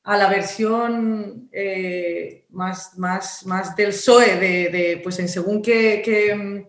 la 0.05 0.29
versión 0.29 1.49
eh, 1.53 2.47
más, 2.51 2.97
más, 2.97 3.45
más, 3.45 3.77
del 3.77 3.88
PSOE, 3.88 4.37
de, 4.37 5.01
pues 5.03 5.19
en 5.19 5.29
según 5.29 5.61
que, 5.61 6.66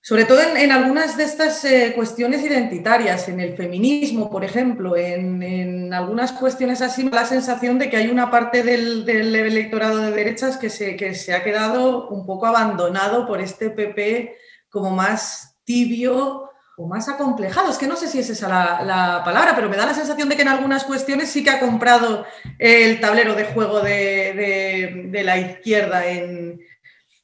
sobre 0.00 0.24
todo 0.24 0.40
en, 0.40 0.72
algunas 0.72 1.16
de 1.16 1.24
estas 1.24 1.64
eh, 1.64 1.92
cuestiones 1.94 2.42
identitarias, 2.42 3.28
en 3.28 3.40
el 3.40 3.56
feminismo, 3.56 4.30
por 4.30 4.44
ejemplo, 4.44 4.96
en, 4.96 5.92
algunas 5.92 6.32
cuestiones 6.32 6.82
así, 6.82 7.08
la 7.08 7.26
sensación 7.26 7.78
de 7.78 7.90
que 7.90 7.96
hay 7.96 8.08
una 8.08 8.30
parte 8.30 8.62
del, 8.62 9.08
electorado 9.08 9.98
de 9.98 10.10
derechas 10.10 10.56
que 10.56 10.70
se, 10.70 10.96
que 10.96 11.14
se 11.14 11.34
ha 11.34 11.44
quedado 11.44 12.08
un 12.08 12.26
poco 12.26 12.46
abandonado 12.46 13.26
por 13.26 13.40
este 13.40 13.70
PP 13.70 14.36
como 14.68 14.90
más 14.90 15.58
tibio 15.64 16.48
o 16.78 16.86
más 16.86 17.08
acomplejado. 17.08 17.70
Es 17.70 17.76
que 17.76 17.88
no 17.88 17.96
sé 17.96 18.06
si 18.06 18.20
es 18.20 18.30
esa 18.30 18.48
la, 18.48 19.22
palabra, 19.24 19.54
pero 19.54 19.68
me 19.68 19.76
da 19.76 19.84
la 19.84 19.94
sensación 19.94 20.28
de 20.28 20.36
que 20.36 20.42
en 20.42 20.48
algunas 20.48 20.84
cuestiones 20.84 21.28
sí 21.28 21.42
que 21.42 21.50
ha 21.50 21.60
comprado 21.60 22.24
el 22.58 23.00
tablero 23.00 23.34
de 23.34 23.44
juego 23.46 23.80
de, 23.80 25.20
la 25.24 25.38
izquierda 25.38 26.06
en, 26.06 26.60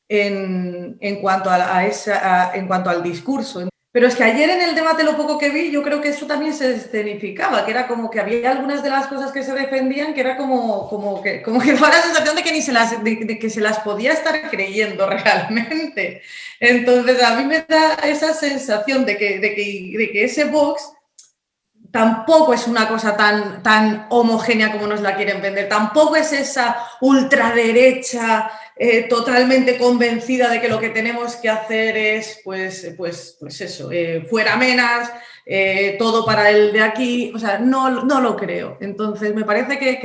en, 0.08 1.20
cuanto 1.22 1.50
a, 1.50 1.86
esa, 1.86 2.52
en 2.54 2.66
cuanto 2.66 2.90
al 2.90 3.02
discurso. 3.02 3.68
Pero 3.94 4.08
es 4.08 4.16
que 4.16 4.24
ayer 4.24 4.50
en 4.50 4.60
el 4.60 4.74
debate 4.74 5.04
lo 5.04 5.16
poco 5.16 5.38
que 5.38 5.50
vi, 5.50 5.70
yo 5.70 5.80
creo 5.84 6.00
que 6.00 6.08
eso 6.08 6.26
también 6.26 6.52
se 6.52 6.74
escenificaba, 6.74 7.64
que 7.64 7.70
era 7.70 7.86
como 7.86 8.10
que 8.10 8.18
había 8.18 8.50
algunas 8.50 8.82
de 8.82 8.90
las 8.90 9.06
cosas 9.06 9.30
que 9.30 9.44
se 9.44 9.54
defendían 9.54 10.14
que 10.14 10.20
era 10.20 10.36
como, 10.36 10.88
como 10.88 11.22
que 11.22 11.40
como 11.42 11.60
que 11.60 11.72
daba 11.74 11.90
la 11.90 12.02
sensación 12.02 12.34
de 12.34 12.42
que 12.42 12.50
ni 12.50 12.60
se 12.60 12.72
las 12.72 13.04
de, 13.04 13.38
que 13.38 13.48
se 13.48 13.60
las 13.60 13.78
podía 13.78 14.12
estar 14.12 14.50
creyendo 14.50 15.06
realmente. 15.08 16.22
Entonces 16.58 17.22
a 17.22 17.36
mí 17.36 17.44
me 17.44 17.60
da 17.60 17.94
esa 18.02 18.34
sensación 18.34 19.04
de 19.04 19.16
que, 19.16 19.38
de 19.38 19.54
que, 19.54 19.92
de 19.96 20.10
que 20.10 20.24
ese 20.24 20.46
Vox 20.46 20.92
tampoco 21.92 22.52
es 22.52 22.66
una 22.66 22.88
cosa 22.88 23.16
tan, 23.16 23.62
tan 23.62 24.08
homogénea 24.10 24.72
como 24.72 24.88
nos 24.88 25.02
la 25.02 25.14
quieren 25.14 25.40
vender, 25.40 25.68
tampoco 25.68 26.16
es 26.16 26.32
esa 26.32 26.84
ultraderecha 27.00 28.50
eh, 28.76 29.04
totalmente 29.08 29.78
convencida 29.78 30.50
de 30.50 30.60
que 30.60 30.68
lo 30.68 30.80
que 30.80 30.90
tenemos 30.90 31.36
que 31.36 31.48
hacer 31.48 31.96
es, 31.96 32.40
pues, 32.42 32.94
pues, 32.96 33.36
pues 33.38 33.60
eso, 33.60 33.90
eh, 33.92 34.26
fuera 34.28 34.56
menas, 34.56 35.10
eh, 35.46 35.96
todo 35.98 36.26
para 36.26 36.50
el 36.50 36.72
de 36.72 36.82
aquí, 36.82 37.32
o 37.34 37.38
sea, 37.38 37.58
no, 37.58 38.04
no 38.04 38.20
lo 38.20 38.36
creo. 38.36 38.78
Entonces, 38.80 39.34
me 39.34 39.44
parece 39.44 39.78
que, 39.78 39.98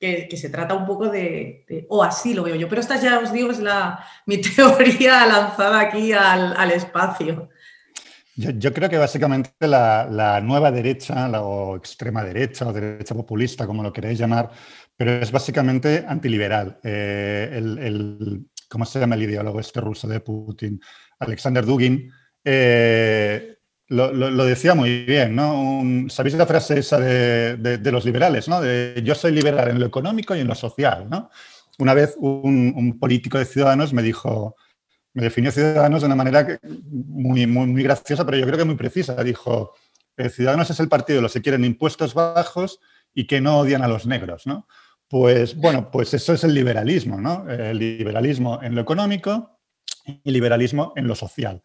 que, 0.00 0.36
se 0.36 0.50
trata 0.50 0.74
un 0.74 0.86
poco 0.86 1.08
de, 1.08 1.64
o 1.88 2.02
así 2.02 2.34
lo 2.34 2.42
veo 2.42 2.56
yo, 2.56 2.68
pero 2.68 2.80
esta 2.80 3.00
ya 3.00 3.18
os 3.18 3.32
digo 3.32 3.50
es 3.50 3.60
la, 3.60 4.04
mi 4.26 4.38
teoría 4.56 5.26
lanzada 5.26 5.80
aquí 5.80 6.12
al, 6.12 6.56
al 6.56 6.70
espacio. 6.72 7.48
Yo, 8.38 8.72
creo 8.72 8.88
que 8.88 8.98
básicamente 8.98 9.50
la, 9.66 10.40
nueva 10.40 10.70
derecha, 10.70 11.26
la, 11.26 11.42
o 11.42 11.74
extrema 11.74 12.22
derecha 12.22 12.68
o 12.68 12.72
derecha 12.72 13.12
populista, 13.12 13.66
como 13.66 13.82
lo 13.82 13.92
queréis 13.92 14.16
llamar, 14.16 14.50
pero 14.98 15.12
es 15.12 15.32
básicamente 15.32 16.04
antiliberal. 16.06 16.78
Eh, 16.82 17.50
el, 17.54 18.46
¿Cómo 18.68 18.84
se 18.84 19.00
llama 19.00 19.14
el 19.14 19.22
ideólogo 19.22 19.60
este 19.60 19.80
ruso 19.80 20.06
de 20.06 20.20
Putin? 20.20 20.80
Alexander 21.20 21.64
Dugin. 21.64 22.12
Eh, 22.44 23.56
lo, 23.86 24.44
decía 24.44 24.74
muy 24.74 25.06
bien, 25.06 25.34
¿no? 25.34 26.10
¿Sabéis 26.10 26.34
la 26.34 26.44
frase 26.44 26.80
esa 26.80 27.00
de, 27.00 27.80
los 27.90 28.04
liberales, 28.04 28.48
¿no? 28.48 28.60
De 28.60 29.00
yo 29.02 29.14
soy 29.14 29.32
liberal 29.32 29.70
en 29.70 29.80
lo 29.80 29.86
económico 29.86 30.36
y 30.36 30.40
en 30.40 30.48
lo 30.48 30.54
social, 30.54 31.08
¿no? 31.08 31.30
Una 31.78 31.94
vez 31.94 32.16
un 32.18 32.98
político 33.00 33.38
de 33.38 33.46
Ciudadanos 33.46 33.94
me 33.94 34.02
dijo, 34.02 34.56
me 35.14 35.24
definió 35.24 35.50
Ciudadanos 35.50 36.02
de 36.02 36.06
una 36.06 36.14
manera 36.14 36.60
muy, 36.62 37.46
muy, 37.46 37.66
muy 37.66 37.82
graciosa, 37.82 38.24
pero 38.24 38.36
yo 38.36 38.46
creo 38.46 38.58
que 38.58 38.64
muy 38.64 38.76
precisa. 38.76 39.22
Dijo, 39.24 39.74
eh, 40.16 40.28
Ciudadanos 40.28 40.70
es 40.70 40.80
el 40.80 40.88
partido 40.88 41.18
de 41.18 41.22
los 41.22 41.32
que 41.32 41.42
quieren 41.42 41.64
impuestos 41.64 42.14
bajos 42.14 42.80
y 43.14 43.26
que 43.26 43.40
no 43.40 43.58
odian 43.58 43.82
a 43.82 43.88
los 43.88 44.06
negros, 44.06 44.46
¿no? 44.46 44.68
Pues 45.08 45.56
bueno, 45.56 45.90
pues 45.90 46.12
eso 46.12 46.34
es 46.34 46.44
el 46.44 46.52
liberalismo, 46.52 47.20
¿no? 47.20 47.48
El 47.48 47.78
liberalismo 47.78 48.60
en 48.62 48.74
lo 48.74 48.82
económico 48.82 49.58
y 50.04 50.30
liberalismo 50.30 50.92
en 50.96 51.06
lo 51.06 51.14
social. 51.14 51.62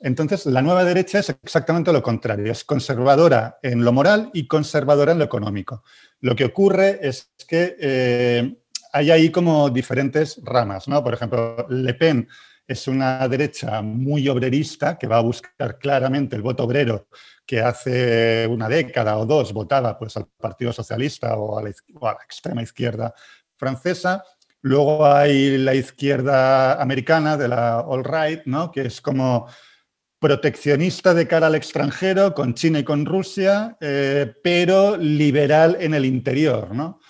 Entonces, 0.00 0.46
la 0.46 0.62
nueva 0.62 0.84
derecha 0.84 1.18
es 1.18 1.30
exactamente 1.42 1.92
lo 1.92 2.02
contrario, 2.02 2.52
es 2.52 2.64
conservadora 2.64 3.58
en 3.62 3.84
lo 3.84 3.92
moral 3.92 4.30
y 4.32 4.46
conservadora 4.46 5.10
en 5.10 5.18
lo 5.18 5.24
económico. 5.24 5.82
Lo 6.20 6.36
que 6.36 6.44
ocurre 6.44 7.00
es 7.02 7.32
que 7.48 7.76
eh, 7.80 8.56
hay 8.92 9.10
ahí 9.10 9.30
como 9.30 9.70
diferentes 9.70 10.40
ramas, 10.44 10.86
¿no? 10.86 11.02
Por 11.02 11.14
ejemplo, 11.14 11.66
Le 11.68 11.94
Pen 11.94 12.28
es 12.68 12.86
una 12.86 13.26
derecha 13.26 13.80
muy 13.80 14.28
obrerista 14.28 14.98
que 14.98 15.06
va 15.06 15.16
a 15.16 15.22
buscar 15.22 15.78
claramente 15.78 16.36
el 16.36 16.42
voto 16.42 16.64
obrero 16.64 17.08
que 17.46 17.62
hace 17.62 18.46
una 18.46 18.68
década 18.68 19.16
o 19.16 19.24
dos 19.24 19.54
votaba 19.54 19.98
pues, 19.98 20.18
al 20.18 20.26
Partido 20.26 20.70
Socialista 20.70 21.34
o 21.38 21.58
a 21.58 21.62
la, 21.62 21.70
extrema 22.22 22.62
izquierda 22.62 23.14
francesa. 23.56 24.22
Luego 24.60 25.06
hay 25.06 25.56
la 25.56 25.74
izquierda 25.74 26.80
americana 26.80 27.38
de 27.38 27.48
la 27.48 27.80
All 27.80 28.04
Right, 28.04 28.42
¿no? 28.44 28.70
que 28.70 28.82
es 28.82 29.00
como 29.00 29.48
proteccionista 30.18 31.14
de 31.14 31.26
cara 31.26 31.46
al 31.46 31.54
extranjero 31.54 32.34
con 32.34 32.52
China 32.52 32.80
y 32.80 32.84
con 32.84 33.06
Rusia, 33.06 33.78
eh, 33.80 34.30
pero 34.42 34.98
liberal 34.98 35.78
en 35.80 35.94
el 35.94 36.04
interior. 36.04 36.74
¿no? 36.74 37.00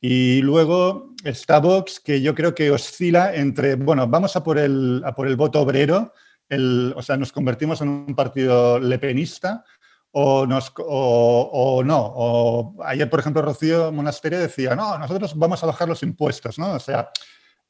Y 0.00 0.42
luego 0.42 1.14
está 1.24 1.58
Vox, 1.58 2.00
que 2.00 2.20
yo 2.20 2.34
creo 2.34 2.54
que 2.54 2.70
oscila 2.70 3.34
entre, 3.34 3.74
bueno, 3.74 4.06
vamos 4.06 4.36
a 4.36 4.44
por 4.44 4.58
el, 4.58 5.02
por 5.16 5.26
el 5.26 5.36
voto 5.36 5.60
obrero, 5.60 6.12
el, 6.48 6.94
o 6.96 7.02
sea, 7.02 7.16
nos 7.16 7.32
convertimos 7.32 7.80
en 7.80 7.88
un 7.88 8.14
partido 8.14 8.78
lepenista, 8.78 9.64
o, 10.12 10.46
nos, 10.46 10.72
o, 10.76 11.82
no. 11.84 12.12
O 12.14 12.76
ayer, 12.84 13.10
por 13.10 13.20
ejemplo, 13.20 13.42
Rocío 13.42 13.92
Monasterio 13.92 14.38
decía, 14.38 14.74
no, 14.74 14.98
nosotros 14.98 15.36
vamos 15.36 15.62
a 15.62 15.66
bajar 15.66 15.88
los 15.88 16.02
impuestos, 16.02 16.58
¿no? 16.58 16.72
O 16.72 16.80
sea, 16.80 17.10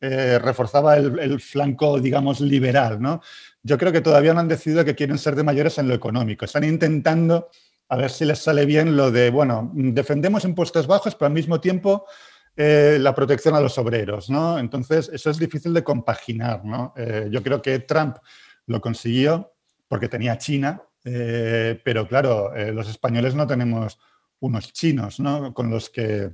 eh, 0.01 0.39
reforzaba 0.39 0.97
el, 0.97 1.19
el, 1.19 1.41
flanco, 1.41 1.99
digamos, 1.99 2.41
liberal, 2.41 3.01
¿no? 3.01 3.21
Yo 3.63 3.77
creo 3.77 3.91
que 3.91 4.01
todavía 4.01 4.35
no 4.35 4.41
han 4.41 4.49
decidido 4.49 4.85
que 4.85 4.95
quieren 4.95 5.19
ser 5.19 5.35
de 5.35 5.43
mayores 5.43 5.79
en 5.79 5.89
lo 5.89 5.95
económico. 5.95 6.45
Están 6.45 6.65
intentando 6.65 7.49
a 7.89 7.97
ver 7.97 8.11
si 8.11 8.25
les 8.25 8.39
sale 8.39 8.67
bien 8.67 8.97
lo 8.97 9.11
de, 9.11 9.31
bueno, 9.31 9.71
defendemos 9.75 10.45
impuestos 10.45 10.87
bajos, 10.87 11.15
pero 11.15 11.27
al 11.27 11.33
mismo 11.33 11.61
tiempo 11.61 12.07
eh, 12.55 12.99
la 13.01 13.15
protección 13.15 13.55
a 13.55 13.61
los 13.61 13.79
obreros, 13.79 14.29
¿no? 14.29 14.59
Entonces, 14.59 15.09
eso 15.13 15.31
es 15.31 15.39
difícil 15.39 15.73
de 15.73 15.85
compaginar, 15.85 16.65
¿no? 16.65 16.93
Eh, 16.97 17.29
yo 17.31 17.43
creo 17.43 17.63
que 17.63 17.79
Trump 17.81 18.17
lo 18.67 18.81
consiguió 18.81 19.55
porque 19.87 20.09
tenía 20.09 20.37
China, 20.37 20.83
eh, 21.05 21.81
pero 21.83 22.07
claro, 22.07 22.53
los 22.73 22.91
españoles 22.91 23.35
no 23.35 23.47
tenemos 23.47 23.99
unos 24.41 24.73
chinos, 24.73 25.19
¿no? 25.19 25.55
Con 25.55 25.71
los 25.71 25.89
que 25.89 26.33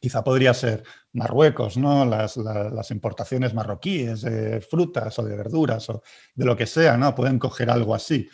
quizá 0.00 0.24
podría 0.24 0.54
ser 0.54 0.82
Marruecos, 1.12 1.76
¿no? 1.76 2.04
Las, 2.04 2.36
las, 2.36 2.90
importaciones 2.90 3.52
marroquíes 3.54 4.22
de 4.22 4.60
frutas 4.60 5.18
o 5.18 5.24
de 5.24 5.36
verduras 5.36 5.88
o 5.90 6.02
de 6.34 6.44
lo 6.44 6.56
que 6.56 6.66
sea, 6.66 6.96
¿no? 6.96 7.14
Pueden 7.14 7.38
coger 7.38 7.70
algo 7.70 7.94
así 7.94 8.28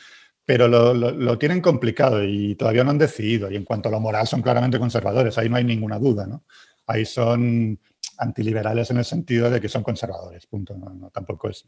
pero 0.46 0.68
lo, 0.68 1.38
tienen 1.38 1.60
complicado 1.60 2.22
y 2.22 2.54
todavía 2.54 2.84
no 2.84 2.92
han 2.92 2.98
decidido. 2.98 3.50
Y 3.50 3.56
en 3.56 3.64
cuanto 3.64 3.88
a 3.88 3.92
lo 3.92 3.98
moral, 3.98 4.28
son 4.28 4.42
claramente 4.42 4.78
conservadores, 4.78 5.36
ahí 5.36 5.48
no 5.48 5.56
hay 5.56 5.64
ninguna 5.64 5.98
duda. 5.98 6.24
¿no? 6.24 6.44
Ahí 6.86 7.04
son 7.04 7.78
antiliberales 8.18 8.88
en 8.92 8.98
el 8.98 9.04
sentido 9.04 9.50
de 9.50 9.60
que 9.60 9.68
son 9.68 9.82
conservadores, 9.82 10.46
punto. 10.46 10.76
No, 10.76 11.10
tampoco 11.10 11.50
es 11.50 11.66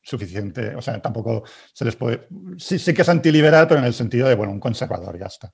suficiente, 0.00 0.76
o 0.76 0.82
sea, 0.82 1.02
tampoco 1.02 1.42
se 1.72 1.84
les 1.84 1.96
puede... 1.96 2.28
Sí, 2.58 2.78
sí 2.78 2.94
que 2.94 3.02
es 3.02 3.08
antiliberal, 3.08 3.66
pero 3.66 3.80
en 3.80 3.86
el 3.86 3.94
sentido 3.94 4.28
de, 4.28 4.36
bueno, 4.36 4.52
un 4.52 4.60
conservador, 4.60 5.18
ya 5.18 5.26
está. 5.26 5.52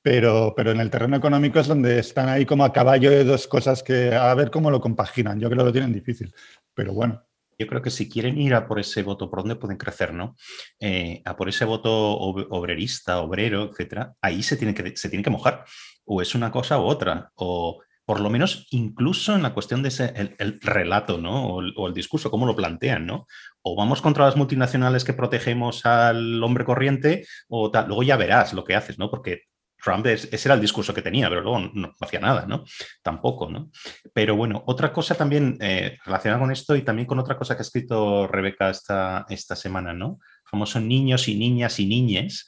Pero, 0.00 0.54
pero 0.56 0.70
en 0.70 0.78
el 0.78 0.90
terreno 0.90 1.16
económico 1.16 1.58
es 1.58 1.66
donde 1.66 1.98
están 1.98 2.28
ahí 2.28 2.46
como 2.46 2.64
a 2.64 2.72
caballo 2.72 3.10
de 3.10 3.24
dos 3.24 3.48
cosas 3.48 3.82
que 3.82 4.14
a 4.14 4.32
ver 4.34 4.52
cómo 4.52 4.70
lo 4.70 4.80
compaginan. 4.80 5.40
Yo 5.40 5.48
creo 5.48 5.62
que 5.62 5.66
lo 5.66 5.72
tienen 5.72 5.92
difícil, 5.92 6.32
pero 6.72 6.92
bueno 6.92 7.27
yo 7.58 7.66
creo 7.66 7.82
que 7.82 7.90
si 7.90 8.08
quieren 8.08 8.38
ir 8.38 8.54
a 8.54 8.66
por 8.68 8.78
ese 8.78 9.02
voto, 9.02 9.28
¿por 9.28 9.40
dónde 9.40 9.56
pueden 9.56 9.76
crecer, 9.76 10.14
no? 10.14 10.36
Eh, 10.80 11.20
a 11.24 11.36
por 11.36 11.48
ese 11.48 11.64
voto 11.64 11.92
obrerista, 11.92 13.20
obrero, 13.20 13.70
etcétera, 13.70 14.14
ahí 14.22 14.42
se 14.42 14.56
tiene, 14.56 14.74
que, 14.74 14.96
se 14.96 15.08
tiene 15.08 15.24
que 15.24 15.30
mojar. 15.30 15.64
O 16.04 16.22
es 16.22 16.34
una 16.34 16.50
cosa 16.50 16.78
u 16.78 16.84
otra. 16.84 17.32
O 17.34 17.80
por 18.06 18.20
lo 18.20 18.30
menos 18.30 18.66
incluso 18.70 19.34
en 19.34 19.42
la 19.42 19.52
cuestión 19.52 19.82
de 19.82 19.88
ese, 19.88 20.14
el, 20.38 20.60
relato, 20.62 21.18
¿no? 21.18 21.46
O 21.46 21.88
el, 21.88 21.94
discurso, 21.94 22.30
cómo 22.30 22.46
lo 22.46 22.56
plantean, 22.56 23.04
¿no? 23.04 23.26
O 23.60 23.76
vamos 23.76 24.00
contra 24.00 24.24
las 24.24 24.36
multinacionales 24.36 25.04
que 25.04 25.12
protegemos 25.12 25.84
al 25.84 26.42
hombre 26.42 26.64
corriente, 26.64 27.26
o. 27.48 27.70
Luego 27.86 28.02
ya 28.04 28.16
verás 28.16 28.54
lo 28.54 28.64
que 28.64 28.76
haces, 28.76 28.98
¿no? 28.98 29.10
Porque 29.10 29.42
Trump, 29.82 30.06
ese 30.06 30.28
era 30.48 30.54
el 30.54 30.60
discurso 30.60 30.92
que 30.92 31.02
tenía, 31.02 31.28
pero 31.28 31.40
luego 31.40 31.70
no, 31.72 31.94
hacía 32.00 32.20
nada, 32.20 32.46
¿no? 32.46 32.64
Tampoco, 33.02 33.50
¿no? 33.50 33.70
Pero 34.12 34.36
bueno, 34.36 34.62
otra 34.66 34.92
cosa 34.92 35.14
también 35.14 35.56
eh, 35.60 35.98
relacionada 36.04 36.40
con 36.40 36.50
esto 36.50 36.76
y 36.76 36.82
también 36.82 37.06
con 37.06 37.18
otra 37.18 37.36
cosa 37.36 37.54
que 37.54 37.60
ha 37.60 37.62
escrito 37.62 38.26
Rebeca 38.26 38.70
esta, 38.70 39.26
esta 39.28 39.56
semana, 39.56 39.92
¿no? 39.92 40.18
Famosos 40.44 40.82
niños 40.82 41.28
y 41.28 41.36
niñas 41.36 41.78
y 41.78 41.86
niñes. 41.86 42.46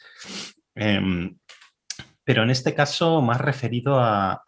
Em, 0.75 1.37
pero 2.25 2.43
en 2.43 2.51
este 2.51 2.75
caso 2.75 3.21
más 3.23 3.41
referido 3.41 3.99
a, 3.99 4.43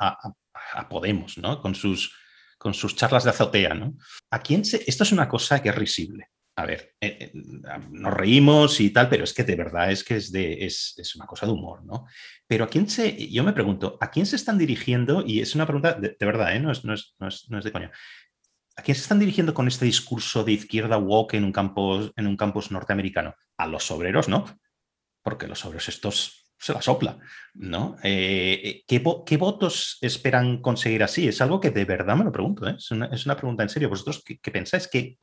Podemos, 0.88 1.36
¿no? 1.36 1.60
Con 1.60 1.74
sus, 1.74 2.16
con 2.56 2.72
sus 2.72 2.96
charlas 2.96 3.24
de 3.24 3.30
azotea, 3.30 3.74
¿no? 3.74 3.94
¿A 4.30 4.40
quién 4.40 4.64
se... 4.64 4.82
Esto 4.86 5.04
es 5.04 5.12
una 5.12 5.28
cosa 5.28 5.60
que 5.62 5.68
es 5.68 5.74
risible 5.74 6.28
a 6.54 6.66
ver, 6.66 6.94
eh, 7.00 7.16
eh, 7.18 7.30
nos 7.34 8.12
reímos 8.12 8.80
y 8.80 8.90
tal, 8.90 9.08
pero 9.08 9.24
es 9.24 9.32
que 9.32 9.44
de 9.44 9.56
verdad 9.56 9.90
es 9.90 10.04
que 10.04 10.16
es, 10.16 10.30
de, 10.30 10.64
es, 10.66 11.14
una 11.16 11.26
cosa 11.26 11.46
de 11.46 11.52
humor, 11.52 11.84
¿no? 11.84 12.06
Pero 12.46 12.64
a 12.64 12.68
quién 12.68 12.88
se, 12.90 13.28
yo 13.30 13.42
me 13.42 13.54
pregunto, 13.54 13.96
¿a 14.00 14.10
quién 14.10 14.26
se 14.26 14.36
están 14.36 14.58
dirigiendo? 14.58 15.24
Y 15.26 15.40
es 15.40 15.54
una 15.54 15.66
pregunta 15.66 15.94
de, 15.94 16.14
verdad, 16.20 16.54
¿eh? 16.54 16.60
no, 16.60 16.70
es, 16.70 16.84
no, 16.84 16.92
es, 16.92 17.16
no, 17.18 17.28
es, 17.28 17.64
de 17.64 17.72
coña. 17.72 17.90
¿A 18.76 18.82
quién 18.82 18.94
se 18.94 19.02
están 19.02 19.18
dirigiendo 19.18 19.54
con 19.54 19.66
este 19.66 19.86
discurso 19.86 20.44
de 20.44 20.52
izquierda 20.52 20.98
woke 20.98 21.34
en 21.34 21.44
un 21.44 21.52
campus, 21.52 22.12
en 22.16 22.26
un 22.26 22.36
campus 22.36 22.70
norteamericano? 22.70 23.34
A 23.56 23.66
los 23.66 23.90
obreros, 23.90 24.28
¿no? 24.28 24.44
Porque 25.22 25.46
los 25.46 25.64
obreros 25.64 25.88
estos 25.88 26.38
se 26.58 26.72
la 26.72 26.82
sopla, 26.82 27.18
¿no? 27.54 27.96
¿qué, 28.02 28.84
¿qué, 28.86 29.36
votos 29.36 29.98
esperan 30.00 30.62
conseguir 30.62 31.02
así? 31.02 31.26
Es 31.26 31.40
algo 31.40 31.60
que 31.60 31.70
de 31.70 31.84
verdad 31.84 32.16
me 32.16 32.24
lo 32.24 32.30
pregunto, 32.30 32.68
¿eh? 32.68 32.76
es, 32.78 32.90
una, 32.92 33.06
es, 33.06 33.26
una, 33.26 33.36
pregunta 33.36 33.64
en 33.64 33.68
serio. 33.68 33.88
¿Vosotros 33.88 34.22
qué, 34.24 34.38
qué 34.38 34.50
pensáis? 34.52 34.86
¿Qué, 34.86 35.18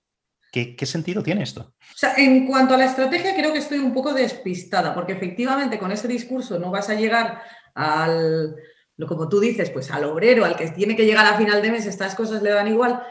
¿Qué, 0.51 0.85
sentido 0.85 1.21
tiene 1.21 1.43
esto? 1.43 1.73
O 1.79 1.97
sea, 1.97 2.15
en 2.17 2.47
cuanto 2.47 2.73
a 2.73 2.77
la 2.77 2.85
estrategia, 2.85 3.35
creo 3.35 3.53
que 3.53 3.59
estoy 3.59 3.77
un 3.79 3.93
poco 3.93 4.13
despistada, 4.13 4.95
porque 4.95 5.13
efectivamente 5.13 5.77
con 5.77 5.91
ese 5.91 6.07
discurso 6.07 6.57
no 6.57 6.71
vas 6.71 6.89
a 6.89 6.95
llegar 6.95 7.43
al, 7.75 8.55
como 9.07 9.29
tú 9.29 9.39
dices, 9.39 9.69
pues 9.69 9.91
al 9.91 10.05
obrero, 10.05 10.45
al 10.45 10.55
que 10.55 10.69
tiene 10.69 10.95
que 10.95 11.05
llegar 11.05 11.25
a 11.27 11.37
final 11.37 11.61
de 11.61 11.71
mes, 11.71 11.85
estas 11.85 12.15
cosas 12.15 12.41
le 12.41 12.49
dan 12.49 12.67
igual. 12.67 13.03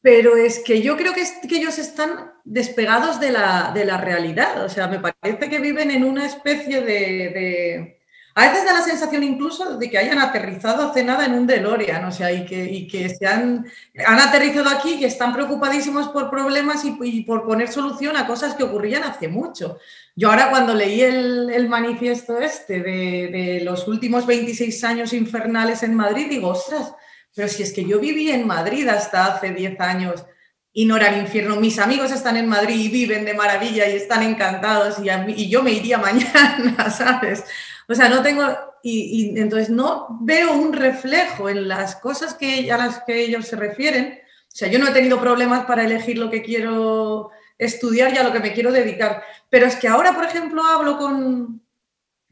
Pero 0.00 0.36
es 0.36 0.60
que 0.60 0.82
yo 0.82 0.96
creo 0.96 1.12
que, 1.12 1.22
que 1.48 1.56
ellos 1.58 1.78
están 1.78 2.32
despegados 2.44 3.20
de 3.20 3.32
la, 3.32 3.70
de 3.74 3.84
la, 3.84 3.98
realidad. 3.98 4.64
O 4.64 4.68
sea, 4.68 4.88
me 4.88 4.98
parece 4.98 5.48
que 5.48 5.60
viven 5.60 5.90
en 5.90 6.02
una 6.02 6.26
especie 6.26 6.80
de 6.80 8.01
a 8.34 8.48
veces 8.48 8.64
da 8.64 8.72
la 8.72 8.82
sensación 8.82 9.22
incluso 9.22 9.76
de 9.76 9.90
que 9.90 9.98
hayan 9.98 10.18
aterrizado 10.18 10.88
hace 10.88 11.04
nada 11.04 11.26
en 11.26 11.34
un 11.34 11.46
DeLorean, 11.46 12.04
o 12.04 12.12
sea, 12.12 12.32
y 12.32 12.46
que, 12.46 12.64
y 12.64 12.88
que 12.88 13.10
se 13.10 13.26
han, 13.26 13.66
han 14.06 14.20
aterrizado 14.20 14.70
aquí 14.70 14.94
y 14.94 15.04
están 15.04 15.34
preocupadísimos 15.34 16.08
por 16.08 16.30
problemas 16.30 16.82
y, 16.84 17.22
por 17.22 17.44
poner 17.44 17.68
solución 17.70 18.16
a 18.16 18.26
cosas 18.26 18.54
que 18.54 18.62
ocurrían 18.62 19.04
hace 19.04 19.28
mucho. 19.28 19.78
Yo 20.16 20.30
ahora 20.30 20.50
cuando 20.50 20.74
leí 20.74 21.02
el, 21.02 21.68
manifiesto 21.68 22.38
este 22.38 22.80
de, 22.80 23.28
de, 23.30 23.60
los 23.64 23.86
últimos 23.86 24.26
26 24.26 24.84
años 24.84 25.12
infernales 25.12 25.82
en 25.82 25.94
Madrid, 25.94 26.26
digo, 26.28 26.48
ostras, 26.48 26.94
pero 27.34 27.48
si 27.48 27.62
es 27.62 27.72
que 27.72 27.84
yo 27.84 27.98
viví 27.98 28.30
en 28.30 28.46
Madrid 28.46 28.88
hasta 28.88 29.26
hace 29.26 29.50
10 29.50 29.80
años 29.80 30.24
y 30.72 30.86
no 30.86 30.96
era 30.96 31.08
el 31.08 31.20
infierno. 31.20 31.56
Mis 31.56 31.78
amigos 31.78 32.12
están 32.12 32.36
en 32.36 32.48
Madrid 32.48 32.76
y 32.76 32.88
viven 32.88 33.24
de 33.24 33.34
maravilla 33.34 33.88
y 33.88 33.96
están 33.96 34.22
encantados 34.22 34.96
y, 34.98 35.10
y 35.40 35.48
yo 35.48 35.62
me 35.62 35.72
iría 35.72 35.98
mañana, 35.98 36.90
¿sabes? 36.90 37.44
O 37.88 37.94
sea, 37.94 38.08
no 38.08 38.22
tengo, 38.22 38.44
y, 38.82 39.38
entonces 39.38 39.70
no 39.70 40.18
veo 40.20 40.52
un 40.54 40.72
reflejo 40.72 41.48
en 41.48 41.68
las 41.68 41.96
cosas 41.96 42.34
que, 42.34 42.70
a 42.72 42.78
las 42.78 43.02
que 43.04 43.22
ellos 43.24 43.46
se 43.46 43.56
refieren. 43.56 44.20
O 44.22 44.54
sea, 44.54 44.68
yo 44.68 44.78
no 44.78 44.88
he 44.88 44.92
tenido 44.92 45.20
problemas 45.20 45.64
para 45.66 45.84
elegir 45.84 46.18
lo 46.18 46.30
que 46.30 46.42
quiero 46.42 47.30
estudiar 47.58 48.12
y 48.12 48.18
a 48.18 48.22
lo 48.22 48.32
que 48.32 48.40
me 48.40 48.52
quiero 48.52 48.72
dedicar. 48.72 49.22
Pero 49.48 49.66
es 49.66 49.76
que 49.76 49.88
ahora, 49.88 50.14
por 50.14 50.24
ejemplo, 50.24 50.62
hablo 50.64 50.98
con, 50.98 51.62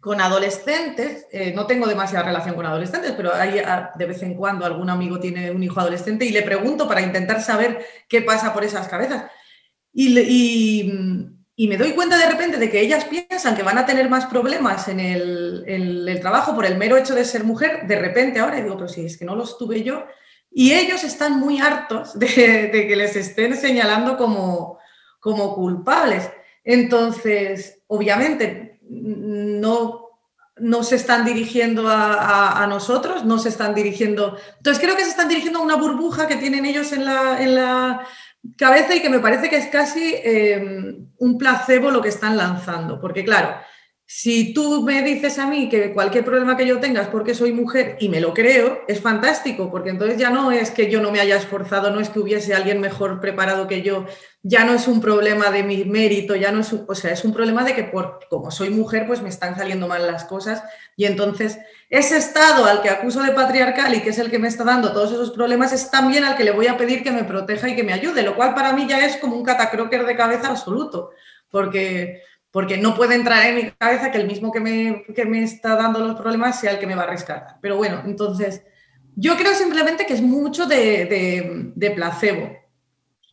con 0.00 0.20
adolescentes, 0.20 1.26
eh, 1.30 1.52
no 1.54 1.66
tengo 1.66 1.86
demasiada 1.86 2.24
relación 2.24 2.54
con 2.54 2.66
adolescentes, 2.66 3.12
pero 3.16 3.32
de 3.34 4.06
vez 4.06 4.22
en 4.22 4.34
cuando 4.34 4.64
algún 4.64 4.88
amigo 4.88 5.20
tiene 5.20 5.50
un 5.50 5.62
hijo 5.62 5.78
adolescente 5.78 6.24
y 6.24 6.30
le 6.30 6.42
pregunto 6.42 6.88
para 6.88 7.02
intentar 7.02 7.42
saber 7.42 7.84
qué 8.08 8.22
pasa 8.22 8.52
por 8.52 8.64
esas 8.64 8.88
cabezas. 8.88 9.30
Y, 9.92 10.18
y, 10.18 10.92
y 11.60 11.68
me 11.68 11.76
doy 11.76 11.92
cuenta 11.92 12.16
de 12.16 12.24
repente 12.26 12.56
de 12.56 12.70
que 12.70 12.80
ellas 12.80 13.04
piensan 13.04 13.54
que 13.54 13.62
van 13.62 13.76
a 13.76 13.84
tener 13.84 14.08
más 14.08 14.24
problemas 14.24 14.88
en 14.88 14.98
el, 14.98 16.18
trabajo 16.22 16.54
por 16.54 16.64
el 16.64 16.78
mero 16.78 16.96
hecho 16.96 17.14
de 17.14 17.22
ser 17.22 17.44
mujer, 17.44 17.86
de 17.86 17.98
repente 17.98 18.40
ahora 18.40 18.62
digo, 18.62 18.78
pero 18.78 18.88
si 18.88 19.04
es 19.04 19.18
que 19.18 19.26
no 19.26 19.36
los 19.36 19.58
tuve 19.58 19.82
yo, 19.82 20.06
y 20.50 20.72
ellos 20.72 21.04
están 21.04 21.38
muy 21.38 21.60
hartos 21.60 22.18
de, 22.18 22.70
que 22.72 22.96
les 22.96 23.14
estén 23.14 23.58
señalando 23.58 24.16
como, 24.16 24.78
como 25.18 25.54
culpables. 25.54 26.30
Entonces, 26.64 27.82
obviamente, 27.88 28.80
no, 28.88 30.08
no 30.56 30.82
se 30.82 30.96
están 30.96 31.26
dirigiendo 31.26 31.84
a, 31.90 32.66
nosotros, 32.70 33.26
no 33.26 33.38
se 33.38 33.50
están 33.50 33.74
dirigiendo... 33.74 34.38
Entonces, 34.56 34.82
creo 34.82 34.96
que 34.96 35.04
se 35.04 35.10
están 35.10 35.28
dirigiendo 35.28 35.58
a 35.58 35.64
una 35.64 35.76
burbuja 35.76 36.26
que 36.26 36.36
tienen 36.36 36.64
ellos 36.64 36.90
en 36.92 37.04
la, 37.04 37.42
en 37.42 37.54
la 37.54 38.06
cabeza 38.56 38.94
y 38.94 39.02
que 39.02 39.10
me 39.10 39.20
parece 39.20 39.48
que 39.48 39.56
es 39.56 39.66
casi 39.66 40.14
em, 40.22 41.08
un 41.18 41.38
placebo 41.38 41.90
lo 41.90 42.02
que 42.02 42.08
están 42.08 42.36
lanzando, 42.36 43.00
porque 43.00 43.24
claro, 43.24 43.54
si 44.12 44.52
tú 44.52 44.82
me 44.82 45.04
dices 45.04 45.38
a 45.38 45.46
mí 45.46 45.68
que 45.68 45.94
cualquier 45.94 46.24
problema 46.24 46.56
que 46.56 46.66
yo 46.66 46.80
tenga 46.80 47.00
es 47.00 47.06
porque 47.06 47.32
soy 47.32 47.52
mujer 47.52 47.96
y 48.00 48.08
me 48.08 48.20
lo 48.20 48.34
creo, 48.34 48.80
es 48.88 49.00
fantástico, 49.00 49.70
porque 49.70 49.90
entonces 49.90 50.18
ya 50.18 50.30
no 50.30 50.50
es 50.50 50.72
que 50.72 50.90
yo 50.90 51.00
no 51.00 51.12
me 51.12 51.20
haya 51.20 51.36
esforzado, 51.36 51.92
no 51.92 52.00
es 52.00 52.08
que 52.08 52.18
hubiese 52.18 52.52
alguien 52.52 52.80
mejor 52.80 53.20
preparado 53.20 53.68
que 53.68 53.82
yo, 53.82 54.06
ya 54.42 54.64
no 54.64 54.74
es 54.74 54.88
un 54.88 55.00
problema 55.00 55.52
de 55.52 55.62
mi 55.62 55.84
mérito, 55.84 56.34
ya 56.34 56.50
no 56.50 56.58
es, 56.58 56.72
o 56.72 56.94
sea, 56.96 57.12
es 57.12 57.24
un 57.24 57.32
problema 57.32 57.62
de 57.62 57.72
que 57.72 57.84
por, 57.84 58.18
como 58.28 58.50
soy 58.50 58.70
mujer, 58.70 59.06
pues 59.06 59.22
me 59.22 59.28
están 59.28 59.54
saliendo 59.54 59.86
mal 59.86 60.04
las 60.04 60.24
cosas. 60.24 60.64
Y 60.96 61.04
entonces 61.04 61.60
ese 61.88 62.16
estado 62.16 62.64
al 62.64 62.82
que 62.82 62.90
acuso 62.90 63.22
de 63.22 63.30
patriarcal 63.30 63.94
y 63.94 64.00
que 64.00 64.10
es 64.10 64.18
el 64.18 64.28
que 64.28 64.40
me 64.40 64.48
está 64.48 64.64
dando 64.64 64.92
todos 64.92 65.12
esos 65.12 65.30
problemas 65.30 65.72
es 65.72 65.88
también 65.88 66.24
al 66.24 66.36
que 66.36 66.42
le 66.42 66.50
voy 66.50 66.66
a 66.66 66.76
pedir 66.76 67.04
que 67.04 67.12
me 67.12 67.22
proteja 67.22 67.68
y 67.68 67.76
que 67.76 67.84
me 67.84 67.92
ayude, 67.92 68.24
lo 68.24 68.34
cual 68.34 68.56
para 68.56 68.72
mí 68.72 68.88
ya 68.88 69.06
es 69.06 69.18
como 69.18 69.36
un 69.36 69.44
catacroker 69.44 70.04
de 70.04 70.16
cabeza 70.16 70.48
absoluto, 70.48 71.12
porque 71.48 72.24
porque 72.50 72.78
no 72.78 72.94
puede 72.96 73.14
entrar 73.14 73.46
en 73.46 73.54
mi 73.56 73.70
cabeza 73.70 74.10
que 74.10 74.18
el 74.18 74.26
mismo 74.26 74.50
que 74.50 74.60
me, 74.60 75.04
me 75.26 75.42
está 75.42 75.76
dando 75.76 76.00
los 76.00 76.20
problemas 76.20 76.58
sea 76.58 76.72
el 76.72 76.78
que 76.78 76.86
me 76.86 76.96
va 76.96 77.04
a 77.04 77.06
rescatar. 77.06 77.58
Pero 77.60 77.76
bueno, 77.76 78.02
entonces, 78.04 78.62
yo 79.14 79.36
creo 79.36 79.54
simplemente 79.54 80.04
que 80.06 80.14
es 80.14 80.22
mucho 80.22 80.66
de, 80.66 81.92
placebo. 81.94 82.56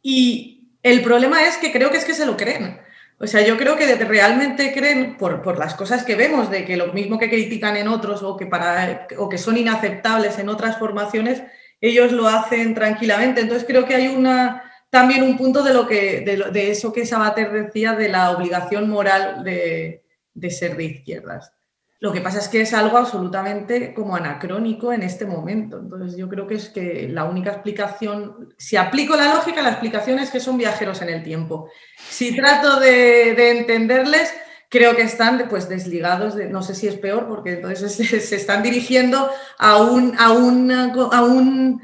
Y 0.04 0.72
el 0.84 1.02
problema 1.02 1.44
es 1.46 1.58
que 1.58 1.72
creo 1.72 1.90
que 1.90 1.98
es 1.98 2.06
que 2.06 2.14
se 2.14 2.26
lo 2.26 2.38
creen. 2.38 2.80
O 3.20 3.26
sea, 3.26 3.42
yo 3.42 3.58
creo 3.58 3.76
que 3.76 3.96
realmente 3.96 4.72
creen, 4.72 5.18
por, 5.18 5.42
por, 5.42 5.58
las 5.58 5.74
cosas 5.74 6.04
que 6.04 6.16
vemos, 6.16 6.52
de 6.52 6.66
que 6.66 6.78
lo 6.78 6.94
mismo 6.94 7.18
que 7.18 7.30
critican 7.30 7.76
en 7.76 7.88
otros 7.88 8.22
o 8.22 8.38
que, 8.38 8.46
para, 8.46 9.08
o 9.18 9.28
que 9.28 9.40
son 9.40 9.58
inaceptables 9.58 10.38
en 10.38 10.50
otras 10.50 10.78
formaciones, 10.78 11.42
ellos 11.82 12.12
lo 12.12 12.28
hacen 12.28 12.76
tranquilamente. 12.76 13.42
Entonces 13.42 13.68
creo 13.68 13.86
que 13.86 13.96
hay 13.96 14.08
una, 14.10 14.67
también 14.90 15.24
un 15.24 15.38
punto 15.38 15.64
de, 15.64 15.74
lo 15.74 15.88
que, 15.88 16.22
de, 16.22 16.72
eso 16.72 16.94
que 16.94 17.06
Sabater 17.06 17.52
decía 17.52 17.94
de 17.94 18.10
la 18.10 18.32
obligación 18.32 18.90
moral 18.90 19.44
de, 19.44 20.04
ser 20.50 20.78
de 20.78 20.86
izquierdas. 20.86 21.52
Lo 22.00 22.14
que 22.14 22.22
pasa 22.22 22.38
es 22.38 22.48
que 22.48 22.62
es 22.62 22.74
algo 22.74 22.98
absolutamente 22.98 23.94
como 23.94 24.16
anacrónico 24.16 24.94
en 24.94 25.02
este 25.02 25.26
momento. 25.26 25.80
Entonces 25.80 26.16
yo 26.16 26.30
creo 26.30 26.46
que 26.46 26.56
es 26.56 26.70
que 26.70 27.10
la 27.10 27.26
única 27.26 27.52
explicación, 27.52 28.54
si 28.58 28.78
aplico 28.78 29.16
la 29.16 29.34
lógica, 29.34 29.64
la 29.64 29.72
explicación 29.72 30.20
es 30.20 30.30
que 30.30 30.40
son 30.40 30.58
viajeros 30.58 31.02
en 31.02 31.10
el 31.10 31.24
tiempo. 31.24 31.70
Si 32.08 32.36
trato 32.36 32.80
de, 32.80 33.60
entenderles, 33.60 34.32
creo 34.70 34.96
que 34.96 35.02
están 35.02 35.48
pues 35.50 35.68
desligados, 35.68 36.36
de, 36.36 36.50
no 36.50 36.62
sé 36.62 36.76
si 36.76 36.88
es 36.88 36.96
peor, 36.96 37.28
porque 37.28 37.54
entonces 37.54 37.94
se, 38.30 38.36
están 38.36 38.62
dirigiendo 38.62 39.28
a 39.58 39.78
un, 39.82 40.16
a 40.20 40.28
a 40.28 41.24
un 41.24 41.82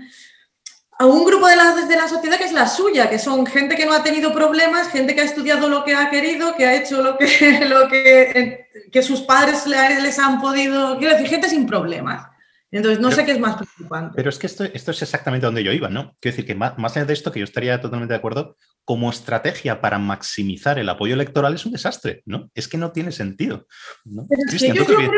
a 0.99 1.05
un 1.05 1.25
grupo 1.25 1.47
de 1.47 1.55
la, 1.55 1.73
de 1.73 1.95
la 1.95 2.07
sociedad 2.07 2.37
que 2.37 2.45
es 2.45 2.53
la 2.53 2.67
suya, 2.67 3.09
que 3.09 3.19
son 3.19 3.45
gente 3.45 3.75
que 3.75 3.85
no 3.85 3.93
ha 3.93 4.03
tenido 4.03 4.33
problemas, 4.33 4.89
gente 4.89 5.15
que 5.15 5.21
ha 5.21 5.25
estudiado 5.25 5.69
lo 5.69 5.83
que 5.83 5.95
ha 5.95 6.09
querido, 6.09 6.55
que 6.55 6.65
ha 6.65 6.75
hecho 6.75 7.01
lo 7.01 7.17
que, 7.17 7.65
lo 7.67 7.87
que, 7.87 8.67
que 8.91 9.01
sus 9.01 9.21
padres 9.21 9.65
les 9.65 10.19
han 10.19 10.39
podido, 10.39 10.97
quiero 10.97 11.13
decir, 11.13 11.29
gente 11.29 11.49
sin 11.49 11.65
problemas. 11.65 12.32
Entonces, 12.73 12.99
no 12.99 13.11
sé 13.11 13.23
qué 13.23 13.33
es 13.33 13.39
más 13.39 13.55
preocupante. 13.55 14.13
Pero 14.15 14.29
es 14.31 14.39
que 14.39 14.47
esto, 14.47 14.63
esto 14.63 14.89
es 14.89 15.01
exactamente 15.03 15.45
donde 15.45 15.63
yo 15.63 15.71
iba, 15.71 15.89
¿no? 15.89 16.15
Quiero 16.19 16.35
decir 16.35 16.45
que 16.45 16.55
más, 16.55 16.75
más, 16.79 16.97
allá 16.97 17.05
de 17.05 17.13
esto, 17.13 17.31
que 17.31 17.39
yo 17.39 17.43
estaría 17.43 17.79
totalmente 17.79 18.13
de 18.13 18.17
acuerdo, 18.17 18.57
como 18.83 19.11
estrategia 19.11 19.79
para 19.79 19.99
maximizar 19.99 20.79
el 20.79 20.89
apoyo 20.89 21.13
electoral 21.13 21.53
es 21.53 21.67
un 21.67 21.73
desastre, 21.73 22.23
¿no? 22.25 22.49
Es 22.55 22.67
que 22.67 22.79
no 22.79 22.91
tiene 22.91 23.11
sentido. 23.11 23.67
¿no? 24.05 24.25
yo, 24.51 24.85
creo 24.85 24.97
que, 24.97 25.09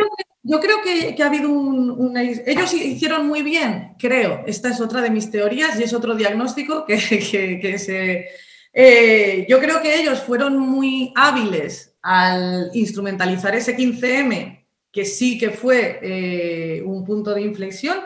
yo, 0.44 0.60
creo 0.60 0.78
que, 0.84 1.24
ha 1.24 1.28
habido 1.28 1.50
un, 1.50 2.18
Ellos 2.18 2.74
hicieron 2.74 3.26
muy 3.26 3.41
bien, 3.41 3.96
creo. 3.98 4.44
Esta 4.46 4.70
es 4.70 4.82
otra 4.82 5.02
de 5.02 5.10
mis 5.10 5.32
teorías 5.32 5.80
y 5.80 5.84
es 5.84 5.94
otro 5.94 6.13
diagnóstico 6.13 6.86
que, 6.88 6.98
que 6.98 7.80
se... 7.80 8.28
Eh, 8.74 9.46
yo 9.48 9.62
creo 9.62 9.82
que 9.82 10.02
ellos 10.02 10.20
fueron 10.20 10.60
muy 10.60 11.13
hábiles 11.15 11.96
al 12.02 12.70
instrumentalizar 12.74 13.56
ese 13.56 13.78
15M 13.78 14.64
que 14.96 15.04
sí 15.04 15.38
que 15.38 15.50
fue 15.50 16.00
eh, 16.02 16.82
un 16.82 17.04
punto 17.04 17.34
de 17.34 17.42
inflexión, 17.42 17.98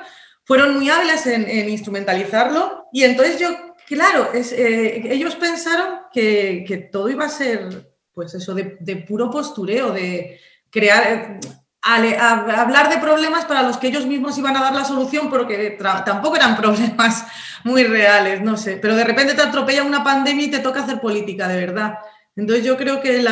fueron 0.43 0.73
muy 0.73 0.89
hábiles 0.89 1.27
en, 1.27 1.69
instrumentalizarlo 1.69 2.87
y 2.91 3.03
entonces 3.03 3.39
yo, 3.39 3.49
claro, 3.87 4.31
eh, 4.33 5.03
ellos 5.11 5.35
pensaron 5.35 5.99
que, 6.11 6.89
todo 6.91 7.07
iba 7.11 7.25
a 7.25 7.29
ser, 7.29 7.93
pues 8.11 8.33
eso, 8.33 8.55
de, 8.55 8.95
puro 9.07 9.29
postureo, 9.29 9.91
de 9.91 10.39
crear, 10.71 11.39
hablar 11.83 12.89
de 12.89 12.97
problemas 12.97 13.45
para 13.45 13.61
los 13.61 13.77
que 13.77 13.89
ellos 13.89 14.07
mismos 14.07 14.35
iban 14.39 14.57
a 14.57 14.61
dar 14.61 14.73
la 14.73 14.83
solución, 14.83 15.29
pero 15.29 15.47
que 15.47 15.77
tampoco 16.03 16.37
eran 16.37 16.57
problemas 16.57 17.23
muy 17.63 17.83
reales, 17.83 18.41
no 18.41 18.57
sé, 18.57 18.77
pero 18.77 18.95
de 18.95 19.03
repente 19.03 19.35
te 19.35 19.43
atropella 19.43 19.83
una 19.83 20.03
pandemia 20.03 20.45
y 20.45 20.51
te 20.51 20.57
toca 20.57 20.81
hacer 20.81 20.99
política, 20.99 21.47
de 21.47 21.67
verdad. 21.67 21.99
Entonces 22.35 22.65
yo 22.65 22.77
creo 22.77 23.01
que, 23.01 23.23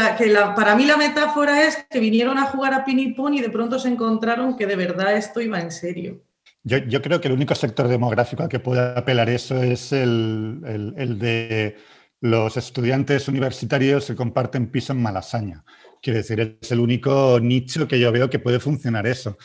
para 0.56 0.76
mí 0.76 0.86
la 0.86 0.98
metáfora 0.98 1.64
es 1.64 1.86
que 1.90 2.00
vinieron 2.00 2.38
a 2.38 2.46
jugar 2.46 2.74
a 2.74 2.84
ping 2.84 3.14
y 3.34 3.42
de 3.42 3.50
pronto 3.50 3.80
se 3.80 3.88
encontraron 3.88 4.58
que 4.58 4.68
de 4.68 4.76
verdad 4.76 5.16
esto 5.16 5.40
iba 5.40 5.60
en 5.60 5.72
serio. 5.72 6.22
Yo, 6.64 7.02
creo 7.02 7.22
que 7.22 7.30
el 7.30 7.34
único 7.34 7.56
sector 7.56 7.88
demográfico 7.88 8.44
al 8.44 8.50
que 8.50 8.60
puede 8.60 8.82
apelar 8.82 9.30
eso 9.30 9.64
es 9.64 9.94
el, 9.94 10.60
de 11.18 11.78
los 12.20 12.58
estudiantes 12.58 13.30
universitarios 13.30 14.08
que 14.08 14.16
comparten 14.16 14.70
piso 14.70 14.92
en 14.92 15.02
Malasaña. 15.02 15.64
Quiero 16.02 16.18
decir, 16.18 16.58
es 16.62 16.72
el 16.72 16.82
único 16.82 17.40
nicho 17.42 17.88
que 17.88 18.00
yo 18.00 18.12
veo 18.12 18.30
que 18.30 18.40
puede 18.40 18.60
funcionar 18.60 19.08
eso. 19.08 19.38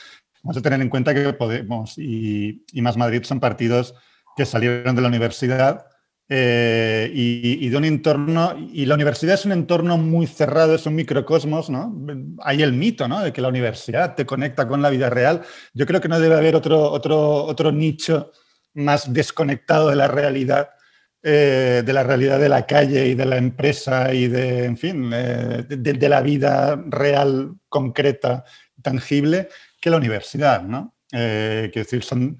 Vamos 0.42 0.56
a 0.56 0.62
tener 0.62 0.80
en 0.80 0.88
cuenta 0.88 1.14
que 1.14 1.32
Podemos 1.34 1.96
y, 1.96 2.64
y 2.72 2.82
Más 2.82 2.96
Madrid 2.96 3.22
son 3.22 3.38
partidos 3.38 3.94
que 4.36 4.44
salieron 4.44 4.96
de 4.96 5.02
la 5.02 5.08
universidad 5.08 5.86
eh, 6.34 7.10
y, 7.12 7.68
de 7.68 7.76
un 7.76 7.84
entorno, 7.84 8.56
y 8.72 8.86
la 8.86 8.94
universidad 8.94 9.34
es 9.34 9.44
un 9.44 9.52
entorno 9.52 9.98
muy 9.98 10.26
cerrado, 10.26 10.74
es 10.74 10.86
un 10.86 10.94
microcosmos, 10.94 11.68
¿no? 11.68 11.94
Hay 12.42 12.62
el 12.62 12.72
mito, 12.72 13.06
¿no? 13.06 13.20
De 13.20 13.34
que 13.34 13.42
la 13.42 13.48
universidad 13.48 14.14
te 14.14 14.24
conecta 14.24 14.66
con 14.66 14.80
la 14.80 14.88
vida 14.88 15.10
real. 15.10 15.42
Yo 15.74 15.84
creo 15.84 16.00
que 16.00 16.08
no 16.08 16.18
debe 16.18 16.36
haber 16.36 16.56
otro, 16.56 16.90
otro, 16.90 17.44
otro 17.44 17.70
nicho 17.70 18.32
más 18.72 19.12
desconectado 19.12 19.90
de 19.90 19.96
la 19.96 20.08
realidad, 20.08 20.70
eh, 21.22 21.82
de 21.84 21.92
la 21.92 22.02
realidad 22.02 22.40
de 22.40 22.48
la 22.48 22.64
calle 22.64 23.08
y 23.08 23.14
de 23.14 23.26
la 23.26 23.36
empresa 23.36 24.14
y 24.14 24.28
de, 24.28 24.64
en 24.64 24.78
fin, 24.78 25.10
eh, 25.12 25.66
de, 25.68 26.08
la 26.08 26.22
vida 26.22 26.82
real, 26.86 27.52
concreta, 27.68 28.44
tangible, 28.80 29.50
que 29.78 29.90
la 29.90 29.98
universidad, 29.98 30.62
¿no? 30.62 30.94
quiero 31.10 31.70
decir, 31.74 32.02
son 32.02 32.38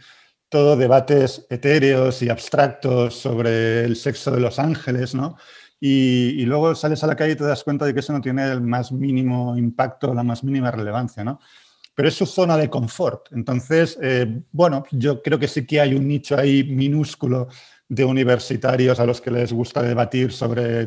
todo 0.53 0.77
debates 0.77 1.47
etéreos 1.49 2.21
y 2.21 2.29
abstractos 2.29 3.15
sobre 3.15 3.85
el 3.87 3.97
sexo 3.97 4.31
de 4.31 4.39
los 4.39 4.59
ángeles, 4.59 5.15
¿no? 5.15 5.39
Y, 5.81 6.45
luego 6.45 6.75
sales 6.75 7.03
a 7.03 7.07
la 7.07 7.17
calle 7.17 7.33
y 7.33 7.37
te 7.37 7.45
das 7.45 7.65
cuenta 7.65 7.87
de 7.87 7.95
que 7.95 8.01
eso 8.01 8.13
no 8.13 8.21
tiene 8.21 8.45
el 8.53 8.61
más 8.61 8.93
mínimo 8.93 9.57
impacto, 9.57 10.13
la 10.13 10.23
más 10.23 10.45
mínima 10.45 10.71
relevancia, 10.71 11.25
¿no? 11.25 11.41
Pero 11.95 12.07
es 12.07 12.15
su 12.15 12.27
zona 12.27 12.59
de 12.59 12.69
confort. 12.69 13.33
Entonces, 13.33 13.99
eh, 14.03 14.43
bueno, 14.53 14.85
yo 14.91 15.23
creo 15.23 15.39
que 15.39 15.49
sí 15.49 15.67
que 15.67 15.81
hay 15.81 15.95
un 15.95 16.07
nicho 16.07 16.37
ahí 16.37 16.65
minúsculo 16.65 17.49
de 17.89 18.05
universitarios 18.05 19.01
a 19.01 19.07
los 19.07 19.23
que 19.23 19.31
les 19.31 19.55
gusta 19.55 19.83
debatir 19.83 20.33
sobre 20.33 20.87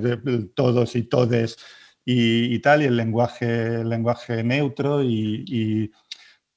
todos 0.53 0.95
y 0.95 1.03
todes 1.03 1.57
y, 2.05 2.59
tal, 2.59 2.83
y 2.83 2.85
el 2.85 2.95
lenguaje, 2.95 3.83
lenguaje 3.83 4.43
neutro 4.43 5.01
y 5.01 5.91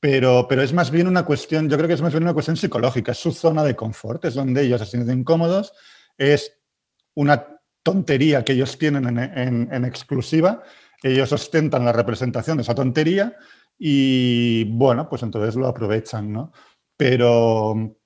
pero, 0.00 0.46
pero 0.48 0.62
es 0.62 0.72
más 0.72 0.90
bien 0.90 1.08
una 1.08 1.24
cuestión, 1.24 1.68
yo 1.68 1.76
creo 1.76 1.88
que 1.88 1.94
es 1.94 2.02
más 2.02 2.12
bien 2.12 2.22
una 2.22 2.34
cuestión 2.34 2.56
psicológica, 2.56 3.12
es 3.12 3.18
su 3.18 3.32
zona 3.32 3.64
de 3.64 3.74
confort, 3.74 4.24
es 4.24 4.34
donde 4.34 4.62
ellos 4.62 4.80
se 4.80 4.86
sienten 4.86 5.20
incómodos, 5.20 5.72
es 6.16 6.56
una 7.14 7.46
tontería 7.82 8.44
que 8.44 8.52
ellos 8.52 8.78
tienen 8.78 9.18
en, 9.18 9.72
en 9.72 9.84
exclusiva, 9.84 10.62
ellos 11.02 11.32
ostentan 11.32 11.84
la 11.84 11.92
representación 11.92 12.56
de 12.56 12.62
esa 12.62 12.74
tontería 12.74 13.36
y 13.78 14.64
bueno, 14.64 15.08
pues 15.08 15.22
entonces 15.22 15.54
lo 15.54 15.68
aprovechan, 15.68 16.32
¿no? 16.32 16.52
Pero, 16.96 17.96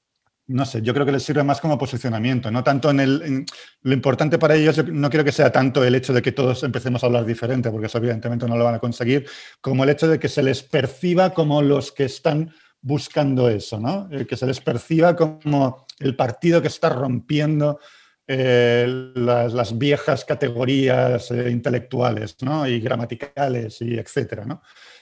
no 0.52 0.66
sé, 0.66 0.82
yo 0.82 0.92
creo 0.94 1.06
que 1.06 1.12
les 1.12 1.22
sirve 1.22 1.42
más 1.42 1.60
como 1.60 1.78
posicionamiento, 1.78 2.50
no 2.50 2.62
tanto 2.62 2.90
en 2.90 3.00
el... 3.00 3.44
lo 3.82 3.92
importante 3.92 4.38
para 4.38 4.54
ellos, 4.54 4.84
no 4.86 5.10
quiero 5.10 5.24
que 5.24 5.32
sea 5.32 5.50
tanto 5.50 5.84
el 5.84 5.94
hecho 5.94 6.12
de 6.12 6.22
que 6.22 6.32
todos 6.32 6.62
empecemos 6.62 7.02
a 7.02 7.06
hablar 7.06 7.24
diferente, 7.24 7.70
porque 7.70 7.86
eso 7.86 7.98
evidentemente 7.98 8.46
no 8.46 8.56
lo 8.56 8.64
van 8.64 8.74
a 8.74 8.78
conseguir, 8.78 9.26
como 9.60 9.84
el 9.84 9.90
hecho 9.90 10.08
de 10.08 10.18
que 10.18 10.28
se 10.28 10.42
les 10.42 10.62
perciba 10.62 11.30
como 11.30 11.62
los 11.62 11.92
que 11.92 12.04
están 12.04 12.52
buscando 12.80 13.48
eso, 13.48 13.80
¿no? 13.80 14.08
Eh, 14.10 14.26
que 14.26 14.36
se 14.36 14.46
les 14.46 14.60
perciba 14.60 15.16
como 15.16 15.86
el 16.00 16.16
partido 16.16 16.60
que 16.60 16.68
está 16.68 16.88
rompiendo 16.88 17.78
eh, 18.26 18.86
las, 19.14 19.76
viejas 19.76 20.24
categorías 20.24 21.30
eh, 21.30 21.50
intelectuales 21.50 22.36
¿no? 22.40 22.66
y 22.66 22.80
gramaticales 22.80 23.82
y 23.82 23.98
etcétera. 23.98 24.46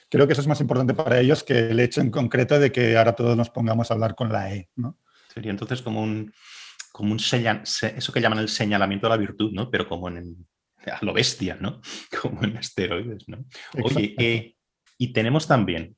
Creo 0.09 0.27
que 0.27 0.33
eso 0.33 0.41
es 0.41 0.47
más 0.47 0.59
importante 0.59 0.93
para 0.93 1.19
ellos 1.19 1.43
que 1.43 1.69
el 1.69 1.79
hecho 1.79 2.01
en 2.01 2.11
concreto 2.11 2.59
de 2.59 2.71
que 2.71 2.97
ahora 2.97 3.15
todos 3.15 3.37
nos 3.37 3.49
pongamos 3.49 3.89
a 3.89 3.93
hablar 3.93 4.15
con 4.15 4.31
la 4.31 4.53
E, 4.53 4.69
¿no? 4.75 4.97
Sería 5.33 5.51
entonces 5.51 5.81
como 5.81 6.01
un, 6.01 6.33
como 6.91 7.11
un 7.11 7.19
eso 7.19 8.13
que 8.13 8.21
llaman 8.21 8.39
el 8.39 8.49
señalamiento 8.49 9.07
de 9.07 9.11
la 9.11 9.17
virtud, 9.17 9.51
¿no? 9.51 9.69
Pero 9.69 9.87
como 9.87 10.09
en 10.09 10.47
a 10.85 11.03
lo 11.05 11.13
bestia, 11.13 11.57
¿no? 11.59 11.81
Como 12.21 12.43
en 12.43 12.57
esteroides, 12.57 13.27
¿no? 13.27 13.45
Oye, 13.83 14.15
eh, 14.17 14.55
y 14.97 15.13
tenemos 15.13 15.47
también, 15.47 15.95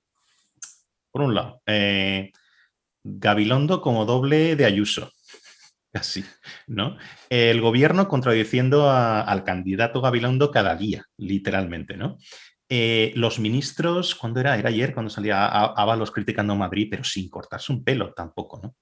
por 1.12 1.22
un 1.22 1.36
lado, 1.36 1.62
eh, 1.66 2.32
Gabilondo 3.04 3.82
como 3.82 4.06
doble 4.06 4.56
de 4.56 4.66
Ayuso. 4.66 5.12
Así, 5.94 6.26
¿no? 6.68 6.98
El 7.30 7.62
gobierno 7.62 8.08
contradiciendo 8.08 8.90
al 8.90 9.44
candidato 9.44 10.02
Gabilondo 10.02 10.52
cada 10.52 10.76
día, 10.76 11.06
literalmente, 11.18 11.98
¿no? 11.98 12.18
Eh, 12.70 13.12
los 13.16 13.40
ministros, 13.40 14.16
¿cuándo 14.16 14.40
era? 14.40 14.58
Era 14.58 14.70
ayer 14.70 14.94
cuando 14.94 15.12
salía 15.12 15.46
Ábalos 15.46 16.10
criticando 16.10 16.54
a 16.54 16.56
Madrid, 16.56 16.88
pero 16.90 17.04
sin 17.04 17.30
cortarse 17.30 17.72
un 17.72 17.84
pelo 17.84 18.14
tampoco, 18.14 18.60
¿no? 18.64 18.76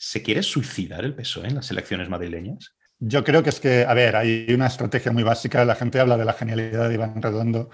¿Se 0.00 0.22
quiere 0.22 0.44
suicidar 0.44 1.04
el 1.04 1.14
PSOE 1.14 1.48
en 1.48 1.56
las 1.56 1.70
elecciones 1.72 2.08
madrileñas? 2.08 2.76
Yo 3.00 3.24
creo 3.24 3.42
que 3.42 3.50
es 3.50 3.58
que, 3.58 3.84
a 3.84 3.94
ver, 3.94 4.14
hay 4.14 4.46
una 4.54 4.68
estrategia 4.68 5.10
muy 5.10 5.24
básica. 5.24 5.64
La 5.64 5.74
gente 5.74 5.98
habla 5.98 6.16
de 6.16 6.24
la 6.24 6.32
genialidad 6.34 6.88
de 6.88 6.94
Iván 6.94 7.20
Redondo 7.20 7.68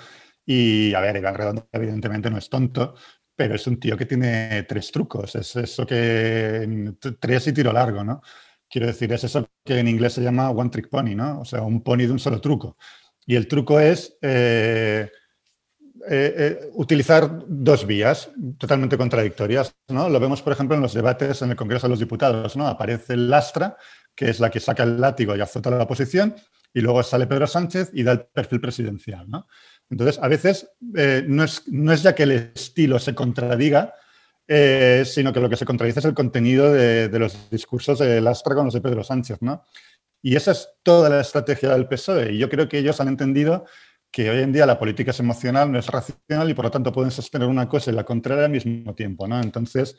y, 0.45 0.95
a 0.95 1.01
ver, 1.01 1.17
Iván 1.17 1.35
Redondo 1.35 1.69
evidentemente 1.71 2.31
no 2.31 2.39
es 2.39 2.49
tonto, 2.49 2.95
pero 3.37 3.55
es 3.55 3.67
un 3.67 3.79
tío 3.79 3.97
que 3.97 4.07
tiene 4.07 4.63
tres 4.65 4.91
trucos. 4.91 5.35
Es 5.35 5.55
eso 5.57 5.87
que 5.87 6.95
tres 7.21 7.47
y 7.47 7.53
tiro 7.53 7.73
largo, 7.75 8.03
¿no? 8.03 8.23
Quiero 8.71 8.87
decir, 8.87 9.13
es 9.13 9.25
eso 9.25 9.47
que 9.63 9.79
en 9.79 9.89
inglés 9.89 10.15
se 10.15 10.23
llama 10.23 10.51
one 10.51 10.71
trick 10.71 10.89
pony, 10.89 11.15
¿no? 11.15 11.41
O 11.41 11.45
sea, 11.45 11.61
un 11.61 11.83
pony 11.83 12.07
de 12.07 12.13
un 12.13 12.19
solo 12.19 12.41
truco. 12.41 12.79
Y 13.27 13.37
el 13.37 13.49
truco 13.49 13.81
es 13.81 14.17
eh, 14.23 15.11
eh, 16.07 16.35
eh, 16.37 16.71
utilizar 16.75 17.45
dos 17.47 17.87
vías 17.87 18.31
totalmente 18.59 18.99
contradictorias, 18.99 19.75
¿no? 19.89 20.09
Lo 20.09 20.21
vemos, 20.21 20.43
por 20.43 20.53
ejemplo, 20.53 20.77
en 20.77 20.83
los 20.83 20.93
debates 20.93 21.41
en 21.41 21.51
el 21.51 21.57
Congreso 21.57 21.87
de 21.87 21.91
los 21.91 21.99
Diputados, 21.99 22.57
¿no? 22.57 22.67
Aparece 22.67 23.17
lastra, 23.17 23.77
que 24.15 24.29
es 24.29 24.39
la 24.39 24.51
que 24.51 24.61
saca 24.61 24.83
el 24.83 25.01
látigo 25.01 25.35
y 25.35 25.41
azota 25.41 25.71
la 25.71 25.85
oposición, 25.85 26.35
y 26.75 26.81
luego 26.81 27.03
sale 27.03 27.27
Pedro 27.27 27.47
Sánchez 27.47 27.91
y 27.95 28.03
da 28.03 28.13
el 28.13 28.21
perfil 28.27 28.61
presidencial, 28.61 29.31
¿no? 29.31 29.47
Entonces, 29.89 30.19
a 30.23 30.29
veces 30.29 30.69
eh, 30.95 31.25
no, 31.27 31.45
es, 31.45 31.63
no, 31.69 31.93
es, 31.93 32.03
ya 32.03 32.15
que 32.15 32.25
el 32.25 32.33
estilo 32.33 32.99
se 32.99 33.15
contradiga, 33.15 33.95
sino 34.47 35.33
que 35.33 35.41
lo 35.41 35.49
que 35.49 35.57
se 35.57 35.65
contradice 35.65 36.01
es 36.01 36.05
el 36.05 36.13
contenido 36.13 36.71
de, 36.71 37.09
los 37.19 37.49
discursos 37.51 37.99
de 37.99 38.21
Lastra 38.21 38.55
con 38.55 38.67
los 38.67 38.75
de 38.75 38.83
Pedro 38.83 39.03
Sánchez, 39.03 39.41
¿no? 39.41 39.65
Y 40.21 40.37
esa 40.37 40.53
es 40.53 40.69
toda 40.83 41.09
la 41.09 41.21
estrategia 41.21 41.71
del 41.71 41.87
PSOE. 41.87 42.33
Y 42.33 42.39
yo 42.39 42.49
creo 42.49 42.69
que 42.69 42.79
ellos 42.79 43.01
han 43.01 43.09
entendido 43.09 43.67
que 44.15 44.31
hoy 44.31 44.43
en 44.43 44.53
día 44.53 44.65
la 44.65 44.79
política 44.79 45.11
es 45.11 45.19
emocional, 45.19 45.73
no 45.73 45.77
es 45.77 45.89
racional 45.89 46.49
y 46.49 46.55
por 46.55 46.67
lo 46.67 46.71
tanto 46.71 46.93
pueden 46.93 47.11
sostener 47.11 47.49
una 47.49 47.69
cosa 47.69 47.91
y 47.91 47.95
la 47.95 48.05
contraria 48.05 48.45
al 48.45 48.53
mismo 48.53 48.95
tiempo, 48.95 49.27
¿no? 49.27 49.41
Entonces, 49.41 49.97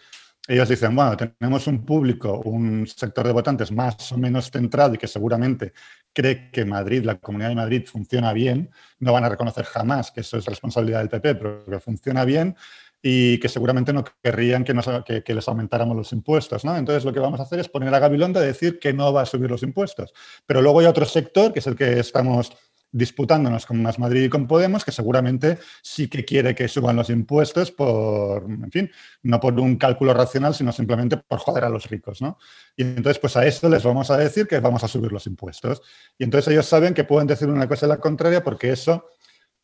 ellos 0.47 0.69
dicen, 0.69 0.95
bueno, 0.95 1.17
tenemos 1.17 1.67
un 1.67 1.83
público, 1.83 2.39
un 2.45 2.87
sector 2.87 3.27
de 3.27 3.33
votantes 3.33 3.73
más 3.73 4.09
o 4.13 4.17
menos 4.17 4.49
centrado 4.49 4.95
y 4.95 4.97
que 4.97 5.07
seguramente 5.07 5.73
cree 6.13 6.49
que 6.49 6.63
Madrid, 6.63 7.03
la 7.03 7.15
Comunidad 7.15 7.49
de 7.49 7.55
Madrid 7.55 7.83
funciona 7.85 8.31
bien, 8.31 8.69
no 8.99 9.11
van 9.11 9.25
a 9.25 9.29
reconocer 9.29 9.65
jamás 9.65 10.11
que 10.11 10.21
eso 10.21 10.37
es 10.37 10.45
responsabilidad 10.45 10.99
del 10.99 11.09
PP, 11.09 11.35
pero 11.35 11.65
que 11.65 11.79
funciona 11.81 12.23
bien 12.23 12.55
y 13.01 13.37
que 13.41 13.49
seguramente 13.49 13.91
no 13.91 14.05
querrían 14.23 14.63
que, 14.63 15.23
que, 15.25 15.35
les 15.35 15.47
aumentáramos 15.49 15.97
los 15.97 16.13
impuestos. 16.13 16.63
¿no? 16.63 16.77
Entonces 16.77 17.03
lo 17.03 17.11
que 17.11 17.19
vamos 17.19 17.41
a 17.41 17.43
hacer 17.43 17.59
es 17.59 17.67
poner 17.67 17.93
a 17.93 17.99
Gabilondo 17.99 18.39
a 18.39 18.43
decir 18.43 18.79
que 18.79 18.93
no 18.93 19.11
va 19.11 19.23
a 19.23 19.25
subir 19.25 19.51
los 19.51 19.61
impuestos. 19.61 20.13
Pero 20.45 20.61
luego 20.61 20.79
hay 20.79 20.85
otro 20.85 21.05
sector, 21.05 21.51
que 21.51 21.59
es 21.59 21.67
el 21.67 21.75
que 21.75 21.99
estamos 21.99 22.53
disputándonos 22.91 23.65
con 23.65 23.81
Más 23.81 23.99
Madrid 23.99 24.23
y 24.23 24.29
con 24.29 24.47
Podemos, 24.47 24.85
que 24.85 24.91
seguramente 24.91 25.59
sí 25.81 26.07
que 26.07 26.23
quiere 26.23 26.55
que 26.55 26.67
suban 26.67 26.95
los 26.95 27.09
impuestos 27.09 27.71
por, 27.71 28.43
en 28.43 28.71
fin, 28.71 28.91
no 29.23 29.39
por 29.39 29.59
un 29.59 29.75
cálculo 29.75 30.13
racional, 30.13 30.55
sino 30.55 30.71
simplemente 30.71 31.17
por 31.17 31.39
joder 31.39 31.65
a 31.65 31.69
los 31.69 31.89
ricos, 31.89 32.21
¿no? 32.21 32.37
Y 32.77 32.83
entonces, 32.83 33.19
pues 33.19 33.35
a 33.37 33.45
eso 33.45 33.67
les 33.69 33.83
vamos 33.83 34.09
a 34.11 34.17
decir 34.17 34.47
que 34.47 34.59
vamos 34.59 34.83
a 34.83 34.87
subir 34.87 35.11
los 35.11 35.27
impuestos. 35.27 35.81
Y 36.17 36.23
entonces 36.23 36.53
ellos 36.53 36.65
saben 36.65 36.93
que 36.93 37.03
pueden 37.03 37.27
decir 37.27 37.49
una 37.49 37.67
cosa 37.67 37.85
y 37.85 37.89
la 37.89 37.97
contraria 37.97 38.43
porque 38.43 38.71
eso 38.71 39.09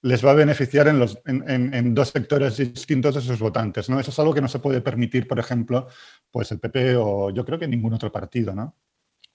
les 0.03 0.25
va 0.25 0.31
a 0.31 0.35
beneficiar 0.35 0.87
en, 0.87 0.99
los, 0.99 1.19
en, 1.25 1.93
dos 1.93 2.09
sectores 2.09 2.57
distintos 2.57 3.15
de 3.15 3.21
sus 3.21 3.39
votantes, 3.39 3.87
¿no? 3.89 3.99
Eso 3.99 4.09
es 4.09 4.19
algo 4.19 4.33
que 4.33 4.41
no 4.41 4.47
se 4.47 4.59
puede 4.59 4.81
permitir, 4.81 5.27
por 5.27 5.37
ejemplo, 5.37 5.87
pues 6.31 6.51
el 6.51 6.59
PP 6.59 6.95
o 6.97 7.29
yo 7.29 7.45
creo 7.45 7.59
que 7.59 7.67
ningún 7.67 7.93
otro 7.93 8.11
partido, 8.11 8.53
¿no? 8.55 8.75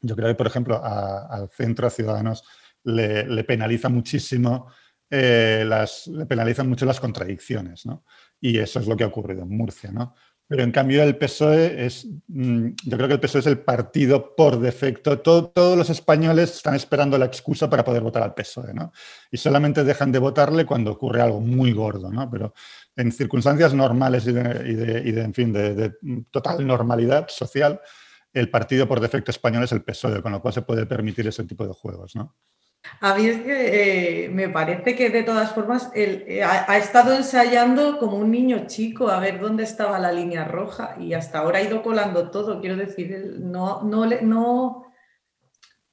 Yo 0.00 0.16
creo 0.16 0.28
que, 0.28 0.34
por 0.34 0.46
ejemplo, 0.46 0.82
al 0.84 1.48
centro, 1.50 1.86
a 1.86 1.90
Ciudadanos, 1.90 2.44
le, 2.86 3.44
penaliza 3.44 3.88
muchísimo 3.88 4.68
eh, 5.10 5.64
las, 5.66 6.06
le 6.06 6.26
penalizan 6.26 6.68
mucho 6.68 6.86
las 6.86 7.00
contradicciones, 7.00 7.86
¿no? 7.86 8.04
Y 8.40 8.58
eso 8.58 8.80
es 8.80 8.86
lo 8.86 8.96
que 8.96 9.04
ha 9.04 9.08
ocurrido 9.08 9.42
en 9.42 9.56
Murcia, 9.56 9.90
¿no? 9.90 10.14
Pero 10.48 10.62
en 10.62 10.70
cambio 10.70 11.02
el 11.02 11.16
PSOE 11.16 11.86
es, 11.86 12.06
mm, 12.28 12.68
yo 12.84 12.96
creo 12.96 13.08
que 13.08 13.14
el 13.14 13.20
PSOE 13.20 13.40
es 13.40 13.46
el 13.46 13.58
partido 13.58 14.36
por 14.36 14.60
defecto. 14.60 15.18
todos 15.18 15.76
los 15.76 15.90
españoles 15.90 16.54
están 16.54 16.76
esperando 16.76 17.18
la 17.18 17.24
excusa 17.24 17.68
para 17.68 17.82
poder 17.82 18.02
votar 18.02 18.22
al 18.22 18.34
PSOE, 18.34 18.72
¿no? 18.72 18.92
Y 19.30 19.38
solamente 19.38 19.82
dejan 19.82 20.12
de 20.12 20.20
votarle 20.20 20.64
cuando 20.64 20.92
ocurre 20.92 21.20
algo 21.20 21.40
muy 21.40 21.72
gordo, 21.72 22.12
¿no? 22.12 22.30
Pero 22.30 22.54
en 22.94 23.10
circunstancias 23.10 23.74
normales 23.74 24.26
y 24.26 24.32
de, 24.32 25.20
en 25.20 25.34
fin, 25.34 25.52
de 25.52 25.94
total 26.30 26.64
normalidad 26.64 27.26
social, 27.28 27.80
el 28.32 28.50
partido 28.50 28.86
por 28.86 29.00
defecto 29.00 29.32
español 29.32 29.64
es 29.64 29.72
el 29.72 29.82
PSOE, 29.82 30.22
con 30.22 30.30
lo 30.30 30.40
cual 30.40 30.54
se 30.54 30.62
puede 30.62 30.86
permitir 30.86 31.26
ese 31.26 31.44
tipo 31.44 31.66
de 31.66 31.72
juegos, 31.72 32.14
¿no? 32.14 32.36
A 33.00 33.14
mí 33.14 33.26
es 33.26 33.42
que 33.42 34.24
eh, 34.24 34.28
me 34.30 34.48
parece 34.48 34.94
que 34.94 35.10
de 35.10 35.22
todas 35.22 35.52
formas 35.52 35.90
él, 35.94 36.24
eh, 36.26 36.42
ha, 36.42 36.76
estado 36.78 37.14
ensayando 37.14 37.98
como 37.98 38.16
un 38.16 38.30
niño 38.30 38.66
chico 38.66 39.08
a 39.08 39.20
ver 39.20 39.40
dónde 39.40 39.64
estaba 39.64 39.98
la 39.98 40.12
línea 40.12 40.44
roja 40.44 40.96
y 40.98 41.14
hasta 41.14 41.38
ahora 41.38 41.58
ha 41.58 41.62
ido 41.62 41.82
colando 41.82 42.30
todo. 42.30 42.60
Quiero 42.60 42.76
decir, 42.76 43.36
no, 43.40 43.82
no, 43.82 44.06
no, 44.06 44.86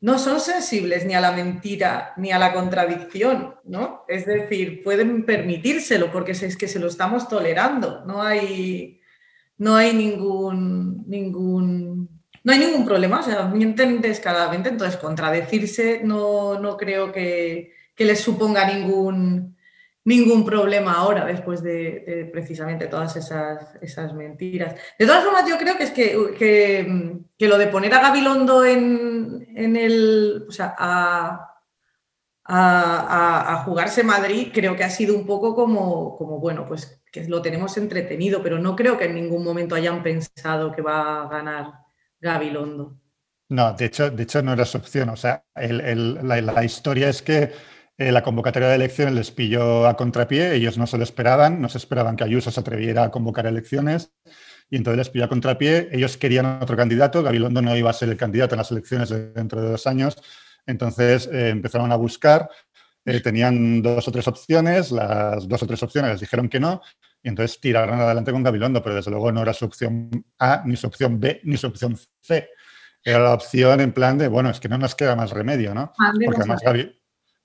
no 0.02 0.20
son 0.20 0.40
sensibles 0.40 1.06
ni 1.06 1.14
a 1.14 1.22
la 1.22 1.32
mentira 1.32 2.14
ni 2.18 2.32
a 2.32 2.40
la 2.40 2.54
contradicción, 2.54 3.56
¿no? 3.64 4.04
Es 4.08 4.26
decir, 4.26 4.84
pueden 4.84 5.26
permitírselo 5.26 6.12
porque 6.12 6.34
es 6.34 6.58
que 6.58 6.68
se 6.68 6.80
lo 6.80 6.88
estamos 6.88 7.28
tolerando. 7.28 8.06
No 8.06 8.22
hay, 8.22 9.02
no 9.58 9.76
hay 9.76 9.94
ningún, 9.94 11.04
ningún 11.08 12.13
no 12.44 12.52
hay 12.52 12.60
ningún 12.60 12.86
problema, 12.86 13.22
o 13.22 13.24
sea, 13.24 13.46
mienten 13.46 14.02
descaradamente, 14.02 14.70
entonces 14.70 14.98
contradecirse 14.98 16.02
no, 16.04 16.60
no 16.60 16.78
creo 16.78 17.12
que, 17.12 17.72
les 17.98 18.20
suponga 18.20 18.68
ningún, 18.68 19.56
ningún 20.04 20.44
problema 20.44 20.94
ahora 20.94 21.26
después 21.26 21.64
de, 21.64 22.30
precisamente 22.34 22.88
todas 22.88 23.16
esas, 23.16 23.76
esas, 23.82 24.14
mentiras. 24.14 24.76
De 25.00 25.06
todas 25.06 25.24
formas, 25.24 25.48
yo 25.48 25.58
creo 25.58 25.78
que 25.78 25.84
es 25.84 25.92
que, 25.92 26.36
que, 27.38 27.48
lo 27.48 27.58
de 27.58 27.68
poner 27.68 27.94
a 27.94 28.02
Gabilondo 28.02 28.66
en, 28.66 29.48
en 29.56 29.78
el, 29.78 30.46
o 30.48 30.52
sea, 30.52 30.76
a, 30.78 31.50
a, 32.46 33.64
jugarse 33.66 34.04
Madrid, 34.04 34.50
creo 34.54 34.76
que 34.76 34.84
ha 34.84 34.90
sido 34.90 35.16
un 35.16 35.26
poco 35.26 35.56
como, 35.56 36.18
como, 36.18 36.40
bueno, 36.40 36.66
pues 36.68 37.02
que 37.10 37.24
lo 37.26 37.42
tenemos 37.42 37.78
entretenido, 37.78 38.42
pero 38.44 38.60
no 38.60 38.76
creo 38.76 38.98
que 38.98 39.06
en 39.06 39.16
ningún 39.16 39.44
momento 39.44 39.76
hayan 39.76 40.04
pensado 40.04 40.72
que 40.72 40.82
va 40.82 41.22
a 41.22 41.30
ganar 41.30 41.83
Gabilondo. 42.24 42.98
No, 43.50 43.74
de 43.74 43.86
hecho, 43.86 44.10
de 44.10 44.24
hecho 44.24 44.42
no 44.42 44.54
era 44.54 44.66
su 44.66 44.78
opción. 44.78 45.10
O 45.10 45.18
sea, 45.18 45.44
la, 45.56 46.64
historia 46.64 47.10
es 47.10 47.22
que 47.22 47.52
eh, 47.98 48.12
la 48.12 48.24
convocatoria 48.24 48.70
de 48.70 48.76
elecciones 48.76 49.14
les 49.14 49.32
pilló 49.32 49.86
a 49.86 49.98
contrapié, 49.98 50.56
ellos 50.56 50.78
no 50.78 50.88
se 50.88 50.98
lo 50.98 51.04
esperaban, 51.04 51.62
no 51.62 51.68
se 51.70 51.78
esperaban 51.78 52.16
que 52.16 52.24
Ayuso 52.24 52.50
se 52.50 52.62
atreviera 52.62 53.04
a 53.04 53.12
convocar 53.12 53.46
elecciones 53.46 54.14
y 54.70 54.78
entonces 54.78 54.98
les 54.98 55.10
pilló 55.10 55.26
a 55.26 55.30
contrapié. 55.30 55.90
Ellos 55.92 56.16
querían 56.18 56.46
otro 56.62 56.78
candidato, 56.78 57.22
Gabilondo 57.22 57.62
no 57.62 57.76
iba 57.76 57.90
a 57.90 57.94
ser 57.94 58.10
el 58.10 58.18
candidato 58.18 58.56
en 58.56 58.60
las 58.60 58.72
elecciones 58.72 59.10
dentro 59.10 59.62
de 59.62 59.72
dos 59.72 59.86
años, 59.86 60.16
entonces 60.66 61.28
eh, 61.28 61.50
empezaron 61.50 61.92
a 61.92 61.98
buscar, 61.98 62.50
eh, 63.06 63.20
tenían 63.20 63.82
dos 63.82 64.08
o 64.08 64.12
tres 64.12 64.28
opciones, 64.30 64.92
las 64.92 65.46
dos 65.48 65.62
o 65.62 65.68
tres 65.68 65.84
opciones 65.84 66.12
les 66.12 66.22
dijeron 66.22 66.48
que 66.48 66.62
no 66.62 66.82
y 67.24 67.30
entonces 67.30 67.60
tiraron 67.60 68.00
adelante 68.00 68.34
con 68.34 68.44
Gabilondo, 68.44 68.84
pero 68.84 68.96
desde 68.96 69.10
luego 69.10 69.32
no 69.32 69.42
era 69.42 69.54
su 69.54 69.66
opción 69.66 70.10
A, 70.38 70.62
ni 70.66 70.76
su 70.76 70.88
opción 70.88 71.20
B, 71.20 71.40
ni 71.46 71.56
su 71.56 71.68
opción 71.68 71.98
C. 72.22 72.50
Era 73.02 73.20
la 73.20 73.34
opción 73.34 73.80
en 73.80 73.94
plan 73.94 74.18
de, 74.18 74.28
bueno, 74.28 74.50
es 74.50 74.60
que 74.60 74.68
no 74.70 74.78
nos 74.78 74.94
queda 74.94 75.16
más 75.16 75.32
remedio, 75.32 75.74
¿no? 75.74 75.94
Porque 76.26 76.38
además 76.38 76.62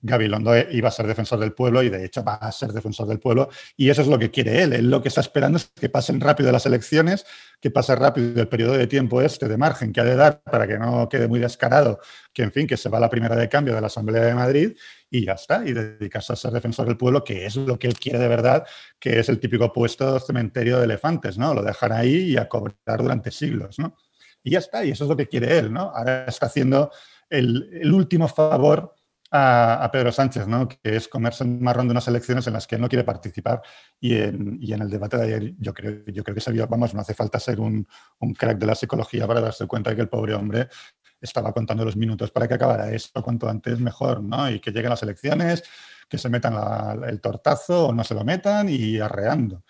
Gabilondo 0.01 0.53
iba 0.71 0.87
a 0.87 0.91
ser 0.91 1.07
defensor 1.07 1.39
del 1.39 1.51
pueblo 1.51 1.83
y 1.83 1.89
de 1.89 2.05
hecho 2.05 2.23
va 2.23 2.35
a 2.35 2.51
ser 2.53 2.71
defensor 2.71 3.05
del 3.07 3.19
pueblo 3.19 3.49
y 3.75 3.89
eso 3.89 4.01
es 4.01 4.07
lo 4.07 4.17
que 4.17 4.31
quiere 4.31 4.63
él. 4.63 4.73
Él 4.73 4.89
lo 4.89 5.01
que 5.01 5.09
está 5.09 5.19
esperando 5.19 5.57
es 5.57 5.65
que 5.75 5.89
pasen 5.89 6.21
rápido 6.21 6.51
las 6.53 6.65
elecciones, 6.65 7.25
que 7.59 7.69
pase 7.69 7.95
rápido 7.95 8.39
el 8.39 8.47
periodo 8.47 8.73
de 8.73 8.87
tiempo 8.87 9.21
este 9.21 9.49
de 9.49 9.57
margen 9.57 9.91
que 9.91 9.99
ha 9.99 10.05
de 10.05 10.15
dar 10.15 10.41
para 10.41 10.67
que 10.67 10.79
no 10.79 11.09
quede 11.09 11.27
muy 11.27 11.39
descarado, 11.39 11.99
que 12.33 12.43
en 12.43 12.53
fin, 12.53 12.65
que 12.65 12.77
se 12.77 12.87
va 12.87 12.99
la 12.99 13.09
primera 13.09 13.35
de 13.35 13.49
cambio 13.49 13.75
de 13.75 13.81
la 13.81 13.87
Asamblea 13.87 14.23
de 14.23 14.33
Madrid 14.33 14.77
y 15.09 15.25
ya 15.25 15.33
está, 15.33 15.67
y 15.67 15.73
dedicarse 15.73 16.31
a 16.31 16.35
ser 16.37 16.51
defensor 16.51 16.87
del 16.87 16.95
pueblo, 16.95 17.23
que 17.23 17.45
es 17.45 17.57
lo 17.57 17.77
que 17.77 17.87
él 17.87 17.95
quiere 17.99 18.19
de 18.19 18.27
verdad, 18.27 18.65
que 18.99 19.19
es 19.19 19.27
el 19.27 19.39
típico 19.39 19.73
puesto 19.73 20.19
cementerio 20.19 20.77
de 20.77 20.85
elefantes, 20.85 21.37
¿no? 21.37 21.53
Lo 21.53 21.61
dejan 21.61 21.91
ahí 21.91 22.31
y 22.31 22.37
a 22.37 22.47
cobrar 22.47 23.01
durante 23.01 23.31
siglos, 23.31 23.79
¿no? 23.79 23.97
Y 24.43 24.51
ya 24.51 24.59
está, 24.59 24.85
y 24.85 24.91
eso 24.91 25.03
es 25.03 25.09
lo 25.09 25.17
que 25.17 25.27
quiere 25.27 25.57
él, 25.57 25.73
¿no? 25.73 25.91
Ahora 25.93 26.25
está 26.25 26.45
haciendo 26.45 26.91
el 27.29 27.91
último 27.93 28.27
favor 28.27 28.95
a, 29.31 29.89
Pedro 29.91 30.11
Sánchez, 30.11 30.47
¿no? 30.47 30.67
que 30.67 30.77
es 30.83 31.07
comerse 31.07 31.43
el 31.43 31.59
marrón 31.59 31.87
de 31.87 31.91
unas 31.91 32.07
elecciones 32.07 32.47
en 32.47 32.53
las 32.53 32.67
que 32.67 32.75
él 32.75 32.81
no 32.81 32.89
quiere 32.89 33.03
participar. 33.03 33.61
Y 33.99 34.15
en, 34.15 34.59
el 34.61 34.89
debate 34.89 35.17
de 35.17 35.23
ayer 35.23 35.53
yo 35.59 35.73
creo, 35.73 36.03
yo 36.07 36.23
creo 36.23 36.35
que 36.35 36.51
vio, 36.51 36.67
vamos, 36.67 36.93
no 36.93 37.01
hace 37.01 37.13
falta 37.13 37.39
ser 37.39 37.59
un, 37.59 37.87
crack 38.37 38.57
de 38.57 38.65
la 38.65 38.75
psicología 38.75 39.27
para 39.27 39.41
darse 39.41 39.67
cuenta 39.67 39.91
de 39.91 39.95
que 39.95 40.01
el 40.03 40.09
pobre 40.09 40.33
hombre 40.33 40.69
estaba 41.21 41.53
contando 41.53 41.85
los 41.85 41.97
minutos 41.97 42.31
para 42.31 42.47
que 42.47 42.53
acabara 42.53 42.91
esto 42.91 43.21
cuanto 43.21 43.49
antes 43.49 43.79
mejor, 43.79 44.23
¿no? 44.23 44.49
Y 44.49 44.59
que 44.59 44.71
lleguen 44.71 44.89
las 44.89 45.03
elecciones, 45.03 45.63
que 46.07 46.17
se 46.17 46.29
metan 46.29 47.03
el 47.03 47.21
tortazo 47.21 47.87
o 47.87 47.93
no 47.93 48.03
se 48.03 48.15
lo 48.15 48.23
metan 48.23 48.69
y 48.69 48.99
arreando. 48.99 49.63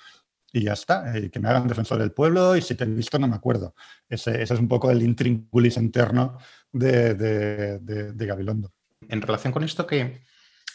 Y 0.51 0.63
ya 0.63 0.73
está, 0.73 1.17
y 1.17 1.29
que 1.29 1.39
me 1.39 1.49
hagan 1.49 1.67
defensor 1.67 1.99
del 1.99 2.11
pueblo 2.11 2.55
y 2.55 2.61
si 2.61 2.75
te 2.75 2.83
he 2.83 2.87
visto 2.87 3.19
no 3.19 3.27
me 3.27 3.35
acuerdo. 3.35 3.75
Ese, 4.07 4.41
es 4.41 4.51
un 4.51 4.67
poco 4.67 4.89
el 4.89 5.03
intríngulis 5.03 5.77
interno 5.77 6.37
de, 6.71 7.13
de 7.15 8.25
Gabilondo 8.25 8.71
en 9.07 9.21
relación 9.21 9.53
con 9.53 9.63
esto 9.63 9.87
que, 9.87 10.21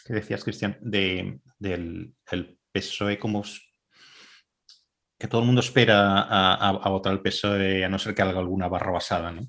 decías, 0.07 0.43
Cristian, 0.43 0.77
del 0.81 2.15
PSOE 2.71 3.19
como 3.19 3.43
que 5.17 5.27
todo 5.27 5.41
el 5.41 5.47
mundo 5.47 5.61
espera 5.61 6.21
a, 6.21 6.89
votar 6.89 7.13
el 7.13 7.21
PSOE 7.21 7.85
a 7.85 7.89
no 7.89 7.99
ser 7.99 8.13
que 8.13 8.21
haga 8.21 8.39
alguna 8.39 8.67
barra 8.67 8.91
basada. 8.91 9.31
¿no? 9.31 9.47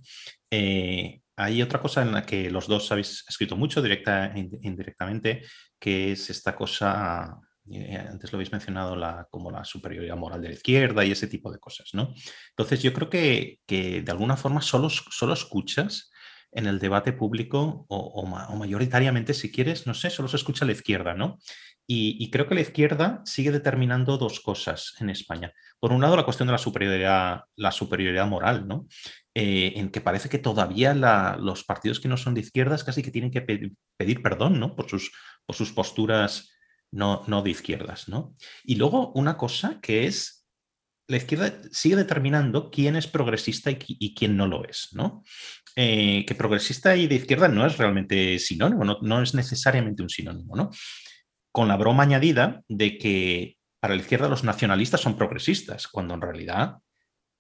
Eh, 0.50 1.20
hay 1.36 1.62
otra 1.62 1.80
cosa 1.80 2.02
en 2.02 2.12
la 2.12 2.24
que 2.24 2.50
los 2.50 2.66
dos 2.66 2.90
habéis 2.92 3.24
escrito 3.28 3.56
mucho, 3.56 3.82
directa 3.82 4.26
e 4.26 4.48
indirectamente, 4.62 5.42
que 5.78 6.12
es 6.12 6.30
esta 6.30 6.54
cosa, 6.54 7.36
eh, 7.70 7.96
antes 7.96 8.32
lo 8.32 8.36
habéis 8.36 8.52
mencionado, 8.52 8.96
como 9.28 9.50
la 9.50 9.64
superioridad 9.64 10.16
moral 10.16 10.40
de 10.40 10.48
la 10.48 10.54
izquierda 10.54 11.04
y 11.04 11.10
ese 11.10 11.26
tipo 11.26 11.50
de 11.50 11.58
cosas. 11.58 11.90
¿no? 11.94 12.14
Entonces 12.50 12.82
yo 12.82 12.92
creo 12.92 13.10
que, 13.10 13.58
que 13.66 14.02
de 14.02 14.12
alguna 14.12 14.36
forma 14.36 14.62
solo, 14.62 14.88
solo 14.88 15.34
escuchas 15.34 16.10
en 16.57 16.66
el 16.66 16.78
debate 16.78 17.12
público 17.12 17.84
o, 17.88 18.57
mayoritariamente, 18.57 19.34
si 19.34 19.52
quieres, 19.52 19.86
no 19.86 19.92
sé, 19.92 20.09
solo 20.09 20.26
se 20.26 20.36
escucha 20.36 20.64
la 20.64 20.72
izquierda, 20.72 21.14
¿no? 21.14 21.38
Y, 21.86 22.30
creo 22.30 22.48
que 22.48 22.57
la 22.57 22.62
izquierda 22.62 23.22
sigue 23.24 23.52
determinando 23.52 24.18
dos 24.18 24.40
cosas 24.40 24.94
en 24.98 25.09
España. 25.09 25.52
Por 25.78 25.92
un 25.92 26.00
lado, 26.00 26.16
la 26.16 26.24
cuestión 26.24 26.48
de 26.48 26.52
la 26.52 26.59
superioridad, 26.59 27.42
la 27.54 27.70
superioridad 27.70 28.26
moral, 28.26 28.66
¿no? 28.66 28.88
Eh, 29.34 29.74
en 29.76 29.90
que 29.90 30.00
parece 30.00 30.28
que 30.28 30.38
todavía 30.38 30.94
los 30.94 31.62
partidos 31.62 32.00
que 32.00 32.09
no 32.09 32.16
son 32.16 32.34
de 32.34 32.40
izquierdas 32.40 32.82
casi 32.82 33.02
que 33.02 33.12
tienen 33.12 33.30
que 33.30 33.42
pedir, 33.42 34.22
perdón, 34.22 34.59
¿no? 34.59 34.74
Por 34.74 34.88
sus, 34.88 35.12
por 35.44 35.54
sus 35.54 35.72
posturas 35.72 36.50
no, 36.90 37.22
no 37.28 37.42
de 37.42 37.50
izquierdas, 37.50 38.09
¿no? 38.09 38.34
Y 38.64 38.76
luego 38.76 39.12
una 39.12 39.36
cosa 39.36 39.78
que 39.80 40.07
es 40.07 40.45
la 41.09 41.16
izquierda 41.16 41.52
sigue 41.70 41.96
determinando 41.96 42.70
quién 42.70 42.96
es 42.96 43.07
progresista 43.07 43.70
y, 43.70 44.14
quién 44.14 44.36
no 44.36 44.46
lo 44.46 44.64
es, 44.64 44.88
¿no? 44.92 45.22
Eh, 45.76 46.24
que 46.26 46.34
progresista 46.34 46.96
y 46.96 47.07
de 47.07 47.16
izquierda 47.16 47.48
no 47.48 47.66
es 47.66 47.76
realmente 47.76 48.38
sinónimo, 48.38 48.84
no, 48.84 49.22
es 49.22 49.34
necesariamente 49.34 50.02
un 50.02 50.09
sinónimo, 50.09 50.57
¿no? 50.57 50.70
Con 51.52 51.68
la 51.68 51.76
broma 51.76 52.02
añadida 52.02 52.62
de 52.68 52.98
que 52.98 53.57
para 53.78 53.94
la 53.94 54.00
izquierda 54.00 54.28
los 54.28 54.42
nacionalistas 54.42 55.00
son 55.00 55.16
progresistas, 55.16 55.86
cuando 55.86 56.14
en 56.14 56.22
realidad 56.22 56.76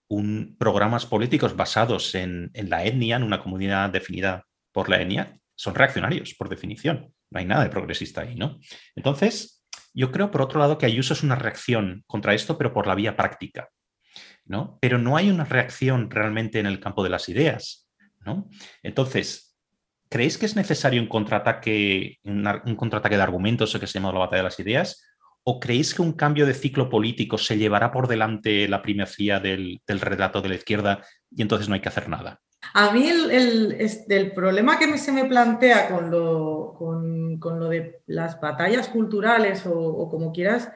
un, 0.08 0.56
programas 0.58 1.06
políticos 1.06 1.56
basados 1.56 2.14
en, 2.14 2.52
la 2.54 2.84
etnia, 2.84 3.16
en 3.16 3.24
una 3.24 3.42
comunidad 3.42 3.90
definida 3.90 4.44
por 4.72 4.88
la 4.88 5.00
etnia, 5.00 5.38
son 5.56 5.74
reaccionarios, 5.74 6.34
por 6.34 6.48
definición. 6.48 7.12
No 7.30 7.40
hay 7.40 7.46
nada 7.46 7.64
de 7.64 7.70
progresista 7.70 8.20
ahí, 8.20 8.36
¿no? 8.36 8.60
Entonces, 8.94 9.55
yo 9.96 10.12
creo, 10.12 10.30
por 10.30 10.42
otro 10.42 10.60
lado, 10.60 10.76
que 10.76 10.84
Ayuso 10.84 11.14
es 11.14 11.22
una 11.22 11.36
reacción 11.36 12.04
contra 12.06 12.34
esto, 12.34 12.58
pero 12.58 12.72
por 12.74 12.86
la 12.86 12.94
vía 12.94 13.16
práctica, 13.16 13.70
¿no? 14.44 14.78
Pero 14.82 14.98
no 14.98 15.16
hay 15.16 15.30
una 15.30 15.44
reacción 15.44 16.10
realmente 16.10 16.58
en 16.60 16.66
el 16.66 16.80
campo 16.80 17.02
de 17.02 17.08
las 17.08 17.30
ideas. 17.30 17.88
Entonces, 18.82 19.56
¿creéis 20.10 20.36
que 20.36 20.44
es 20.44 20.54
necesario 20.54 21.00
un 21.00 21.08
contraataque, 21.08 22.18
un, 22.24 22.76
contraataque 22.76 23.16
de 23.16 23.22
argumentos, 23.22 23.74
o 23.74 23.80
que 23.80 23.86
se 23.86 23.98
llama 23.98 24.12
la 24.12 24.18
batalla 24.18 24.42
de 24.42 24.48
las 24.48 24.60
ideas? 24.60 25.02
¿O 25.44 25.60
creéis 25.60 25.94
que 25.94 26.02
un 26.02 26.12
cambio 26.12 26.44
de 26.44 26.52
ciclo 26.52 26.90
político 26.90 27.38
se 27.38 27.56
llevará 27.56 27.90
por 27.90 28.06
delante 28.06 28.68
la 28.68 28.82
primacía 28.82 29.40
del, 29.40 29.80
relato 29.86 30.42
de 30.42 30.50
la 30.50 30.56
izquierda 30.56 31.04
y 31.30 31.40
entonces 31.40 31.68
no 31.68 31.74
hay 31.74 31.80
que 31.80 31.88
hacer 31.88 32.10
nada? 32.10 32.40
A 32.78 32.92
mí 32.92 33.08
el, 33.08 34.32
problema 34.34 34.78
que 34.78 34.98
se 34.98 35.10
me 35.10 35.24
plantea 35.24 35.88
con 35.88 36.10
lo, 36.10 36.74
con, 36.76 37.58
lo 37.58 37.68
de 37.70 38.02
las 38.06 38.38
batallas 38.38 38.88
culturales 38.88 39.62
o, 39.64 40.10
como 40.10 40.30
quieras 40.30 40.70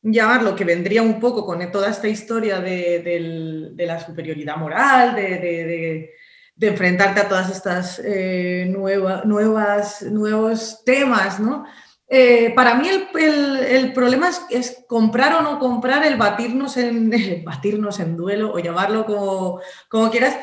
llamarlo, 0.00 0.56
que 0.56 0.64
vendría 0.64 1.02
un 1.02 1.20
poco 1.20 1.44
con 1.44 1.70
toda 1.70 1.90
esta 1.90 2.08
historia 2.08 2.58
de, 2.60 3.74
la 3.76 4.00
superioridad 4.00 4.56
moral, 4.56 5.14
de, 5.14 6.10
de 6.56 6.68
enfrentarte 6.68 7.20
a 7.20 7.28
todas 7.28 7.50
estas 7.50 8.00
eh, 8.02 8.66
nuevas, 8.68 10.02
nuevos 10.02 10.82
temas, 10.86 11.38
¿no? 11.38 11.66
Eh, 12.14 12.52
para 12.54 12.74
mí 12.74 12.88
el, 12.88 13.92
problema 13.94 14.28
es, 14.50 14.84
comprar 14.86 15.34
o 15.34 15.40
no 15.40 15.58
comprar 15.58 16.04
el 16.04 16.18
batirnos 16.18 16.76
en, 16.76 17.10
batirnos 17.44 18.00
en 18.00 18.18
duelo 18.18 18.52
o 18.52 18.58
llamarlo 18.58 19.06
como, 19.06 19.60
como 19.88 20.10
quieras, 20.10 20.36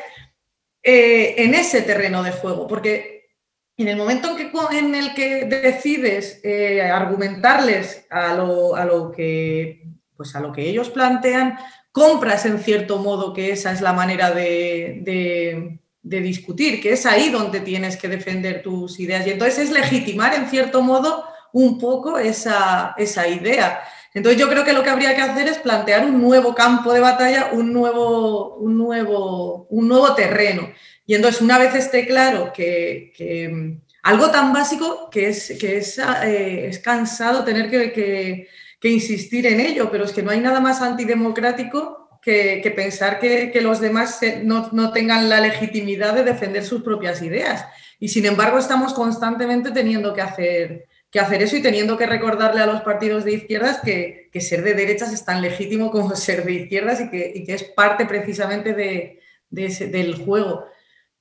eh, 0.82 1.34
en 1.38 1.54
ese 1.54 1.82
terreno 1.82 2.22
de 2.22 2.32
juego, 2.32 2.66
porque 2.66 3.28
en 3.76 3.88
el 3.88 3.96
momento 3.96 4.30
en, 4.30 4.36
que, 4.36 4.78
en 4.78 4.94
el 4.94 5.14
que 5.14 5.44
decides 5.46 6.42
argumentarles 6.92 8.06
a 8.10 8.34
lo, 8.34 8.76
a 8.76 8.84
lo, 8.84 9.10
que, 9.10 9.84
pues 10.16 10.36
a 10.36 10.40
lo 10.40 10.52
que 10.52 10.68
ellos 10.68 10.90
plantean, 10.90 11.58
compras 11.90 12.44
en 12.44 12.58
cierto 12.58 12.98
modo 12.98 13.32
que 13.32 13.52
esa 13.52 13.72
es 13.72 13.80
la 13.80 13.94
manera 13.94 14.30
de 14.32 15.80
de 16.02 16.20
discutir, 16.20 16.80
que 16.80 16.92
es 16.92 17.04
ahí 17.06 17.28
donde 17.28 17.60
tienes 17.60 17.96
que 17.96 18.08
defender 18.08 18.62
tus 18.62 18.98
ideas. 19.00 19.26
Y 19.26 19.30
entonces 19.30 19.58
es 19.58 19.70
legitimar, 19.70 20.34
en 20.34 20.48
cierto 20.48 20.82
modo, 20.82 21.24
un 21.52 21.78
poco 21.78 22.18
esa, 22.18 22.94
esa 22.96 23.28
idea. 23.28 23.82
Entonces 24.12 24.40
yo 24.40 24.48
creo 24.48 24.64
que 24.64 24.72
lo 24.72 24.82
que 24.82 24.90
habría 24.90 25.14
que 25.14 25.22
hacer 25.22 25.46
es 25.46 25.58
plantear 25.58 26.04
un 26.04 26.20
nuevo 26.20 26.54
campo 26.54 26.92
de 26.92 27.00
batalla, 27.00 27.50
un 27.52 27.72
nuevo, 27.72 28.56
un 28.56 28.76
nuevo, 28.76 29.66
un 29.70 29.88
nuevo 29.88 30.14
terreno. 30.14 30.68
Y 31.06 31.14
entonces 31.14 31.40
una 31.42 31.58
vez 31.58 31.74
esté 31.74 32.06
claro 32.06 32.52
que, 32.52 33.12
mm, 33.52 33.80
algo 34.02 34.30
tan 34.30 34.52
básico 34.52 35.10
que 35.10 35.28
es, 35.28 35.56
que 35.60 35.78
es, 35.78 35.98
eh, 35.98 36.66
es 36.68 36.78
cansado 36.78 37.44
tener 37.44 37.70
que, 37.70 38.48
insistir 38.82 39.46
en 39.46 39.60
ello, 39.60 39.90
pero 39.90 40.04
es 40.04 40.12
que 40.12 40.22
no 40.22 40.30
hay 40.30 40.40
nada 40.40 40.60
más 40.60 40.80
antidemocrático 40.80 42.18
que, 42.22 42.72
pensar 42.74 43.18
que, 43.20 43.60
los 43.60 43.80
demás 43.80 44.20
no, 44.44 44.92
tengan 44.92 45.28
la 45.28 45.40
legitimidad 45.40 46.14
de 46.14 46.24
defender 46.24 46.64
sus 46.64 46.82
propias 46.82 47.22
ideas. 47.22 47.66
Y 47.98 48.08
sin 48.08 48.24
embargo 48.26 48.58
estamos 48.58 48.94
constantemente 48.94 49.70
teniendo 49.70 50.14
que 50.14 50.22
hacer, 50.22 50.86
que 51.10 51.20
hacer 51.20 51.42
eso 51.42 51.56
y 51.56 51.62
teniendo 51.62 51.98
que 51.98 52.06
recordarle 52.06 52.60
a 52.60 52.66
los 52.66 52.82
partidos 52.82 53.24
de 53.24 53.32
izquierdas 53.32 53.80
que, 53.80 54.30
ser 54.40 54.62
de 54.62 54.74
derechas 54.74 55.12
es 55.12 55.24
tan 55.24 55.42
legítimo 55.42 55.90
como 55.90 56.14
ser 56.16 56.44
de 56.44 56.52
izquierdas 56.52 57.00
y 57.00 57.10
que, 57.10 57.44
es 57.48 57.64
parte 57.64 58.06
precisamente 58.06 58.74
de, 58.74 59.20
del 59.50 60.14
juego. 60.24 60.66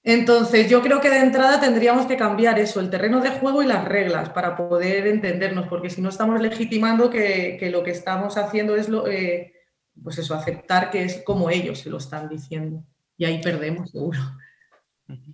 Entonces, 0.03 0.69
yo 0.69 0.81
creo 0.81 1.01
que 1.01 1.09
de 1.09 1.19
entrada 1.19 1.59
tendríamos 1.59 2.05
que 2.05 2.15
cambiar 2.15 2.57
eso, 2.57 2.79
el 2.79 2.89
terreno 2.89 3.19
de 3.19 3.31
juego 3.31 3.61
y 3.61 3.67
las 3.67 3.85
reglas 3.85 4.29
para 4.29 4.55
poder 4.55 5.07
entendernos, 5.07 5.67
porque 5.67 5.89
si 5.89 6.01
no 6.01 6.09
estamos 6.09 6.39
legitimando 6.41 7.09
que, 7.09 7.59
lo 7.71 7.83
que 7.83 7.91
estamos 7.91 8.37
haciendo 8.37 8.75
es 8.75 8.87
lo, 8.87 9.07
eh, 9.07 9.53
pues 10.01 10.17
eso, 10.17 10.35
aceptar 10.35 10.89
que 10.89 11.03
es 11.03 11.21
como 11.23 11.49
ellos 11.49 11.79
se 11.79 11.89
lo 11.89 11.97
están 11.97 12.29
diciendo. 12.29 12.83
Y 13.17 13.25
ahí 13.25 13.41
perdemos, 13.41 13.91
seguro. 13.91 14.19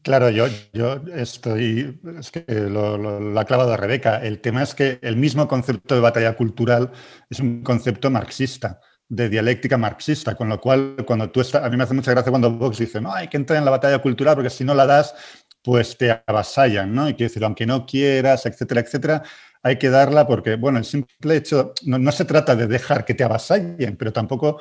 Claro, 0.03 0.29
yo, 0.29 0.47
yo 0.71 1.01
estoy, 1.13 1.99
es 2.17 2.31
que 2.31 2.45
lo, 2.47 3.37
ha 3.37 3.45
clavado 3.45 3.75
Rebeca. 3.75 4.23
El 4.23 4.39
tema 4.39 4.63
es 4.63 4.73
que 4.73 4.99
el 5.01 5.17
mismo 5.17 5.47
concepto 5.47 5.95
de 5.95 6.01
batalla 6.01 6.35
cultural 6.35 6.91
es 7.29 7.39
un 7.39 7.61
concepto 7.61 8.09
marxista, 8.09 8.79
de 9.09 9.27
dialéctica 9.27 9.77
marxista, 9.77 10.35
con 10.35 10.47
lo 10.47 10.61
cual 10.61 10.95
cuando 11.05 11.29
tú 11.29 11.41
estás, 11.41 11.63
a 11.63 11.69
mí 11.69 11.75
me 11.75 11.83
hace 11.83 11.93
mucha 11.93 12.11
gracia 12.11 12.29
cuando 12.29 12.51
Vox 12.51 12.77
dice, 12.77 13.01
no, 13.01 13.13
hay 13.13 13.27
que 13.27 13.37
entrar 13.37 13.59
en 13.59 13.65
la 13.65 13.71
batalla 13.71 13.99
cultural 13.99 14.35
porque 14.35 14.49
si 14.49 14.63
no 14.63 14.73
la 14.73 14.85
das, 14.85 15.13
pues 15.61 15.97
te 15.97 16.21
avasallan, 16.25 16.93
¿no? 16.93 17.09
Y 17.09 17.13
quiere 17.13 17.29
decir, 17.29 17.43
aunque 17.43 17.65
no 17.65 17.85
quieras, 17.85 18.45
etcétera, 18.45 18.81
etcétera, 18.81 19.23
hay 19.61 19.77
que 19.77 19.89
darla 19.89 20.27
porque, 20.27 20.55
bueno, 20.55 20.77
el 20.77 20.85
simple 20.85 21.35
hecho, 21.35 21.73
no, 21.85 22.11
se 22.11 22.23
trata 22.23 22.55
de 22.55 22.67
dejar 22.67 23.03
que 23.03 23.15
te 23.15 23.23
avasallen, 23.23 23.97
pero 23.97 24.13
tampoco 24.13 24.59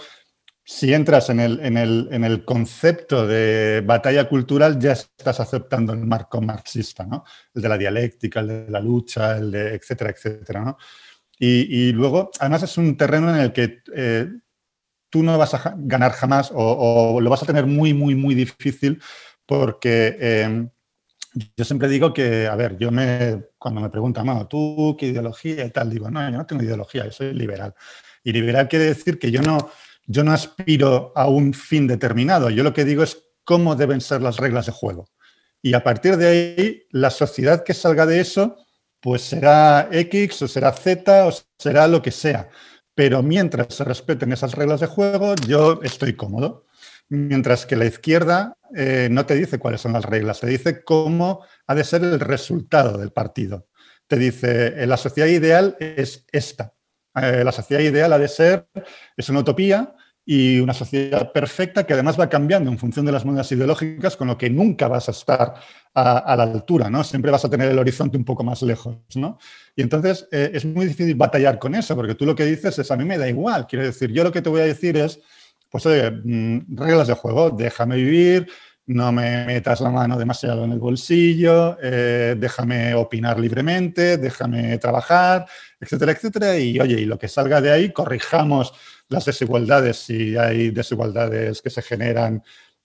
si 0.67 0.95
entras 0.95 1.29
en 1.29 1.41
el, 1.41 1.61
en, 1.61 2.25
el, 2.25 2.45
concepto 2.45 3.27
de 3.27 3.83
batalla 3.85 4.27
cultural 4.29 4.79
ya 4.79 4.93
estás 4.93 5.39
aceptando 5.39 5.93
el 5.93 6.01
marco 6.07 6.41
marxista, 6.41 7.05
¿no? 7.05 7.25
El 7.55 7.63
de 7.63 7.69
la 7.69 7.77
dialéctica, 7.77 8.41
el 8.41 8.49
de 8.49 8.71
la 8.71 8.81
lucha, 8.81 9.37
el 9.37 9.51
de 9.51 9.75
etcétera, 9.75 10.11
etcétera, 10.11 10.61
¿no? 10.63 10.79
Y, 11.39 11.93
luego, 11.93 12.31
además 12.41 12.63
es 12.63 12.79
un 12.79 12.97
terreno 12.97 13.29
en 13.29 13.37
el 13.37 13.53
que 13.53 13.83
eh, 13.95 14.29
tú 15.11 15.23
no 15.23 15.37
vas 15.37 15.53
a 15.53 15.75
ganar 15.77 16.13
jamás 16.13 16.51
o, 16.55 17.21
lo 17.21 17.29
vas 17.29 17.43
a 17.43 17.47
tener 17.47 17.67
muy, 17.67 17.93
muy, 17.93 18.15
muy 18.15 18.35
difícil 18.35 19.03
porque 19.45 20.17
eh, 20.19 20.69
yo 21.57 21.65
siempre 21.65 21.89
digo 21.89 22.15
que, 22.15 22.47
a 22.47 22.55
ver, 22.57 22.79
yo 22.79 22.91
me, 22.91 23.43
cuando 23.59 23.81
me 23.81 23.91
preguntan, 23.91 24.25
bueno, 24.25 24.47
¿tú 24.47 24.97
qué 24.99 25.07
ideología 25.07 25.67
y 25.67 25.71
tal? 25.71 25.91
Digo, 25.91 26.11
no, 26.11 26.23
yo 26.31 26.39
no 26.39 26.47
tengo 26.47 26.63
ideología, 26.63 27.11
soy 27.11 27.35
liberal. 27.35 27.75
Y 28.23 28.33
liberal 28.33 28.69
quiere 28.69 28.87
decir 28.87 29.19
que 29.19 29.31
yo 29.31 29.43
no, 29.43 29.71
yo 30.07 30.25
no 30.25 30.33
aspiro 30.33 31.13
a 31.15 31.29
un 31.29 31.55
fin 31.55 31.87
determinado, 31.87 32.51
yo 32.51 32.63
lo 32.63 32.73
que 32.73 32.85
digo 32.85 33.03
es 33.03 33.23
cómo 33.45 33.77
deben 33.77 34.01
ser 34.01 34.23
las 34.23 34.39
reglas 34.39 34.67
de 34.67 34.73
juego. 34.73 35.09
Y 35.63 35.75
a 35.75 35.83
partir 35.83 36.17
de 36.17 36.29
ahí, 36.29 36.83
la 36.91 37.11
sociedad 37.11 37.65
que 37.65 37.73
salga 37.73 38.05
de 38.05 38.21
eso, 38.21 38.57
pues 39.01 39.23
será 39.23 39.89
X 39.91 40.43
o 40.43 40.49
será 40.49 40.73
Z 40.73 41.27
o 41.27 41.33
será 41.59 41.89
lo 41.89 42.03
que 42.03 42.11
sea. 42.11 42.49
Pero 42.95 43.23
mientras 43.23 43.75
se 43.75 43.85
respeten 43.85 44.33
esas 44.33 44.55
reglas 44.55 44.81
de 44.81 44.87
juego, 44.87 45.35
yo 45.47 45.81
estoy 45.83 46.15
cómodo. 46.15 46.67
Mientras 47.09 47.67
que 47.67 47.77
la 47.77 47.87
izquierda 47.87 48.57
eh, 48.75 49.09
no 49.11 49.27
te 49.27 49.35
dice 49.35 49.59
cuáles 49.59 49.81
son 49.81 49.93
las 49.93 50.05
reglas, 50.05 50.41
te 50.41 50.47
dice 50.47 50.85
cómo 50.85 51.45
ha 51.67 51.75
de 51.75 51.85
ser 51.85 52.03
el 52.03 52.21
resultado 52.21 52.99
del 52.99 53.11
partido. 53.11 53.69
Te 54.07 54.17
dice, 54.17 54.83
eh, 54.83 54.87
la 54.87 54.97
sociedad 54.97 55.29
ideal 55.29 55.77
es 55.81 56.27
esta. 56.31 56.75
Eh, 57.21 57.45
la 57.45 57.53
sociedad 57.53 57.83
ideal 57.83 58.13
ha 58.13 58.19
de 58.19 58.29
ser, 58.29 58.69
es 59.17 59.29
una 59.29 59.41
utopía 59.41 59.95
y 60.27 60.59
una 60.59 60.73
sociedad 60.73 61.33
perfecta 61.33 61.85
que 61.85 61.93
además 61.93 62.19
va 62.19 62.29
cambiando 62.29 62.71
en 62.71 62.79
función 62.79 63.05
de 63.05 63.13
las 63.13 63.25
modas 63.25 63.51
ideológicas, 63.53 64.17
con 64.17 64.29
lo 64.29 64.39
que 64.39 64.49
nunca 64.49 64.89
vas 64.89 65.09
a 65.09 65.13
estar 65.13 65.55
a, 65.95 66.37
la 66.37 66.43
altura, 66.43 66.91
¿no? 66.91 67.05
Siempre 67.05 67.31
vas 67.31 67.45
a 67.45 67.51
tener 67.51 67.71
el 67.71 67.79
horizonte 67.79 68.17
un 68.17 68.25
poco 68.25 68.43
más 68.43 68.63
lejos, 68.63 68.97
¿no? 69.15 69.39
Y 69.77 69.83
entonces 69.83 70.27
eh, 70.33 70.51
es 70.55 70.65
muy 70.65 70.87
difícil 70.87 71.15
batallar 71.15 71.59
con 71.59 71.75
eso, 71.75 71.95
porque 71.95 72.15
tú 72.15 72.25
lo 72.25 72.35
que 72.35 72.47
dices 72.47 72.79
es, 72.79 72.91
a 72.91 72.97
mí 72.97 73.05
me 73.05 73.19
da 73.19 73.29
igual, 73.29 73.67
quiero 73.67 73.85
decir, 73.85 74.11
yo 74.11 74.25
lo 74.25 74.33
que 74.33 74.43
te 74.43 74.49
voy 74.49 74.63
a 74.63 74.65
decir 74.65 74.97
es, 74.97 75.21
pues 75.71 75.85
oye, 75.87 76.11
mm, 76.11 76.77
reglas 76.77 77.09
de 77.09 77.15
juego, 77.15 77.51
déjame 77.51 77.97
vivir, 77.97 78.49
no 78.87 79.13
me 79.13 79.47
metas 79.47 79.81
la 79.81 79.91
mano 79.91 80.19
demasiado 80.19 80.65
en 80.65 80.73
el 80.73 80.79
bolsillo, 80.79 81.79
eh, 81.83 82.37
déjame 82.39 82.95
opinar 82.95 83.39
libremente, 83.41 84.19
déjame 84.19 84.77
trabajar, 84.79 85.47
etcétera, 85.81 86.13
etcétera. 86.13 86.59
Y 86.59 86.79
oye, 86.81 87.01
y 87.01 87.05
lo 87.07 87.19
que 87.19 87.29
salga 87.29 87.61
de 87.61 87.71
ahí, 87.71 87.93
corrijamos 87.93 88.75
las 89.09 89.25
desigualdades, 89.25 89.97
si 89.99 90.37
hay 90.37 90.71
desigualdades 90.71 91.63
que 91.63 91.71
se 91.71 91.83
generan 91.83 92.43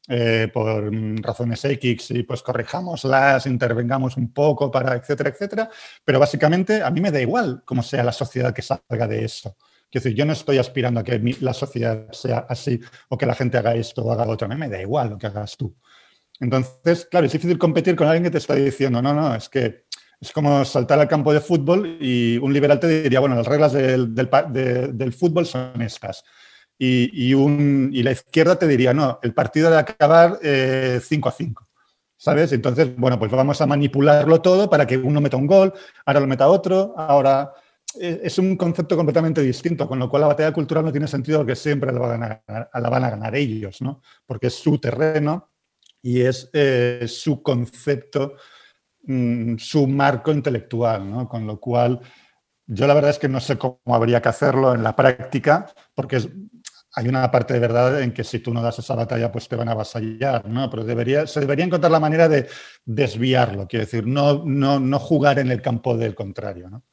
eh, 0.08 0.50
por 0.52 0.92
razones 1.22 1.64
X 1.66 2.12
y 2.12 2.24
pues 2.24 2.42
corrijámoslas, 2.42 3.46
intervengamos 3.46 4.18
un 4.18 4.34
poco 4.34 4.72
para, 4.72 4.96
etcétera, 4.96 5.30
etcétera. 5.30 5.70
Pero 6.04 6.20
básicamente 6.20 6.82
a 6.82 6.90
mí 6.90 7.02
me 7.02 7.12
da 7.12 7.22
igual 7.22 7.62
cómo 7.66 7.84
sea 7.84 8.04
la 8.04 8.12
sociedad 8.12 8.54
que 8.54 8.62
salga 8.62 9.08
de 9.08 9.26
eso. 9.26 9.56
Quiero 9.92 10.04
decir, 10.04 10.18
yo 10.18 10.26
no 10.26 10.34
estoy 10.34 10.60
aspirando 10.60 11.00
a 11.00 11.04
que 11.04 11.20
la 11.42 11.54
sociedad 11.54 12.12
sea 12.12 12.46
así 12.48 12.80
o 13.10 13.18
que 13.18 13.26
la 13.26 13.36
gente 13.36 13.58
haga 13.58 13.76
esto 13.76 14.04
o 14.04 14.12
haga 14.12 14.28
otro. 14.28 14.46
A 14.46 14.50
mí 14.50 14.56
me 14.56 14.70
da 14.70 14.82
igual 14.82 15.12
lo 15.12 15.18
que 15.18 15.28
hagas 15.28 15.58
tú. 15.58 15.76
Entonces, 16.40 17.06
claro, 17.06 17.26
es 17.26 17.34
difícil 17.34 17.58
competir 17.58 17.96
con 17.96 18.08
alguien 18.08 18.24
que 18.24 18.32
te 18.32 18.38
está 18.38 18.56
diciendo, 18.56 19.02
no, 19.02 19.14
no, 19.14 19.36
es 19.36 19.50
que 19.50 19.84
es 20.22 20.32
como 20.32 20.66
saltar 20.66 21.00
al 21.00 21.08
campo 21.08 21.34
de 21.34 21.40
fútbol 21.40 21.98
y 22.02 22.38
un 22.38 22.54
liberal 22.54 22.80
te 22.80 23.04
diría, 23.04 23.20
bueno, 23.20 23.36
las 23.36 23.48
reglas 23.48 23.74
del, 23.74 24.14
del, 24.14 25.14
fútbol 25.14 25.46
son 25.46 25.82
estas. 25.82 26.24
Y, 26.78 27.34
un, 27.34 27.90
y, 27.94 28.04
la 28.04 28.12
izquierda 28.12 28.58
te 28.58 28.68
diría, 28.68 28.94
no, 28.94 29.20
el 29.22 29.34
partido 29.34 29.70
debe 29.70 29.82
acabar 29.82 30.40
5 30.42 30.44
eh, 30.44 31.02
a 31.26 31.32
5. 31.32 31.68
¿Sabes? 32.18 32.52
Entonces, 32.52 32.96
bueno, 32.98 33.18
pues 33.18 33.32
vamos 33.32 33.62
a 33.62 33.66
manipularlo 33.66 34.42
todo 34.42 34.70
para 34.70 34.86
que 34.86 34.98
uno 34.98 35.22
meta 35.22 35.38
un 35.38 35.48
gol, 35.48 35.74
ahora 36.06 36.20
lo 36.20 36.28
meta 36.28 36.50
otro, 36.50 36.94
ahora 36.98 37.54
eh, 37.98 38.22
es 38.24 38.38
un 38.38 38.58
concepto 38.58 38.98
completamente 38.98 39.42
distinto, 39.42 39.88
con 39.88 40.00
lo 40.00 40.10
cual 40.10 40.22
la 40.22 40.28
batalla 40.28 40.52
cultural 40.52 40.84
no 40.84 40.92
tiene 40.92 41.08
sentido 41.08 41.40
porque 41.40 41.56
siempre 41.56 41.94
la 41.94 42.00
van 42.00 42.24
a 42.24 42.42
ganar, 42.46 42.70
la 42.74 42.90
van 42.90 43.04
a 43.06 43.10
ganar 43.10 43.36
ellos, 43.36 43.82
¿no? 43.82 44.02
Porque 44.26 44.48
es 44.48 44.56
su 44.56 44.78
terreno 44.80 45.50
y 46.02 46.22
es 46.22 46.50
eh, 46.54 47.06
su 47.08 47.42
concepto, 47.44 48.36
mm, 49.04 49.58
su 49.58 49.88
marco 49.88 50.32
intelectual, 50.32 51.10
¿no? 51.10 51.28
Con 51.28 51.46
lo 51.46 51.60
cual, 51.60 52.00
yo 52.68 52.88
la 52.88 52.94
verdad 52.94 53.12
es 53.12 53.20
que 53.20 53.30
no 53.30 53.40
sé 53.40 53.58
cómo 53.58 53.80
habría 53.88 54.22
que 54.22 54.30
hacerlo 54.30 54.74
en 54.74 54.84
la 54.84 54.96
práctica, 54.96 55.68
porque 55.96 56.22
hay 56.96 57.08
una 57.08 57.30
parte 57.32 57.54
de 57.54 57.60
verdad 57.60 58.02
en 58.02 58.14
que 58.14 58.24
si 58.24 58.40
tú 58.40 58.54
no 58.54 58.62
das 58.62 58.80
esa 58.80 58.96
batalla, 58.96 59.32
pues 59.32 59.48
te 59.48 59.56
van 59.56 59.70
a 59.70 59.74
avasallar, 59.74 60.48
¿no? 60.48 60.70
Pero 60.70 60.84
debería, 60.84 61.28
se 61.28 61.40
debería 61.40 61.66
encontrar 61.66 61.92
la 61.92 62.00
manera 62.00 62.28
de 62.28 62.48
desviarlo, 62.86 63.68
quiero 63.68 63.86
decir, 63.86 64.08
no, 64.08 64.44
no, 64.46 64.80
no 64.80 65.00
jugar 65.00 65.40
en 65.40 65.52
el 65.52 65.62
campo 65.62 65.96
del 65.98 66.16
contrario, 66.16 66.70
¿no? 66.70 66.84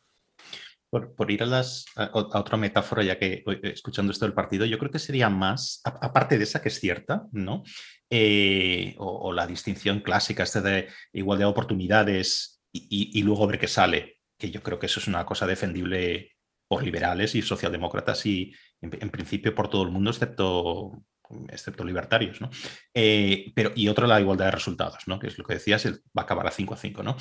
Por, 0.88 1.30
ir 1.30 1.42
a, 1.42 1.46
las, 1.46 1.84
a, 1.96 2.10
otra 2.12 2.56
metáfora, 2.56 3.02
ya 3.02 3.18
que 3.18 3.44
escuchando 3.62 4.12
esto 4.12 4.24
del 4.24 4.34
partido, 4.34 4.64
yo 4.64 4.78
creo 4.78 4.90
que 4.90 4.98
sería 4.98 5.28
más, 5.28 5.80
aparte 5.84 6.38
de 6.38 6.44
esa 6.44 6.62
que 6.62 6.68
es 6.68 6.80
cierta, 6.80 7.26
¿no? 7.32 7.64
Eh, 8.08 8.94
o, 8.98 9.32
la 9.32 9.46
distinción 9.46 10.00
clásica, 10.00 10.44
este 10.44 10.60
de 10.60 10.88
igualdad 11.12 11.46
de 11.46 11.50
oportunidades 11.50 12.62
y, 12.72 13.22
luego 13.22 13.46
ver 13.46 13.58
qué 13.58 13.68
sale, 13.68 14.20
que 14.38 14.50
yo 14.50 14.62
creo 14.62 14.78
que 14.78 14.86
eso 14.86 15.00
es 15.00 15.08
una 15.08 15.26
cosa 15.26 15.46
defendible 15.46 16.36
por 16.68 16.84
liberales 16.84 17.34
y 17.34 17.42
socialdemócratas 17.42 18.24
y 18.26 18.52
en, 18.80 19.10
principio 19.10 19.54
por 19.54 19.68
todo 19.68 19.82
el 19.82 19.90
mundo, 19.90 20.10
excepto 20.10 21.02
excepto 21.48 21.84
libertarios, 21.84 22.40
¿no? 22.40 22.50
Eh, 22.94 23.52
pero, 23.54 23.72
y 23.74 23.88
otra 23.88 24.06
la 24.06 24.20
igualdad 24.20 24.46
de 24.46 24.50
resultados, 24.52 25.04
¿no? 25.06 25.18
Que 25.18 25.28
es 25.28 25.38
lo 25.38 25.44
que 25.44 25.54
decías, 25.54 25.86
va 25.86 26.22
a 26.22 26.22
acabar 26.22 26.46
a 26.46 26.50
5 26.50 26.74
a 26.74 26.76
5, 26.76 27.02
¿no? 27.02 27.16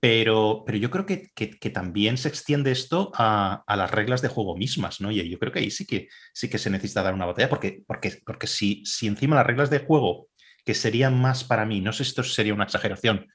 Pero, 0.00 0.62
pero 0.64 0.78
yo 0.78 0.90
creo 0.90 1.04
que, 1.04 1.30
también 1.72 2.16
se 2.16 2.28
extiende 2.28 2.70
esto 2.70 3.12
a, 3.14 3.62
las 3.68 3.90
reglas 3.90 4.22
de 4.22 4.28
juego 4.28 4.56
mismas, 4.56 5.00
¿no? 5.00 5.10
Y 5.10 5.28
yo 5.28 5.38
creo 5.38 5.52
que 5.52 5.58
ahí 5.58 5.70
sí 5.70 5.86
que, 5.86 6.08
sí 6.32 6.48
que 6.48 6.58
se 6.58 6.70
necesita 6.70 7.02
dar 7.02 7.14
una 7.14 7.26
batalla, 7.26 7.50
porque, 7.50 7.82
porque, 7.86 8.18
porque 8.24 8.46
si, 8.46 8.82
si 8.86 9.06
encima 9.06 9.36
las 9.36 9.46
reglas 9.46 9.68
de 9.68 9.80
juego, 9.80 10.28
que 10.64 10.74
serían 10.74 11.20
más 11.20 11.44
para 11.44 11.66
mí, 11.66 11.80
no 11.80 11.92
sé 11.92 12.04
si 12.04 12.10
esto 12.10 12.22
sería 12.22 12.54
una 12.54 12.64
exageración, 12.64 13.26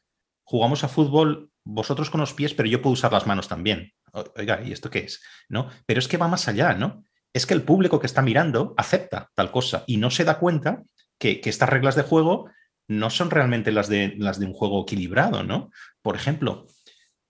jugamos 0.44 0.84
a 0.84 0.88
fútbol 0.88 1.52
vosotros 1.64 2.10
con 2.10 2.22
los 2.22 2.34
pies, 2.34 2.54
pero 2.54 2.70
yo 2.70 2.82
puedo 2.82 2.94
usar 2.94 3.12
las 3.12 3.28
manos 3.28 3.48
también. 3.48 3.92
Oiga, 4.36 4.62
¿y 4.64 4.72
esto 4.72 4.90
qué 4.90 5.00
es? 5.00 5.22
¿No? 5.50 5.70
Pero 5.86 6.00
es 6.00 6.08
que 6.08 6.18
va 6.18 6.28
más 6.28 6.48
allá, 6.48 6.74
¿no? 6.74 7.04
Es 7.36 7.46
que 7.46 7.54
el 7.54 7.64
público 7.64 8.00
que 8.00 8.08
está 8.08 8.22
mirando 8.22 8.74
acepta 8.78 9.30
tal 9.36 9.52
cosa 9.52 9.84
y 9.88 9.98
no 9.98 10.10
se 10.10 10.24
da 10.24 10.40
cuenta 10.40 10.84
que, 11.20 11.42
estas 11.44 11.68
reglas 11.68 11.98
de 11.98 12.04
juego 12.04 12.50
no 12.88 13.10
son 13.10 13.30
realmente 13.30 13.74
las 13.74 13.90
de, 13.90 14.16
las 14.18 14.40
de 14.40 14.46
un 14.46 14.54
juego 14.54 14.84
equilibrado, 14.84 15.44
¿no? 15.44 15.70
Por 16.02 16.16
ejemplo, 16.16 16.66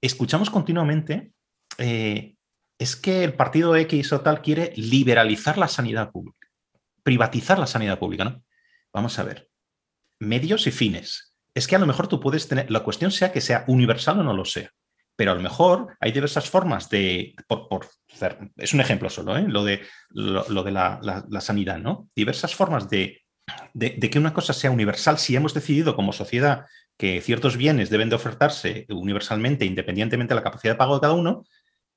escuchamos 0.01 0.51
continuamente, 0.51 1.31
eh, 1.79 2.35
es 2.77 2.95
que 2.95 3.23
el 3.23 3.33
partido 3.33 3.75
X 3.75 4.13
o 4.13 4.21
tal 4.21 4.43
quiere 4.43 4.73
liberalizar 4.75 5.57
la 5.57 5.67
sanidad 5.67 6.11
pública, 6.11 6.49
privatizar 7.01 7.57
la 7.57 7.65
sanidad 7.65 7.97
pública, 7.97 8.25
¿no? 8.25 8.43
Vamos 8.93 9.17
a 9.17 9.23
ver, 9.23 9.49
medios 10.19 10.67
y 10.67 10.71
fines. 10.71 11.33
Es 11.55 11.65
que 11.65 11.77
a 11.77 11.79
lo 11.79 11.87
mejor 11.87 12.07
tú 12.07 12.19
puedes 12.19 12.47
tener, 12.47 12.69
la 12.69 12.83
cuestión 12.83 13.09
sea 13.09 13.31
que 13.31 13.41
sea 13.41 13.65
universal 13.67 14.19
o 14.19 14.23
no 14.23 14.35
lo 14.35 14.45
sea, 14.45 14.69
pero 15.15 15.31
a 15.31 15.35
lo 15.35 15.41
mejor 15.41 15.95
hay 15.99 16.11
diversas 16.11 16.49
formas 16.49 16.89
de, 16.89 17.35
por, 17.47 17.87
es 18.57 18.73
un 18.73 18.81
ejemplo 18.81 19.09
solo, 19.09 19.37
¿eh? 19.37 19.45
lo 19.47 19.63
de, 19.63 19.81
lo, 20.09 20.63
de 20.63 20.71
la, 20.71 20.99
la 21.01 21.41
sanidad, 21.41 21.77
¿no? 21.77 22.09
Diversas 22.15 22.53
formas 22.53 22.89
de 22.89 23.25
de, 23.73 24.09
que 24.09 24.19
una 24.19 24.33
cosa 24.33 24.53
sea 24.53 24.71
universal 24.71 25.17
si 25.17 25.35
hemos 25.35 25.53
decidido 25.53 25.95
como 25.95 26.13
sociedad 26.13 26.65
que 26.97 27.21
ciertos 27.21 27.57
bienes 27.57 27.89
deben 27.89 28.09
de 28.09 28.15
ofertarse 28.15 28.85
universalmente, 28.89 29.65
independientemente 29.65 30.33
de 30.33 30.39
la 30.39 30.43
capacidad 30.43 30.73
de 30.73 30.77
pago 30.77 30.95
de 30.95 31.01
cada 31.01 31.13
uno, 31.13 31.43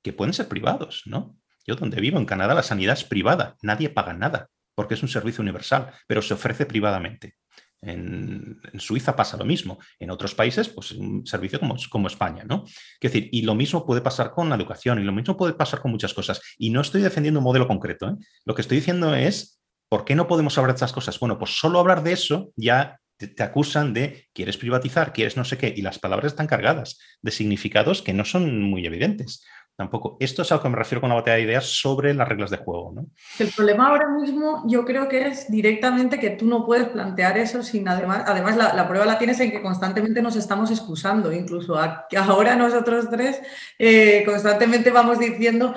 que 0.02 0.12
pueden 0.12 0.34
ser 0.34 0.48
privados, 0.48 1.02
¿no? 1.06 1.36
Yo 1.66 1.76
donde 1.76 2.00
vivo, 2.00 2.18
en 2.18 2.24
Canadá, 2.24 2.54
la 2.54 2.62
sanidad 2.62 2.94
es 2.94 3.04
privada, 3.04 3.56
nadie 3.62 3.90
paga 3.90 4.12
nada, 4.12 4.48
porque 4.74 4.94
es 4.94 5.02
un 5.02 5.08
servicio 5.08 5.42
universal, 5.42 5.92
pero 6.06 6.22
se 6.22 6.34
ofrece 6.34 6.66
privadamente. 6.66 7.36
En, 7.80 8.60
Suiza 8.78 9.14
pasa 9.14 9.36
lo 9.36 9.44
mismo, 9.44 9.78
en 9.98 10.10
otros 10.10 10.34
países, 10.34 10.68
pues 10.68 10.92
un 10.92 11.26
servicio 11.26 11.60
como, 11.60 11.76
como 11.90 12.08
España, 12.08 12.44
¿no? 12.44 12.64
Es 12.66 13.12
decir, 13.12 13.28
y 13.32 13.42
lo 13.42 13.54
mismo 13.54 13.86
puede 13.86 14.00
pasar 14.00 14.32
con 14.32 14.48
la 14.48 14.56
educación, 14.56 15.00
y 15.00 15.04
lo 15.04 15.12
mismo 15.12 15.36
puede 15.36 15.54
pasar 15.54 15.80
con 15.80 15.90
muchas 15.90 16.14
cosas. 16.14 16.40
Y 16.58 16.70
no 16.70 16.80
estoy 16.80 17.02
defendiendo 17.02 17.40
un 17.40 17.44
modelo 17.44 17.68
concreto, 17.68 18.08
¿eh? 18.08 18.14
Lo 18.44 18.54
que 18.54 18.62
estoy 18.62 18.78
diciendo 18.78 19.14
es 19.14 19.58
¿Por 19.88 20.04
qué 20.04 20.14
no 20.14 20.28
podemos 20.28 20.56
hablar 20.58 20.72
de 20.72 20.76
estas 20.76 20.92
cosas? 20.92 21.18
Bueno, 21.18 21.38
pues 21.38 21.58
solo 21.58 21.80
hablar 21.80 22.02
de 22.02 22.12
eso 22.12 22.52
ya 22.56 23.00
te, 23.16 23.42
acusan 23.42 23.94
de 23.94 24.28
quieres 24.34 24.58
privatizar, 24.58 25.12
quieres 25.12 25.36
no 25.36 25.44
sé 25.44 25.56
qué, 25.56 25.72
y 25.74 25.82
las 25.82 25.98
palabras 25.98 26.32
están 26.32 26.46
cargadas 26.46 26.98
de 27.22 27.30
significados 27.30 28.02
que 28.02 28.12
no 28.12 28.24
son 28.24 28.62
muy 28.62 28.84
evidentes. 28.86 29.44
Tampoco. 29.78 30.16
Esto 30.18 30.42
es 30.42 30.50
a 30.50 30.56
lo 30.56 30.62
que 30.62 30.68
me 30.70 30.76
refiero 30.76 31.00
con 31.00 31.08
la 31.08 31.14
batalla 31.14 31.36
de 31.36 31.44
ideas 31.44 31.66
sobre 31.66 32.12
las 32.12 32.28
reglas 32.28 32.50
de 32.50 32.56
juego. 32.56 32.90
¿no? 32.92 33.06
El 33.38 33.52
problema 33.52 33.86
ahora 33.86 34.08
mismo 34.08 34.64
yo 34.66 34.84
creo 34.84 35.08
que 35.08 35.28
es 35.28 35.48
directamente 35.48 36.18
que 36.18 36.30
tú 36.30 36.46
no 36.46 36.66
puedes 36.66 36.88
plantear 36.88 37.38
eso 37.38 37.62
sin 37.62 37.88
además, 37.88 38.24
además 38.26 38.56
la, 38.56 38.88
prueba 38.88 39.06
la 39.06 39.18
tienes 39.18 39.38
en 39.38 39.52
que 39.52 39.62
constantemente 39.62 40.20
nos 40.20 40.34
estamos 40.34 40.72
excusando, 40.72 41.32
incluso 41.32 41.78
ahora 41.78 42.56
nosotros 42.56 43.08
tres 43.08 43.40
eh, 43.78 44.24
constantemente 44.26 44.90
vamos 44.90 45.20
diciendo, 45.20 45.72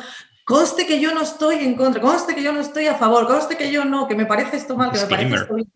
Conste 0.46 0.88
que 0.88 1.00
yo 1.00 1.14
no 1.14 1.22
estoy 1.22 1.58
en 1.60 1.76
contra, 1.76 2.02
conste 2.02 2.34
que 2.34 2.42
yo 2.42 2.52
no 2.52 2.60
estoy 2.60 2.88
a 2.88 2.96
favor, 2.96 3.28
conste 3.28 3.56
que 3.56 3.72
yo 3.72 3.86
no, 3.86 4.08
que 4.08 4.16
me 4.16 4.26
parece 4.26 4.58
esto 4.58 4.76
mal, 4.76 4.92
que 4.92 5.00
me 5.00 5.06
parece 5.06 5.36
esto 5.36 5.54
bien. 5.54 5.72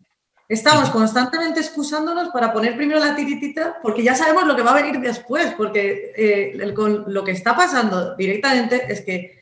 Estamos 0.48 0.90
constantemente 0.90 1.58
excusándonos 1.58 2.28
para 2.28 2.52
poner 2.52 2.76
primero 2.76 3.00
la 3.00 3.16
tiritita 3.16 3.78
porque 3.82 4.04
ya 4.04 4.14
sabemos 4.14 4.46
lo 4.46 4.54
que 4.54 4.62
va 4.62 4.70
a 4.70 4.82
venir 4.82 5.00
después, 5.00 5.54
porque 5.56 6.12
eh, 6.16 6.52
lo 6.54 7.24
que 7.24 7.32
está 7.32 7.56
pasando 7.56 8.14
directamente 8.14 8.86
es 8.88 9.00
que 9.00 9.40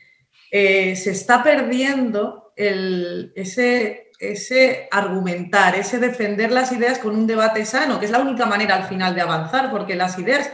eh, 0.49 0.95
se 0.95 1.11
está 1.11 1.43
perdiendo 1.43 2.53
ese, 2.55 4.11
ese 4.19 4.87
argumentar, 4.89 5.75
ese 5.75 5.99
defender 5.99 6.51
las 6.51 6.71
ideas 6.71 6.97
con 6.97 7.15
un 7.15 7.27
debate 7.27 7.65
sano, 7.65 7.99
que 7.99 8.05
es 8.05 8.11
la 8.11 8.19
única 8.19 8.45
manera 8.45 8.75
al 8.75 8.87
final 8.87 9.13
de 9.13 9.21
avanzar, 9.21 9.69
porque 9.69 9.95
las 9.95 10.17
ideas 10.17 10.49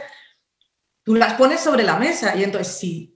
tú 1.02 1.14
las 1.14 1.34
pones 1.34 1.60
sobre 1.60 1.82
la 1.82 1.98
mesa 1.98 2.36
y 2.36 2.44
entonces 2.44 2.76
si 2.76 3.11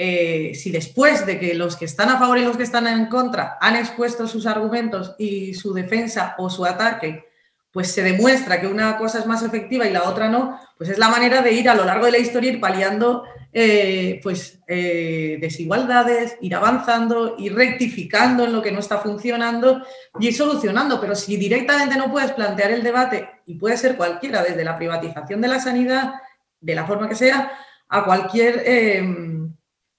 eh, 0.00 0.54
si 0.54 0.70
después 0.70 1.26
de 1.26 1.40
que 1.40 1.54
los 1.54 1.74
que 1.74 1.84
están 1.84 2.08
a 2.08 2.20
favor 2.20 2.38
y 2.38 2.44
los 2.44 2.56
que 2.56 2.62
están 2.62 2.86
en 2.86 3.06
contra 3.06 3.58
han 3.60 3.74
expuesto 3.74 4.28
sus 4.28 4.46
argumentos 4.46 5.16
y 5.18 5.54
su 5.54 5.74
defensa 5.74 6.36
o 6.38 6.48
su 6.48 6.64
ataque, 6.64 7.24
pues 7.72 7.90
se 7.90 8.04
demuestra 8.04 8.60
que 8.60 8.68
una 8.68 8.96
cosa 8.96 9.18
es 9.18 9.26
más 9.26 9.42
efectiva 9.42 9.86
y 9.86 9.92
la 9.92 10.04
otra 10.04 10.28
no, 10.28 10.56
pues 10.76 10.90
es 10.90 10.98
la 10.98 11.08
manera 11.08 11.42
de 11.42 11.50
ir 11.52 11.68
a 11.68 11.74
lo 11.74 11.84
largo 11.84 12.06
de 12.06 12.12
la 12.12 12.18
historia, 12.18 12.52
ir 12.52 12.60
paliando 12.60 13.24
eh, 13.52 14.20
pues, 14.22 14.60
eh, 14.68 15.36
desigualdades, 15.40 16.36
ir 16.42 16.54
avanzando, 16.54 17.34
ir 17.36 17.56
rectificando 17.56 18.44
en 18.44 18.52
lo 18.52 18.62
que 18.62 18.70
no 18.70 18.78
está 18.78 18.98
funcionando 18.98 19.82
y 20.20 20.28
ir 20.28 20.34
solucionando. 20.36 21.00
Pero 21.00 21.16
si 21.16 21.36
directamente 21.36 21.96
no 21.96 22.08
puedes 22.08 22.30
plantear 22.30 22.70
el 22.70 22.84
debate, 22.84 23.28
y 23.46 23.56
puede 23.56 23.76
ser 23.76 23.96
cualquiera, 23.96 24.44
desde 24.44 24.62
la 24.62 24.76
privatización 24.76 25.40
de 25.40 25.48
la 25.48 25.58
sanidad, 25.58 26.14
de 26.60 26.74
la 26.76 26.86
forma 26.86 27.08
que 27.08 27.16
sea, 27.16 27.50
a 27.88 28.04
cualquier 28.04 28.62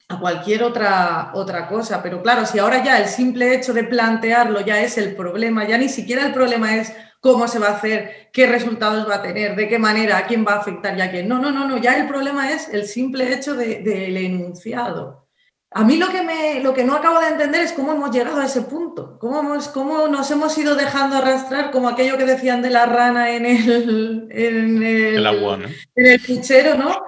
a 0.09 0.19
cualquier 0.19 0.63
otra, 0.63 1.31
otra 1.33 1.67
cosa. 1.67 2.01
Pero 2.03 2.21
claro, 2.21 2.45
si 2.45 2.59
ahora 2.59 2.83
ya 2.83 2.97
el 2.99 3.07
simple 3.07 3.53
hecho 3.53 3.73
de 3.73 3.83
plantearlo 3.83 4.61
ya 4.61 4.81
es 4.81 4.97
el 4.97 5.15
problema, 5.15 5.67
ya 5.67 5.77
ni 5.77 5.87
siquiera 5.87 6.25
el 6.25 6.33
problema 6.33 6.75
es 6.75 6.93
cómo 7.21 7.47
se 7.47 7.59
va 7.59 7.67
a 7.67 7.75
hacer, 7.75 8.29
qué 8.33 8.47
resultados 8.47 9.07
va 9.07 9.15
a 9.15 9.21
tener, 9.21 9.55
de 9.55 9.67
qué 9.67 9.77
manera, 9.77 10.17
a 10.17 10.25
quién 10.25 10.45
va 10.45 10.53
a 10.53 10.59
afectar 10.59 10.97
y 10.97 11.01
a 11.01 11.11
quién. 11.11 11.27
No, 11.27 11.39
no, 11.39 11.51
no, 11.51 11.67
no, 11.67 11.77
ya 11.77 11.97
el 11.97 12.07
problema 12.07 12.51
es 12.51 12.69
el 12.69 12.85
simple 12.87 13.33
hecho 13.33 13.53
del 13.53 14.17
enunciado. 14.17 15.27
A 15.71 15.83
mí 15.83 15.97
lo 15.97 16.07
que, 16.07 16.23
me, 16.23 16.61
lo 16.63 16.73
que 16.73 16.83
no 16.83 16.95
acabo 16.95 17.19
de 17.19 17.27
entender 17.27 17.61
es 17.61 17.73
cómo 17.73 17.91
hemos 17.91 18.09
llegado 18.09 18.41
a 18.41 18.45
ese 18.45 18.63
punto, 18.63 19.19
cómo, 19.19 19.41
hemos, 19.41 19.67
cómo 19.67 20.07
nos 20.07 20.31
hemos 20.31 20.57
ido 20.57 20.73
dejando 20.73 21.17
arrastrar, 21.17 21.69
como 21.69 21.87
aquello 21.87 22.17
que 22.17 22.25
decían 22.25 22.63
de 22.63 22.71
la 22.71 22.87
rana 22.87 23.29
en 23.29 23.45
el, 23.45 24.27
en 24.31 24.81
el, 24.81 25.27
agua, 25.27 25.59
en 25.95 26.07
el 26.07 26.19
puchero, 26.21 26.75
¿no? 26.75 26.99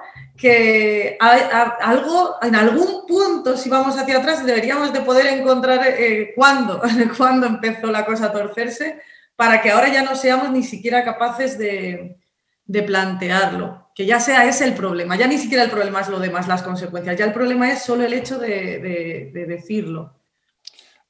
Que 0.42 1.16
algo, 1.20 2.34
en 2.42 2.56
algún 2.56 3.06
punto, 3.06 3.56
si 3.56 3.70
vamos 3.70 3.96
hacia 3.96 4.18
atrás, 4.18 4.44
deberíamos 4.44 4.92
de 4.92 5.00
poder 5.02 5.28
encontrar 5.28 5.80
eh, 5.86 6.32
cuándo, 6.34 6.82
cuándo 7.16 7.46
empezó 7.46 7.92
la 7.92 8.04
cosa 8.04 8.26
a 8.26 8.32
torcerse, 8.32 9.00
para 9.36 9.62
que 9.62 9.70
ahora 9.70 9.86
ya 9.86 10.02
no 10.02 10.16
seamos 10.16 10.50
ni 10.50 10.64
siquiera 10.64 11.04
capaces 11.04 11.56
de, 11.58 12.16
de 12.64 12.82
plantearlo, 12.82 13.92
que 13.94 14.04
ya 14.04 14.18
sea 14.18 14.44
ese 14.44 14.64
el 14.64 14.74
problema, 14.74 15.14
ya 15.14 15.28
ni 15.28 15.38
siquiera 15.38 15.62
el 15.62 15.70
problema 15.70 16.00
es 16.00 16.08
lo 16.08 16.18
demás, 16.18 16.48
las 16.48 16.64
consecuencias, 16.64 17.16
ya 17.16 17.24
el 17.24 17.32
problema 17.32 17.70
es 17.70 17.84
solo 17.84 18.02
el 18.02 18.12
hecho 18.12 18.36
de, 18.36 19.30
decirlo. 19.46 20.12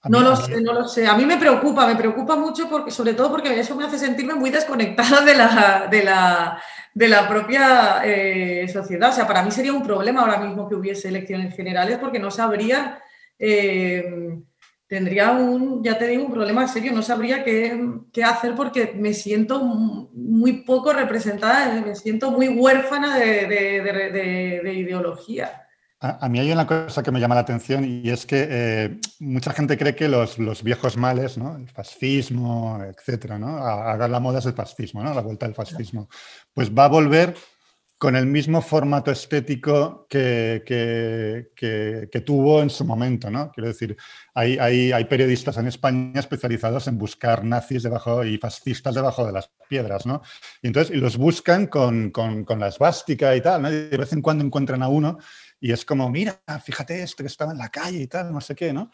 No 0.09 0.21
lo 0.21 0.35
sé, 0.35 0.61
no 0.61 0.73
lo 0.73 0.89
sé. 0.89 1.07
A 1.07 1.17
mí 1.17 1.25
me 1.25 1.37
preocupa, 1.37 1.87
me 1.87 1.97
preocupa 1.97 2.35
mucho 2.37 2.69
porque, 2.69 2.91
sobre 2.91 3.15
todo 3.15 3.31
porque 3.31 3.59
eso 3.59 3.77
me 3.77 3.85
hace 3.85 3.99
sentirme 3.99 4.35
muy 4.35 4.51
desconectada 4.51 5.21
de 5.25 5.35
la, 5.35 5.89
de 5.91 6.03
la, 6.03 6.63
de 6.93 7.09
la 7.09 7.29
propia 7.29 8.03
eh, 8.05 8.67
sociedad. 8.69 9.11
O 9.11 9.13
sea, 9.13 9.27
para 9.27 9.43
mí 9.43 9.51
sería 9.51 9.73
un 9.73 9.83
problema 9.83 10.23
ahora 10.23 10.39
mismo 10.39 10.69
que 10.69 10.75
hubiese 10.75 11.09
elecciones 11.09 11.55
generales 11.55 11.99
porque 11.99 12.19
no 12.19 12.31
sabría 12.31 13.01
eh, 13.45 14.39
tendría 14.87 15.33
un, 15.33 15.83
ya 15.83 15.99
te 15.99 16.07
digo, 16.07 16.27
un 16.27 16.33
problema 16.33 16.69
serio, 16.69 16.93
no 16.93 17.03
sabría 17.03 17.43
qué, 17.43 18.23
hacer 18.23 18.55
porque 18.55 18.93
me 18.95 19.15
siento 19.15 19.65
muy 19.65 20.65
poco 20.65 20.93
representada, 20.93 21.81
me 21.81 21.97
siento 21.97 22.31
muy 22.31 22.49
huérfana 22.49 23.19
de, 23.19 24.73
ideología. 24.77 25.67
A, 26.05 26.29
mí 26.29 26.41
hay 26.41 26.51
una 26.51 26.67
cosa 26.67 27.01
que 27.01 27.13
me 27.13 27.21
llama 27.21 27.37
la 27.37 27.43
atención 27.43 27.85
y 27.85 28.11
es 28.11 28.27
que 28.27 28.49
eh, 28.51 28.99
mucha 29.21 29.53
gente 29.53 29.79
cree 29.79 29.95
que 29.95 30.09
los, 30.09 30.37
viejos 30.65 30.97
males, 30.97 31.37
el 31.37 31.69
fascismo, 31.69 32.83
etcétera, 32.85 33.39
¿no? 33.39 33.59
ahora 33.59 34.09
la 34.09 34.19
moda 34.19 34.41
es 34.41 34.47
el 34.47 34.53
fascismo, 34.53 35.05
¿no? 35.05 35.15
la 35.15 35.21
vuelta 35.21 35.47
del 35.47 35.55
fascismo, 35.55 36.09
pues 36.53 36.73
va 36.73 36.87
a 36.87 36.89
volver 36.89 37.37
con 37.99 38.17
el 38.17 38.27
mismo 38.27 38.61
formato 38.61 39.13
estético 39.13 40.09
que, 40.11 40.65
que, 40.67 42.21
tuvo 42.27 42.61
en 42.61 42.69
su 42.69 42.85
momento. 42.85 43.31
¿no? 43.31 43.53
Quiero 43.53 43.69
decir, 43.69 43.97
hay, 44.35 44.59
hay, 44.59 45.05
periodistas 45.05 45.57
en 45.59 45.69
España 45.69 46.19
especializados 46.19 46.89
en 46.89 46.99
buscar 46.99 47.45
nazis 47.45 47.85
debajo 47.85 48.25
y 48.25 48.39
fascistas 48.39 48.97
debajo 48.97 49.25
de 49.25 49.31
las 49.31 49.53
piedras. 49.69 50.05
¿no? 50.05 50.21
Y 50.63 50.67
entonces 50.67 50.97
y 50.97 50.99
los 50.99 51.17
buscan 51.17 51.69
con, 51.69 52.11
con, 52.11 52.45
con 52.45 52.59
la 52.59 52.67
esvástica 52.67 53.37
y 53.37 53.41
tal. 53.41 53.73
Y 53.73 53.91
de 53.91 53.97
vez 53.97 54.13
en 54.13 54.21
cuando 54.21 54.45
encuentran 54.45 54.83
a 54.83 54.89
uno 54.89 55.19
y 55.63 55.71
es 55.71 55.85
como, 55.85 56.11
mira, 56.11 56.43
fíjate 56.65 57.05
este 57.05 57.23
que 57.23 57.29
estaba 57.29 57.53
en 57.53 57.59
la 57.59 57.69
calle 57.69 58.01
y 58.01 58.09
tal, 58.09 58.33
no 58.33 58.41
sé 58.41 58.57
qué. 58.57 58.73
¿no? 58.73 58.91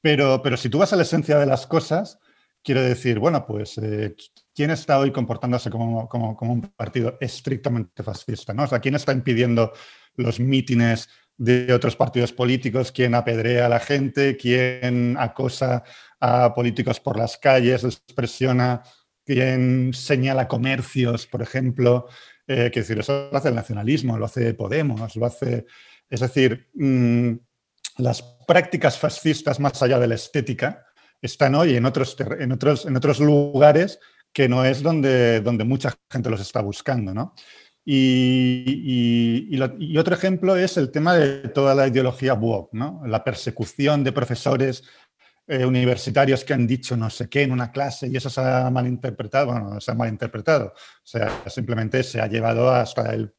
Pero, 0.00 0.42
pero 0.42 0.56
si 0.56 0.68
tú 0.68 0.78
vas 0.78 0.92
a 0.92 0.96
la 0.96 1.02
esencia 1.02 1.38
de 1.38 1.46
las 1.46 1.64
cosas, 1.68 2.18
quiero 2.60 2.82
decir, 2.82 3.20
bueno, 3.20 3.46
pues, 3.46 3.78
eh, 3.78 4.16
¿quién 4.52 4.72
está 4.72 4.98
hoy 4.98 5.12
comportándose 5.12 5.70
como, 5.70 6.08
un 6.40 6.72
partido 6.76 7.16
estrictamente 7.20 8.02
fascista? 8.02 8.52
¿no? 8.52 8.64
O 8.64 8.66
sea, 8.66 8.80
¿quién 8.80 8.96
está 8.96 9.12
impidiendo 9.12 9.72
los 10.16 10.40
mítines 10.40 11.08
de 11.36 11.72
otros 11.72 11.94
partidos 11.94 12.32
políticos? 12.32 12.90
¿Quién 12.90 13.14
apedrea 13.14 13.66
a 13.66 13.68
la 13.68 13.78
gente? 13.78 14.36
¿Quién 14.36 15.16
acosa 15.20 15.84
a 16.18 16.52
políticos 16.52 16.98
por 16.98 17.16
las 17.16 17.38
calles? 17.38 17.84
¿Les 17.84 18.00
presiona? 18.00 18.82
¿Quién 19.24 19.92
señala 19.94 20.48
comercios, 20.48 21.28
por 21.28 21.42
ejemplo? 21.42 22.08
Eh, 22.48 22.70
quiero 22.72 22.88
decir, 22.88 22.98
eso 22.98 23.28
lo 23.30 23.38
hace 23.38 23.50
el 23.50 23.54
nacionalismo, 23.54 24.18
lo 24.18 24.24
hace 24.24 24.52
Podemos, 24.54 25.14
lo 25.14 25.26
hace... 25.26 25.64
Es 26.12 26.20
decir, 26.20 26.68
mm, 26.74 27.32
las 27.96 28.20
prácticas 28.46 28.98
fascistas 28.98 29.58
más 29.58 29.82
allá 29.82 29.98
de 29.98 30.08
la 30.08 30.14
estética, 30.14 30.84
están 31.22 31.54
hoy 31.54 31.74
en 31.74 31.86
otros, 31.86 32.14
en 32.38 32.52
otros, 32.52 32.84
en 32.84 32.96
otros 32.96 33.18
lugares 33.20 33.98
que 34.30 34.46
no 34.46 34.62
es 34.62 34.82
donde, 34.82 35.40
donde 35.40 35.64
mucha 35.64 35.94
gente 36.10 36.28
los 36.28 36.42
está 36.42 36.60
buscando. 36.60 37.14
¿no? 37.14 37.34
Y, 37.82 39.56
otro 39.96 40.14
ejemplo 40.14 40.54
es 40.54 40.76
el 40.76 40.90
tema 40.90 41.14
de 41.14 41.48
toda 41.48 41.74
la 41.74 41.86
ideología 41.86 42.34
woke, 42.34 42.74
¿no? 42.74 43.00
la 43.06 43.24
persecución 43.24 44.04
de 44.04 44.12
profesores 44.12 44.82
eh, 45.46 45.64
universitarios 45.64 46.44
que 46.44 46.52
han 46.52 46.66
dicho 46.66 46.94
no 46.94 47.08
sé 47.08 47.30
qué 47.30 47.42
en 47.42 47.52
una 47.52 47.72
clase 47.72 48.08
y 48.08 48.16
eso 48.16 48.28
se 48.28 48.42
ha 48.42 48.68
malinterpretado, 48.68 49.46
bueno, 49.46 49.80
se 49.80 49.90
ha 49.90 49.94
malinterpretado, 49.94 50.66
o 50.66 51.06
sea, 51.06 51.42
simplemente 51.46 52.02
se 52.02 52.20
ha 52.20 52.26
llevado 52.26 52.70
hasta 52.70 53.14
el 53.14 53.32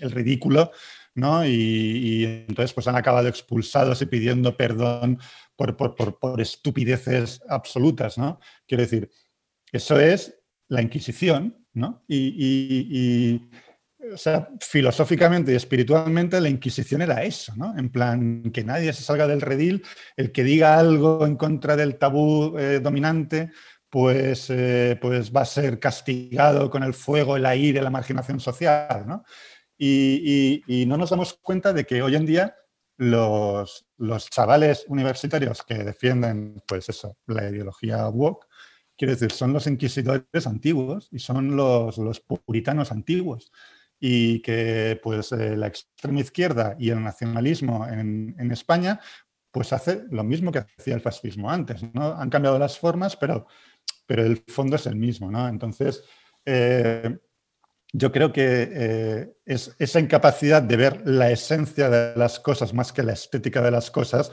ridículo 0.00 0.72
¿no? 1.14 1.44
Y, 1.46 2.44
entonces 2.48 2.72
pues 2.72 2.86
han 2.88 2.96
acabado 2.96 3.28
expulsados 3.28 4.00
y 4.02 4.06
pidiendo 4.06 4.56
perdón 4.56 5.18
por, 5.56 6.40
estupideces 6.40 7.40
absolutas, 7.48 8.16
¿no? 8.16 8.40
Quiero 8.66 8.82
decir, 8.82 9.10
eso 9.72 10.00
es 10.00 10.38
la 10.68 10.82
Inquisición, 10.82 11.66
¿no? 11.74 12.02
Y, 12.08 13.48
o 14.12 14.16
sea, 14.16 14.48
filosóficamente 14.60 15.52
y 15.52 15.56
espiritualmente 15.56 16.40
la 16.40 16.48
Inquisición 16.48 17.02
era 17.02 17.22
eso, 17.22 17.52
¿no? 17.56 17.76
En 17.76 17.90
plan, 17.90 18.50
que 18.52 18.64
nadie 18.64 18.92
se 18.92 19.02
salga 19.02 19.26
del 19.26 19.42
redil, 19.42 19.84
el 20.16 20.32
que 20.32 20.44
diga 20.44 20.78
algo 20.78 21.26
en 21.26 21.36
contra 21.36 21.76
del 21.76 21.98
tabú 21.98 22.56
eh, 22.58 22.80
dominante, 22.80 23.50
pues, 23.90 24.48
eh, 24.50 24.96
pues 25.00 25.34
va 25.34 25.42
a 25.42 25.46
ser 25.46 25.78
castigado 25.78 26.70
con 26.70 26.84
el 26.84 26.94
fuego, 26.94 27.36
el 27.36 27.44
aire, 27.44 27.82
la 27.82 27.90
marginación 27.90 28.40
social, 28.40 29.04
¿no? 29.06 29.24
Y, 29.82 30.62
y, 30.66 30.84
no 30.84 30.98
nos 30.98 31.08
damos 31.08 31.38
cuenta 31.40 31.72
de 31.72 31.86
que 31.86 32.02
hoy 32.02 32.14
en 32.14 32.26
día 32.26 32.54
los, 32.98 33.86
los 33.96 34.28
chavales 34.28 34.84
universitarios 34.88 35.62
que 35.62 35.72
defienden, 35.72 36.62
pues 36.68 36.90
eso, 36.90 37.16
la 37.26 37.48
ideología 37.48 38.06
woke, 38.10 38.46
quiero 38.94 39.14
decir, 39.14 39.32
son 39.32 39.54
los 39.54 39.66
inquisidores 39.66 40.46
antiguos 40.46 41.08
y 41.10 41.18
son 41.18 41.56
los, 41.56 41.96
los 41.96 42.20
puritanos 42.20 42.92
antiguos 42.92 43.50
y 43.98 44.42
que 44.42 45.00
pues 45.02 45.32
eh, 45.32 45.56
la 45.56 45.68
extrema 45.68 46.20
izquierda 46.20 46.76
y 46.78 46.90
el 46.90 47.02
nacionalismo 47.02 47.86
en, 47.88 48.36
en, 48.38 48.50
España 48.50 49.00
pues 49.50 49.72
hace 49.72 50.02
lo 50.10 50.24
mismo 50.24 50.52
que 50.52 50.58
hacía 50.58 50.94
el 50.94 51.00
fascismo 51.00 51.50
antes, 51.50 51.82
¿no? 51.94 52.14
Han 52.14 52.28
cambiado 52.28 52.58
las 52.58 52.78
formas, 52.78 53.16
pero, 53.16 53.46
pero 54.06 54.24
el 54.24 54.44
fondo 54.46 54.76
es 54.76 54.84
el 54.84 54.96
mismo, 54.96 55.30
¿no? 55.30 55.48
Entonces, 55.48 56.04
eh, 56.44 57.18
yo 57.92 58.12
creo 58.12 58.32
que 58.32 58.68
eh, 58.70 59.32
es 59.44 59.74
esa 59.78 60.00
incapacidad 60.00 60.62
de 60.62 60.76
ver 60.76 61.02
la 61.04 61.30
esencia 61.30 61.88
de 61.90 62.16
las 62.16 62.38
cosas 62.38 62.72
más 62.72 62.92
que 62.92 63.02
la 63.02 63.12
estética 63.12 63.60
de 63.62 63.70
las 63.70 63.90
cosas 63.90 64.32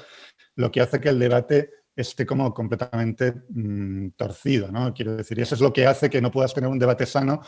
lo 0.55 0.71
que 0.71 0.81
hace 0.81 0.99
que 0.99 1.09
el 1.09 1.19
debate 1.19 1.69
esté 1.95 2.25
como 2.25 2.53
completamente 2.53 3.33
mm, 3.49 4.09
torcido, 4.15 4.71
¿no? 4.71 4.93
Quiero 4.93 5.15
decir, 5.15 5.37
y 5.39 5.41
eso 5.41 5.55
es 5.55 5.61
lo 5.61 5.73
que 5.73 5.87
hace 5.87 6.09
que 6.09 6.21
no 6.21 6.31
puedas 6.31 6.53
tener 6.53 6.69
un 6.69 6.79
debate 6.79 7.05
sano 7.05 7.41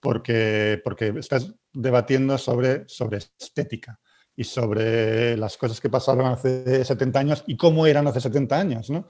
porque, 0.00 0.80
porque 0.82 1.14
estás 1.18 1.54
debatiendo 1.72 2.38
sobre, 2.38 2.88
sobre 2.88 3.18
estética 3.18 3.98
y 4.34 4.44
sobre 4.44 5.36
las 5.36 5.56
cosas 5.56 5.80
que 5.80 5.90
pasaron 5.90 6.26
hace 6.26 6.84
70 6.84 7.18
años 7.18 7.44
y 7.46 7.56
cómo 7.56 7.86
eran 7.86 8.06
hace 8.06 8.20
70 8.20 8.58
años, 8.58 8.90
¿no? 8.90 9.06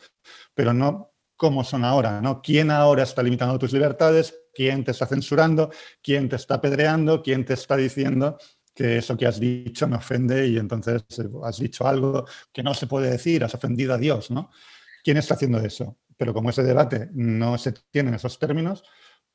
Pero 0.55 0.72
no 0.72 1.12
cómo 1.43 1.64
son 1.64 1.84
ahora, 1.84 2.20
¿no? 2.20 2.40
¿Quién 2.40 2.70
ahora 2.70 3.03
está 3.03 3.20
limitando 3.20 3.59
tus 3.59 3.72
libertades? 3.72 4.32
¿Quién 4.55 4.84
te 4.84 4.93
está 4.93 5.07
censurando? 5.07 5.72
¿Quién 6.01 6.28
te 6.28 6.36
está 6.36 6.55
apedreando? 6.55 7.20
¿Quién 7.20 7.45
te 7.45 7.55
está 7.55 7.76
diciendo 7.76 8.38
que 8.72 8.99
eso 8.99 9.16
que 9.16 9.26
has 9.26 9.40
dicho 9.40 9.88
me 9.88 9.97
ofende 9.97 10.47
y 10.47 10.57
entonces 10.57 11.03
eh, 11.18 11.28
has 11.43 11.59
dicho 11.59 11.84
algo 11.84 12.26
que 12.53 12.62
no 12.62 12.74
se 12.74 12.86
puede 12.86 13.11
decir, 13.11 13.43
has 13.43 13.57
ofendido 13.57 13.93
a 13.93 13.99
Dios, 13.99 14.30
¿no? 14.30 14.53
¿Quién 15.03 15.16
está 15.16 15.34
haciendo 15.34 15.59
eso? 15.59 15.99
Pero 16.16 16.32
como 16.32 16.51
ese 16.51 16.62
debate 16.62 17.09
no 17.12 17.59
se 17.59 17.72
tiene 17.90 18.11
en 18.11 18.14
esos 18.14 18.38
términos, 18.38 18.84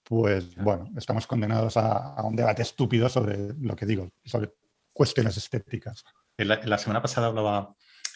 pues 0.01 0.55
bueno, 0.55 0.89
estamos 0.95 1.28
condenados 1.28 1.76
a, 1.76 2.24
un 2.24 2.38
debate 2.38 2.62
estúpido 2.62 3.10
sobre 3.10 3.53
lo 3.60 3.76
que 3.76 3.86
digo, 3.86 4.10
sobre 4.24 4.53
cuestiones 4.93 5.36
estéticas. 5.36 6.05
La, 6.38 6.78
semana 6.78 7.01
pasada 7.01 7.28
hablaba 7.28 7.76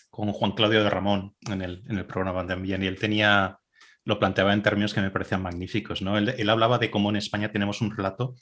con 0.09 0.31
Juan 0.31 0.53
Claudio 0.53 0.81
de 0.81 0.89
Ramón 0.89 1.35
en 1.41 1.61
el, 1.61 1.83
en 1.89 1.97
el 1.97 2.05
programa 2.05 2.47
también 2.47 2.81
y 2.83 2.87
él 2.87 2.97
tenía 2.97 3.60
lo 4.05 4.19
planteaba 4.19 4.53
en 4.53 4.63
términos 4.63 4.93
que 4.93 5.01
me 5.01 5.11
parecían 5.11 5.41
magníficos. 5.41 6.01
¿no? 6.01 6.17
Él, 6.17 6.49
hablaba 6.49 6.77
de 6.77 6.91
cómo 6.91 7.09
en 7.09 7.17
España 7.17 7.51
tenemos 7.51 7.81
un 7.81 7.95
relato. 7.95 8.35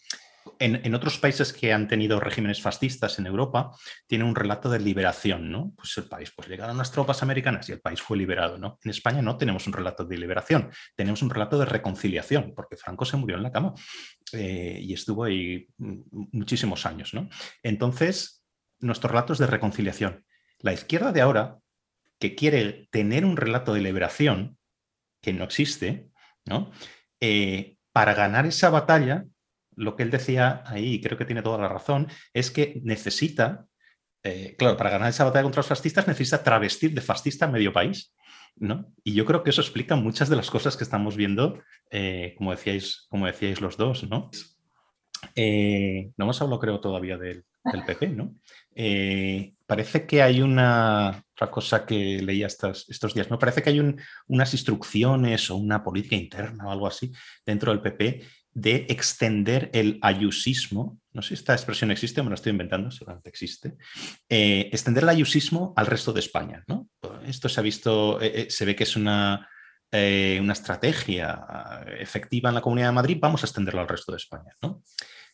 En, 0.58 0.96
otros 0.96 1.20
países 1.20 1.54
que 1.54 1.74
han 1.74 1.88
tenido 1.88 2.20
regímenes 2.20 2.62
fascistas 2.62 3.20
en 3.20 3.28
Europa, 3.28 3.72
tiene 4.08 4.24
un 4.24 4.36
relato 4.36 4.70
de 4.70 4.80
liberación, 4.80 5.52
¿no? 5.52 5.74
Pues 5.76 5.98
el 5.98 6.06
país, 6.06 6.32
pues 6.36 6.48
llegaron 6.48 6.78
las 6.78 6.92
tropas 6.92 7.22
americanas 7.22 7.70
y 7.70 7.74
el 7.74 7.82
país 7.82 8.02
fue 8.02 8.18
liberado, 8.18 8.58
¿no? 8.58 8.80
En 8.84 8.90
España 8.90 9.22
no 9.22 9.38
tenemos 9.38 9.68
un 9.68 9.74
relato 9.74 10.06
de 10.06 10.18
liberación, 10.18 10.72
tenemos 10.96 11.22
un 11.22 11.30
relato 11.30 11.60
de 11.60 11.66
reconciliación, 11.66 12.54
porque 12.56 12.78
Franco 12.78 13.06
se 13.06 13.18
murió 13.18 13.38
en 13.38 13.44
la 13.44 13.52
cama 13.52 13.74
eh, 14.34 14.80
y 14.82 14.94
estuvo 14.94 15.26
ahí 15.26 15.68
muchísimos 15.78 16.86
años, 16.86 17.14
¿no? 17.14 17.30
Entonces, 17.62 18.44
nuestro 18.80 19.10
relato 19.10 19.34
es 19.34 19.40
de 19.40 19.48
reconciliación. 19.48 20.26
la 20.62 20.74
izquierda 20.74 21.12
de 21.12 21.22
ahora, 21.22 21.58
que 22.20 22.36
quiere 22.36 22.88
tener 22.92 23.24
un 23.24 23.38
relato 23.38 23.74
de 23.74 23.82
liberación, 23.82 24.59
que 25.22 25.34
no 25.34 25.44
existe, 25.44 26.10
¿no? 26.46 26.72
Eh, 27.20 27.78
para 27.92 28.14
ganar 28.14 28.46
esa 28.46 28.70
batalla, 28.70 29.26
lo 29.76 29.96
que 29.96 30.04
él 30.04 30.12
decía 30.12 30.64
ahí, 30.66 30.96
y 30.96 31.02
creo 31.02 31.18
que 31.18 31.26
tiene 31.26 31.42
toda 31.42 31.58
la 31.58 31.68
razón, 31.68 32.08
es 32.34 32.52
que 32.52 32.80
necesita, 32.84 33.66
eh, 34.24 34.56
claro, 34.58 34.78
para 34.78 34.90
ganar 34.90 35.10
esa 35.10 35.26
batalla 35.26 35.44
contra 35.44 35.60
los 35.60 35.68
fascistas 35.68 36.08
necesita 36.08 36.44
travestir 36.44 36.94
de 36.94 37.02
fascista 37.02 37.46
a 37.46 37.50
medio 37.50 37.74
país. 37.74 38.14
¿no? 38.56 38.94
Y 39.04 39.14
yo 39.14 39.26
creo 39.26 39.44
que 39.44 39.52
eso 39.52 39.62
explica 39.62 39.96
muchas 39.96 40.28
de 40.28 40.36
las 40.36 40.50
cosas 40.50 40.76
que 40.76 40.84
estamos 40.84 41.16
viendo, 41.16 41.62
eh, 41.92 42.36
como, 42.38 42.52
decíais, 42.52 43.08
como 43.10 43.26
decíais 43.26 43.62
los 43.62 43.78
dos, 43.78 44.04
¿no? 44.10 44.30
no 45.36 46.26
hemos 46.26 46.42
hablado, 46.42 46.60
creo, 46.60 46.80
todavía 46.80 47.18
del, 47.18 47.46
del 47.64 47.84
PP, 47.86 48.10
¿no? 48.10 48.36
Parece 49.66 50.06
que 50.06 50.22
hay 50.22 50.42
una 50.42 51.24
otra 51.40 51.52
cosa 51.52 51.86
que 51.86 52.22
leía 52.22 52.48
estos, 52.48 52.90
estos 52.90 53.14
días, 53.14 53.30
¿no? 53.30 53.40
Parece 53.40 53.64
que 53.64 53.70
hay 53.70 53.96
unas 54.28 54.54
instrucciones 54.54 55.50
o 55.50 55.56
una 55.56 55.82
política 55.82 56.18
interna 56.18 56.68
o 56.68 56.72
algo 56.72 56.86
así 56.86 57.12
dentro 57.46 57.72
del 57.72 57.82
PP 57.82 58.26
de 58.52 58.88
extender 58.90 59.70
el 59.74 60.00
ayusismo, 60.02 61.00
no 61.14 61.22
sé 61.22 61.30
si 61.30 61.34
esta 61.36 61.54
expresión 61.54 61.92
existe 61.92 62.22
me 62.22 62.30
la 62.30 62.36
estoy 62.36 62.52
inventando, 62.52 62.92
seguramente 62.92 63.30
existe, 63.30 63.78
eh, 64.28 64.70
extender 64.72 65.04
el 65.04 65.10
ayusismo 65.10 65.74
al 65.78 65.86
resto 65.86 66.12
de 66.12 66.20
España, 66.20 66.64
¿no? 66.68 66.90
Esto 67.26 67.48
se 67.48 67.60
ha 67.60 67.64
visto, 67.64 68.20
eh, 68.20 68.48
se 68.50 68.66
ve 68.66 68.76
que 68.76 68.84
es 68.84 68.96
una, 68.98 69.48
una 69.92 70.54
estrategia 70.54 71.86
efectiva 72.00 72.50
en 72.50 72.56
la 72.56 72.62
Comunidad 72.62 72.90
de 72.90 72.94
Madrid, 72.94 73.18
vamos 73.22 73.44
a 73.44 73.46
extenderlo 73.46 73.82
al 73.82 73.88
resto 73.88 74.12
de 74.12 74.18
España, 74.18 74.54
¿no? 74.62 74.84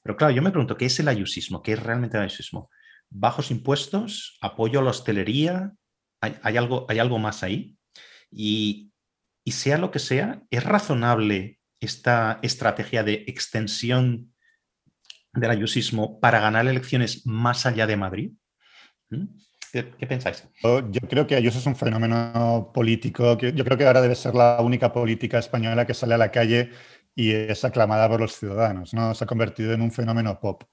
Pero 0.03 0.16
claro, 0.16 0.34
yo 0.34 0.43
me 0.43 0.51
pregunto, 0.51 0.78
¿qué 0.78 0.86
es 0.86 0.99
el 0.99 1.08
ayusismo? 1.08 1.64
¿Qué 1.64 1.74
es 1.74 1.82
realmente 1.82 2.18
el 2.18 2.24
ayusismo? 2.24 2.70
bajos 3.10 3.51
impuestos, 3.51 4.38
apoyo 4.41 4.80
a 4.80 4.84
la 4.84 4.89
hostelería, 4.89 5.74
hay, 6.41 6.57
algo, 6.57 6.86
hay 6.89 6.99
algo 6.99 7.19
más 7.19 7.43
ahí. 7.43 7.78
Y, 8.32 8.91
sea 9.45 9.78
lo 9.78 9.91
que 9.91 9.99
sea, 9.99 10.41
¿es 10.49 10.63
razonable 10.63 11.59
esta 11.80 12.39
estrategia 12.41 13.03
de 13.03 13.26
extensión 13.28 14.34
del 15.34 15.51
ayusismo 15.51 16.19
para 16.19 16.39
ganar 16.39 16.67
elecciones 16.67 17.26
más 17.26 17.65
allá 17.65 17.86
de 17.88 17.97
Madrid? 17.97 18.32
¿Mm? 19.09 19.26
¿Qué, 19.71 20.07
pensáis? 20.07 20.47
Yo 20.63 21.01
creo 21.09 21.28
que 21.28 21.36
Ayuso 21.36 21.59
es 21.59 21.65
un 21.65 21.76
fenómeno 21.76 22.71
político. 22.73 23.38
Yo 23.38 23.65
creo 23.65 23.78
que 23.78 23.86
ahora 23.86 24.01
debe 24.01 24.15
ser 24.15 24.34
la 24.34 24.61
única 24.61 24.93
política 24.93 25.38
española 25.38 25.86
que 25.86 25.93
sale 25.93 26.13
a 26.13 26.17
la 26.17 26.32
calle 26.32 26.71
y 27.13 27.32
es 27.32 27.65
aclamada 27.65 28.07
por 28.07 28.21
los 28.21 28.38
ciudadanos. 28.38 28.93
¿no? 28.93 29.13
Se 29.13 29.26
ha 29.26 29.28
convertido 29.28 29.73
en 29.73 29.82
un 29.82 29.91
fenómeno 29.91 30.39
pop. 30.39 30.63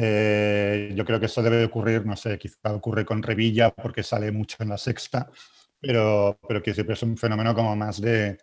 Eh, 0.00 0.92
yo 0.94 1.04
creo 1.04 1.18
que 1.18 1.26
eso 1.26 1.42
debe 1.42 1.56
de 1.56 1.64
ocurrir, 1.64 2.06
no 2.06 2.14
sé, 2.14 2.38
quizá 2.38 2.72
ocurre 2.72 3.04
con 3.04 3.20
Revilla 3.20 3.70
porque 3.70 4.04
sale 4.04 4.30
mucho 4.30 4.58
en 4.60 4.68
la 4.68 4.78
sexta, 4.78 5.28
pero, 5.80 6.38
pero 6.46 6.62
que 6.62 6.72
siempre 6.72 6.94
es 6.94 7.02
un 7.02 7.16
fenómeno 7.16 7.52
como 7.52 7.74
más 7.74 8.00
de, 8.00 8.38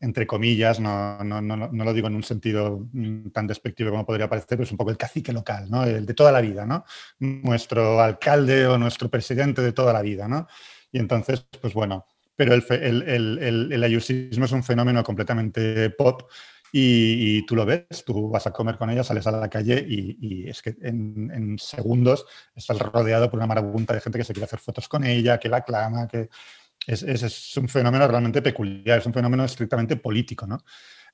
entre 0.00 0.26
comillas, 0.26 0.80
no, 0.80 1.22
no, 1.22 1.42
no, 1.42 1.54
no, 1.54 1.84
lo 1.84 1.92
digo 1.92 2.06
en 2.08 2.14
un 2.14 2.22
sentido 2.22 2.88
mm, 2.94 3.28
tan 3.28 3.46
despectivo 3.46 3.90
como 3.90 4.06
podría 4.06 4.30
parecer, 4.30 4.48
pero 4.56 4.62
es 4.62 4.70
un 4.70 4.78
poco 4.78 4.90
el 4.90 4.96
cacique 4.96 5.34
local, 5.34 5.70
¿no? 5.70 5.84
el 5.84 6.06
de 6.06 6.14
toda 6.14 6.32
la 6.32 6.40
vida, 6.40 6.64
¿no? 6.64 6.86
nuestro 7.18 8.00
alcalde 8.00 8.66
o 8.66 8.78
nuestro 8.78 9.10
presidente 9.10 9.60
de 9.60 9.72
toda 9.72 9.92
la 9.92 10.00
vida. 10.00 10.28
¿no? 10.28 10.48
Y 10.90 10.98
entonces, 10.98 11.46
pues 11.60 11.74
bueno, 11.74 12.06
pero 12.34 12.54
el, 12.54 12.64
el, 12.70 13.38
el, 13.38 13.70
el 13.70 13.84
ayusismo 13.84 14.46
es 14.46 14.52
un 14.52 14.64
fenómeno 14.64 15.04
completamente 15.04 15.90
pop 15.90 16.30
y, 16.72 17.44
tú 17.46 17.56
lo 17.56 17.64
ves, 17.64 18.04
tú 18.04 18.28
vas 18.28 18.46
a 18.46 18.52
comer 18.52 18.76
con 18.76 18.90
ella, 18.90 19.04
sales 19.04 19.26
a 19.26 19.30
la 19.30 19.48
calle 19.48 19.84
y, 19.88 20.48
es 20.48 20.62
que 20.62 20.76
en, 20.82 21.56
segundos 21.58 22.26
estás 22.54 22.78
rodeado 22.78 23.30
por 23.30 23.38
una 23.38 23.46
marabunta 23.46 23.94
de 23.94 24.00
gente 24.00 24.18
que 24.18 24.24
se 24.24 24.32
quiere 24.32 24.44
hacer 24.44 24.58
fotos 24.58 24.88
con 24.88 25.04
ella, 25.04 25.38
que 25.38 25.48
la 25.48 25.58
aclama, 25.58 26.06
que 26.06 26.28
es, 26.86 27.02
es, 27.02 27.56
un 27.56 27.68
fenómeno 27.68 28.06
realmente 28.06 28.42
peculiar, 28.42 28.98
es 28.98 29.06
un 29.06 29.14
fenómeno 29.14 29.44
estrictamente 29.44 29.96
político. 29.96 30.46
¿no? 30.46 30.58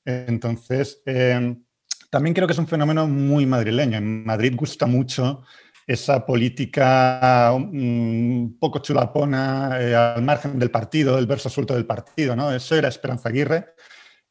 Entonces, 0.05 1.03
em, 1.07 1.63
también 2.11 2.35
creo 2.35 2.47
que 2.47 2.53
es 2.53 2.59
un 2.59 2.69
fenómeno 2.69 3.07
muy 3.07 3.47
madrileño. 3.47 3.99
En 3.99 4.25
Madrid 4.25 4.55
gusta 4.57 4.87
mucho 4.87 5.45
esa 5.87 6.25
política 6.25 7.53
un 7.55 8.57
poco 8.61 8.79
chulapona 8.81 9.79
eh, 9.81 9.95
al 9.95 10.23
margen 10.23 10.59
del 10.59 10.71
partido, 10.71 11.19
el 11.19 11.27
verso 11.27 11.49
suelto 11.49 11.75
del 11.75 11.87
partido. 11.87 12.37
¿no? 12.37 12.53
Eso 12.53 12.77
era 12.77 12.89
Esperanza 12.89 13.29
Aguirre 13.29 13.75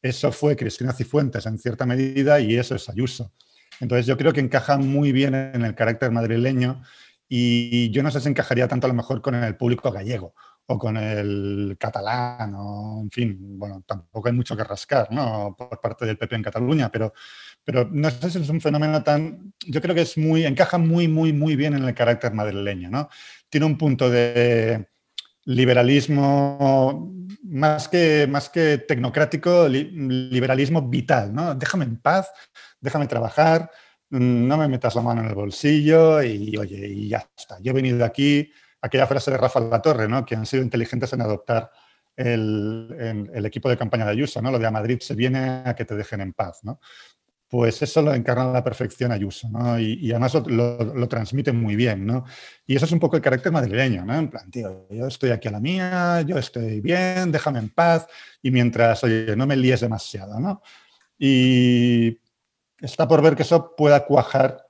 eso 0.02 0.32
fue 0.32 0.56
Cristina 0.56 0.92
Cifuentes 0.92 1.46
en 1.46 1.58
cierta 1.58 1.86
medida 1.86 2.40
y 2.40 2.56
eso 2.56 2.74
es 2.74 2.88
Ayuso. 2.88 3.32
Entonces 3.80 4.06
yo 4.06 4.16
creo 4.16 4.32
que 4.32 4.40
encaja 4.40 4.76
muy 4.76 5.12
bien 5.12 5.34
en 5.34 5.64
el 5.64 5.74
carácter 5.74 6.10
madrileño 6.10 6.82
y 7.28 7.90
yo 7.90 8.02
no 8.02 8.10
sé 8.10 8.20
si 8.20 8.28
encajaría 8.28 8.68
tanto 8.68 8.86
a 8.86 8.88
lo 8.88 8.94
mejor 8.94 9.22
con 9.22 9.34
el 9.34 9.56
público 9.56 9.90
gallego 9.90 10.34
o 10.66 10.78
con 10.78 10.96
el 10.96 11.76
catalán 11.78 12.54
o 12.56 13.00
en 13.02 13.10
fin, 13.10 13.58
bueno, 13.58 13.82
tampoco 13.86 14.28
hay 14.28 14.34
mucho 14.34 14.56
que 14.56 14.64
rascar 14.64 15.10
¿no? 15.10 15.54
por 15.56 15.80
parte 15.80 16.06
del 16.06 16.18
PP 16.18 16.36
en 16.36 16.42
Cataluña, 16.42 16.90
pero, 16.90 17.12
pero 17.64 17.88
no 17.90 18.10
sé 18.10 18.30
si 18.30 18.38
es 18.38 18.48
un 18.48 18.60
fenómeno 18.60 19.02
tan, 19.02 19.54
yo 19.66 19.80
creo 19.80 19.94
que 19.94 20.02
es 20.02 20.16
muy, 20.18 20.44
encaja 20.44 20.78
muy, 20.78 21.08
muy, 21.08 21.32
muy 21.32 21.56
bien 21.56 21.74
en 21.74 21.84
el 21.84 21.94
carácter 21.94 22.32
madrileño, 22.32 22.90
¿no? 22.90 23.08
Tiene 23.48 23.66
un 23.66 23.76
punto 23.76 24.08
de 24.08 24.91
liberalismo 25.44 27.10
más 27.42 27.88
que, 27.88 28.26
más 28.28 28.48
que 28.48 28.78
tecnocrático, 28.78 29.68
liberalismo 29.68 30.82
vital, 30.88 31.34
¿no? 31.34 31.54
Déjame 31.54 31.84
en 31.84 31.96
paz, 31.98 32.30
déjame 32.80 33.06
trabajar, 33.06 33.70
no 34.10 34.56
me 34.56 34.68
metas 34.68 34.94
la 34.94 35.02
mano 35.02 35.22
en 35.22 35.28
el 35.28 35.34
bolsillo 35.34 36.22
y 36.22 36.56
oye, 36.56 36.86
y 36.88 37.08
ya 37.08 37.26
está. 37.36 37.58
Yo 37.60 37.72
he 37.72 37.74
venido 37.74 38.04
aquí, 38.04 38.50
aquella 38.80 39.06
frase 39.06 39.30
de 39.30 39.38
Rafa 39.38 39.60
La 39.60 39.82
Torre, 39.82 40.08
¿no? 40.08 40.24
Que 40.24 40.36
han 40.36 40.46
sido 40.46 40.62
inteligentes 40.62 41.12
en 41.12 41.22
adoptar 41.22 41.70
el, 42.14 43.30
el, 43.32 43.46
equipo 43.46 43.68
de 43.70 43.78
campaña 43.78 44.04
de 44.04 44.12
Ayuso, 44.12 44.42
¿no? 44.42 44.50
Lo 44.50 44.58
de 44.58 44.66
a 44.66 44.70
Madrid 44.70 44.98
se 45.00 45.14
viene 45.14 45.62
a 45.64 45.74
que 45.74 45.84
te 45.84 45.94
dejen 45.94 46.20
en 46.20 46.34
paz, 46.34 46.60
¿no? 46.62 46.78
Pues 47.52 47.82
eso 47.82 48.00
lo 48.00 48.14
encarna 48.14 48.48
a 48.48 48.52
la 48.54 48.64
perfección 48.64 49.12
Ayuso, 49.12 49.46
¿no? 49.50 49.78
Y, 49.78 50.10
además 50.10 50.32
lo, 50.46 51.06
transmite 51.06 51.52
muy 51.52 51.76
bien, 51.76 52.06
¿no? 52.06 52.24
Y 52.66 52.76
eso 52.76 52.86
es 52.86 52.92
un 52.92 52.98
poco 52.98 53.16
el 53.16 53.20
carácter 53.20 53.52
madrileño, 53.52 54.06
¿no? 54.06 54.14
En 54.14 54.30
plan, 54.30 54.50
tío, 54.50 54.86
yo 54.88 55.06
estoy 55.06 55.32
aquí 55.32 55.48
a 55.48 55.50
la 55.50 55.60
mía, 55.60 56.22
yo 56.22 56.38
estoy 56.38 56.80
bien, 56.80 57.30
déjame 57.30 57.58
en 57.58 57.68
paz, 57.68 58.06
y 58.40 58.50
mientras, 58.50 59.04
oye, 59.04 59.36
no 59.36 59.46
me 59.46 59.54
líes 59.54 59.82
demasiado, 59.82 60.40
¿no? 60.40 60.62
Y 61.18 62.18
está 62.80 63.06
por 63.06 63.20
ver 63.20 63.36
que 63.36 63.42
eso 63.42 63.76
pueda 63.76 64.06
cuajar 64.06 64.66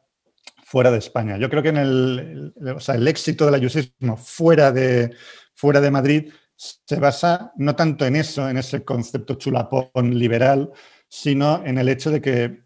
fuera 0.65 0.91
de 0.91 0.99
España. 0.99 1.37
Yo 1.37 1.49
creo 1.49 1.63
que 1.63 1.69
el, 1.69 2.53
el 2.89 3.09
éxito 3.09 3.47
del 3.47 3.55
ayusismo 3.55 4.17
fuera 4.17 4.73
de, 4.73 5.15
fuera 5.55 5.81
de 5.81 5.91
Madrid 5.93 6.33
se 6.57 6.97
basa 6.97 7.53
no 7.59 7.77
tanto 7.77 8.05
en 8.07 8.17
eso, 8.17 8.49
en 8.49 8.57
ese 8.57 8.83
concepto 8.83 9.35
chulapón 9.35 10.19
liberal, 10.19 10.73
sino 11.09 11.65
en 11.65 11.79
el 11.79 11.89
hecho 11.89 12.11
de 12.11 12.21
que 12.21 12.63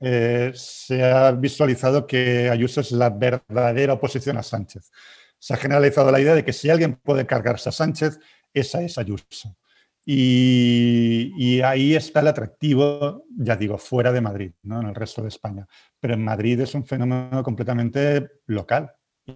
eh, 0.00 0.52
se 0.54 1.04
ha 1.04 1.30
visualizado 1.32 2.06
que 2.06 2.48
Ayuso 2.48 2.80
es 2.80 2.90
la 2.92 3.10
verdadera 3.10 3.92
oposición 3.92 4.38
a 4.38 4.42
Sánchez. 4.42 4.90
Se 5.38 5.54
ha 5.54 5.56
generalizado 5.58 6.10
la 6.10 6.20
idea 6.20 6.34
de 6.34 6.44
que 6.44 6.52
si 6.52 6.70
alguien 6.70 6.96
puede 6.96 7.26
cargarse 7.26 7.68
a 7.68 7.72
Sánchez, 7.72 8.18
esa 8.54 8.80
es 8.82 8.96
Ayuso. 8.98 9.56
Y, 10.04 11.60
ahí 11.60 11.94
está 11.94 12.20
el 12.20 12.28
atractivo, 12.28 13.24
ya 13.36 13.54
digo, 13.54 13.78
fuera 13.78 14.10
de 14.10 14.20
Madrid, 14.20 14.52
¿no? 14.62 14.80
en 14.80 14.88
el 14.88 14.94
resto 14.94 15.22
de 15.22 15.28
España. 15.28 15.68
Pero 16.00 16.14
en 16.14 16.24
Madrid 16.24 16.58
es 16.60 16.74
un 16.74 16.84
fenómeno 16.84 17.42
completamente 17.42 18.28
local 18.46 18.90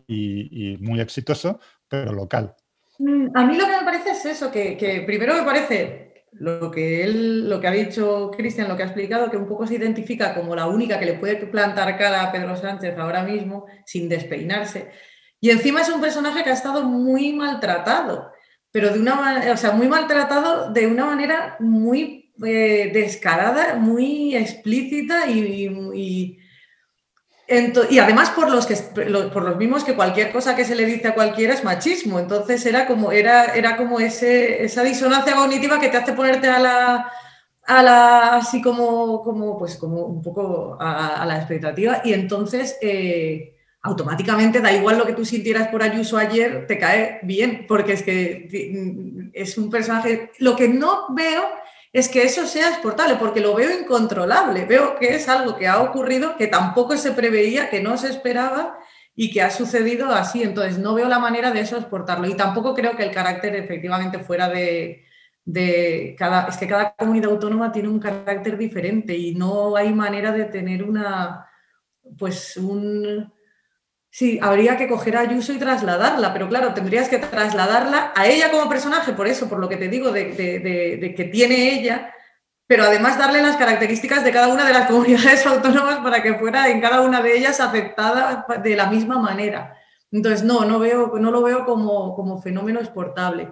y, 0.07 0.77
muy 0.81 1.01
exitoso, 1.01 1.61
pero 1.87 2.13
local. 2.13 2.55
Mm, 2.99 3.29
a 3.35 3.47
mí 3.47 3.57
lo 3.57 3.67
que 3.67 3.77
me 3.77 3.85
parece 3.85 4.11
es 4.13 4.25
eso, 4.25 4.51
que 4.51 5.05
primero 5.07 5.35
me 5.35 5.45
parece 5.45 6.04
lo 6.39 6.71
que 6.71 7.05
él, 7.05 7.49
lo 7.49 7.61
que 7.61 7.69
ha 7.69 7.73
dicho 7.73 8.31
Cristian, 8.37 8.69
lo 8.69 8.77
que 8.77 8.83
ha 8.83 8.87
explicado, 8.87 9.31
que 9.31 9.37
un 9.37 9.47
poco 9.47 9.67
se 9.67 9.75
identifica 9.75 10.35
como 10.35 10.55
la 10.55 10.67
única 10.67 10.99
que 10.99 11.07
le 11.07 11.15
puede 11.15 11.37
plantar 11.47 11.97
cara 11.97 12.23
a 12.23 12.33
Pedro 12.33 12.57
Sánchez 12.57 12.99
ahora 12.99 13.23
mismo, 13.23 13.67
sin 13.87 14.09
despeinarse. 14.09 14.91
Y 15.41 15.51
encima 15.51 15.83
es 15.83 15.89
un 15.89 16.01
personaje 16.01 16.43
que 16.43 16.51
ha 16.51 16.55
estado 16.55 16.83
muy 16.83 17.33
maltratado, 17.33 18.33
pero 18.71 18.91
de 18.91 18.99
una 18.99 19.15
manera, 19.15 19.53
o 19.53 19.57
sea, 19.57 19.73
muy 19.73 19.89
maltratado 19.89 20.73
de 20.73 20.87
una 20.87 21.07
manera 21.07 21.57
muy 21.61 22.33
eh, 22.45 22.91
descarada, 22.93 23.77
muy 23.77 24.35
explícita 24.35 25.31
y 25.31 25.69
y 25.95 26.39
además 27.49 28.31
por 28.31 28.51
los, 28.51 28.67
que, 28.67 28.77
por 28.77 29.43
los 29.43 29.57
mismos 29.57 29.85
que 29.85 29.95
cualquier 29.95 30.33
cosa 30.33 30.57
que 30.57 30.65
se 30.65 30.75
le 30.75 30.87
dice 30.87 31.09
a 31.09 31.15
cualquiera 31.15 31.55
es 31.55 31.65
machismo. 31.65 32.19
Entonces 32.19 32.65
era 32.67 32.87
como, 32.87 33.13
era, 33.13 33.55
era 33.55 33.77
como 33.77 34.01
ese, 34.01 34.65
esa 34.65 34.83
disonancia 34.83 35.35
cognitiva 35.35 35.81
que 35.81 35.89
te 35.89 35.97
hace 35.97 36.13
ponerte 36.13 36.49
a 36.49 36.59
la, 36.59 37.13
a 37.67 37.83
la 37.83 38.37
así 38.37 38.63
como, 38.63 39.23
como, 39.23 39.59
pues 39.59 39.77
como 39.77 40.05
un 40.07 40.23
poco 40.23 40.77
a, 40.81 41.25
la 41.27 41.37
expectativa. 41.37 42.01
Y 42.05 42.13
entonces 42.13 42.77
eh, 42.81 43.57
automáticamente 43.83 44.61
da 44.61 44.73
igual 44.73 44.99
lo 44.99 45.05
que 45.05 45.13
tú 45.13 45.25
sintieras 45.25 45.69
por 45.69 45.83
Ayuso 45.83 46.17
ayer, 46.17 46.67
te 46.67 46.79
cae 46.79 47.21
bien, 47.23 47.67
porque 47.69 47.93
es 47.93 48.03
que 48.03 49.31
es 49.35 49.59
un 49.59 49.71
personaje. 49.71 50.31
Lo 50.39 50.57
que 50.57 50.69
no 50.69 51.15
veo 51.15 51.43
es 51.95 52.09
que 52.09 52.25
eso 52.25 52.45
sea 52.45 52.71
exportable, 52.71 53.15
porque 53.15 53.41
lo 53.41 53.55
veo 53.55 53.71
incontrolable, 53.71 54.65
veo 54.65 54.97
que 54.97 55.15
es 55.15 55.29
algo 55.29 55.57
que 55.57 55.69
ha 55.69 55.81
ocurrido, 55.81 56.37
que 56.37 56.49
tampoco 56.49 56.97
se 56.97 57.13
preveía, 57.13 57.71
que 57.71 57.81
no 57.81 57.97
se 57.97 58.09
esperaba 58.09 58.77
y 59.15 59.31
que 59.31 59.43
ha 59.43 59.51
sucedido 59.53 60.11
así. 60.11 60.43
Entonces, 60.43 60.77
no 60.77 60.95
veo 60.95 61.09
la 61.09 61.21
manera 61.21 61.53
de 61.53 61.61
eso 61.61 61.77
exportarlo. 61.77 62.27
Y 62.27 62.35
tampoco 62.35 62.75
creo 62.75 62.97
que 62.97 63.05
el 63.05 63.13
carácter 63.13 63.55
efectivamente 63.55 64.19
fuera 64.19 64.49
de, 64.49 65.05
cada... 66.19 66.49
Es 66.49 66.57
que 66.57 66.67
cada 66.67 66.97
comunidad 66.97 67.31
autónoma 67.31 67.71
tiene 67.71 67.89
un 67.89 68.01
carácter 68.01 68.59
diferente 68.59 69.17
y 69.17 69.37
no 69.37 69.77
hay 69.77 69.93
manera 69.95 70.33
de 70.33 70.47
tener 70.47 70.83
una... 70.83 71.49
Pues 72.19 72.57
un... 72.57 73.33
Sí, 74.17 74.39
habría 74.41 74.77
que 74.77 74.87
coger 74.87 75.17
a 75.17 75.23
Ayuso 75.23 75.53
y 75.53 75.59
trasladarla, 75.59 76.33
pero 76.33 76.49
claro, 76.49 76.73
tendrías 76.73 77.09
que 77.09 77.19
trasladarla 77.19 78.13
a 78.15 78.29
ella 78.29 78.49
como 78.53 78.69
personaje, 78.69 79.13
por 79.13 79.27
eso, 79.27 79.49
por 79.49 79.59
lo 79.59 79.69
que 79.69 79.77
te 79.77 79.89
digo, 79.89 80.13
de, 80.13 80.27
de 80.35 81.15
que 81.17 81.25
tiene 81.25 81.75
ella, 81.75 82.15
pero 82.69 82.85
además 82.85 83.19
darle 83.19 83.43
las 83.43 83.57
características 83.57 84.23
de 84.23 84.31
cada 84.31 84.55
una 84.55 84.69
de 84.69 84.73
las 84.73 84.87
comunidades 84.91 85.45
autónomas 85.45 85.99
para 85.99 86.23
que 86.23 86.35
fuera 86.35 86.69
en 86.69 86.81
cada 86.81 87.01
una 87.01 87.23
de 87.23 87.37
ellas 87.37 87.59
aceptada 87.59 88.47
de 88.63 88.77
la 88.77 88.87
misma 88.87 89.19
manera. 89.19 89.77
Entonces, 90.13 90.45
no, 90.45 90.65
no, 90.65 90.79
veo, 90.79 91.19
no 91.19 91.33
lo 91.33 91.43
veo 91.43 91.65
como, 91.65 92.15
como 92.15 92.41
fenómeno 92.41 92.79
exportable, 92.79 93.51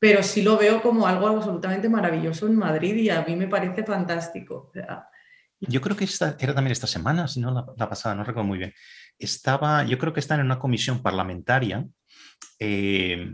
pero 0.00 0.24
sí 0.24 0.42
lo 0.42 0.56
veo 0.56 0.82
como 0.82 1.06
algo 1.06 1.28
absolutamente 1.28 1.88
maravilloso 1.88 2.48
en 2.48 2.56
Madrid 2.56 2.96
y 2.96 3.08
a 3.08 3.22
mí 3.22 3.36
me 3.36 3.46
parece 3.46 3.84
fantástico. 3.84 4.72
Yo 5.68 5.80
creo 5.80 5.96
que 5.96 6.04
esta, 6.04 6.36
era 6.40 6.54
también 6.54 6.72
esta 6.72 6.86
semana, 6.86 7.28
si 7.28 7.40
no 7.40 7.74
la, 7.76 7.88
pasada, 7.88 8.14
no 8.14 8.24
recuerdo 8.24 8.48
muy 8.48 8.58
bien. 8.58 8.74
Estaba, 9.18 9.84
yo 9.84 9.98
creo 9.98 10.12
que 10.12 10.20
están 10.20 10.40
en 10.40 10.46
una 10.46 10.58
comisión 10.58 11.02
parlamentaria 11.02 11.86
eh, 12.58 13.30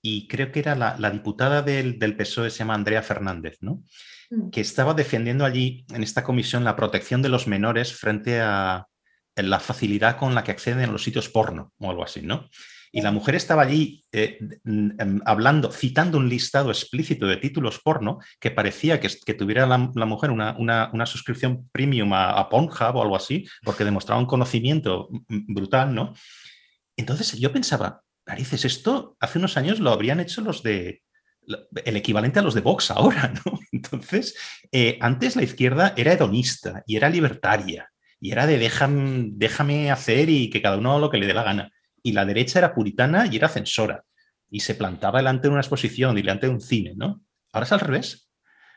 y 0.00 0.28
creo 0.28 0.52
que 0.52 0.60
era 0.60 0.74
la, 0.74 0.96
la 0.98 1.10
diputada 1.10 1.62
del, 1.62 1.98
del, 1.98 2.16
PSOE, 2.16 2.50
se 2.50 2.58
llama 2.58 2.74
Andrea 2.74 3.02
Fernández, 3.02 3.58
¿no? 3.60 3.82
Mm. 4.30 4.50
que 4.50 4.60
estaba 4.60 4.94
defendiendo 4.94 5.44
allí 5.44 5.86
en 5.92 6.02
esta 6.02 6.22
comisión 6.22 6.64
la 6.64 6.76
protección 6.76 7.22
de 7.22 7.30
los 7.30 7.46
menores 7.46 7.94
frente 7.94 8.40
a 8.40 8.86
la 9.36 9.60
facilidad 9.60 10.16
con 10.16 10.34
la 10.34 10.44
que 10.44 10.50
acceden 10.50 10.88
a 10.88 10.92
los 10.92 11.02
sitios 11.02 11.28
porno 11.28 11.72
o 11.78 11.90
algo 11.90 12.04
así, 12.04 12.22
¿no? 12.22 12.48
Y 12.92 13.02
la 13.02 13.12
mujer 13.12 13.34
estaba 13.34 13.62
allí 13.62 14.04
eh, 14.12 14.38
em, 14.64 15.20
hablando, 15.24 15.70
citando 15.70 16.18
un 16.18 16.28
listado 16.28 16.70
explícito 16.70 17.26
de 17.26 17.36
títulos 17.36 17.80
porno 17.80 18.18
que 18.40 18.50
parecía 18.50 19.00
que, 19.00 19.34
tuviera 19.34 19.66
la, 19.66 19.78
mujer 19.78 20.30
una, 20.30 21.06
suscripción 21.06 21.68
premium 21.70 22.12
a, 22.12 22.30
a, 22.30 22.48
Pornhub 22.48 22.96
o 22.96 23.02
algo 23.02 23.16
así, 23.16 23.46
porque 23.62 23.84
demostraba 23.84 24.20
un 24.20 24.26
conocimiento 24.26 25.08
brutal, 25.28 25.94
¿no? 25.94 26.14
Entonces 26.96 27.32
yo 27.38 27.52
pensaba, 27.52 28.02
narices, 28.26 28.64
esto 28.64 29.16
hace 29.20 29.38
unos 29.38 29.56
años 29.56 29.80
lo 29.80 29.90
habrían 29.90 30.20
hecho 30.20 30.40
los 30.40 30.62
de, 30.62 31.02
el 31.84 31.96
equivalente 31.96 32.38
a 32.38 32.42
los 32.42 32.54
de 32.54 32.60
Vox 32.60 32.90
ahora, 32.90 33.32
¿no? 33.46 33.58
Entonces, 33.72 34.36
eh, 34.72 34.98
antes 35.00 35.36
la 35.36 35.42
izquierda 35.42 35.94
era 35.96 36.12
hedonista 36.12 36.82
y 36.86 36.96
era 36.96 37.08
libertaria 37.08 37.90
y 38.20 38.32
era 38.32 38.46
de 38.46 38.58
déjame, 38.58 39.28
déjame 39.32 39.90
hacer 39.90 40.28
y 40.28 40.50
que 40.50 40.62
cada 40.62 40.78
uno 40.78 40.98
lo 40.98 41.10
que 41.10 41.18
le 41.18 41.26
dé 41.26 41.34
la 41.34 41.44
gana. 41.44 41.70
Y 42.02 42.12
la 42.12 42.24
derecha 42.24 42.58
era 42.58 42.74
puritana 42.74 43.26
y 43.26 43.36
era 43.36 43.48
censora 43.48 44.04
y 44.50 44.60
se 44.60 44.74
plantaba 44.74 45.18
delante 45.18 45.48
de 45.48 45.52
una 45.52 45.60
exposición 45.60 46.16
y 46.16 46.22
delante 46.22 46.46
de 46.46 46.52
un 46.52 46.60
cine, 46.60 46.94
¿no? 46.96 47.22
Ahora 47.52 47.66
es 47.66 47.72
al 47.72 47.80
revés, 47.80 48.30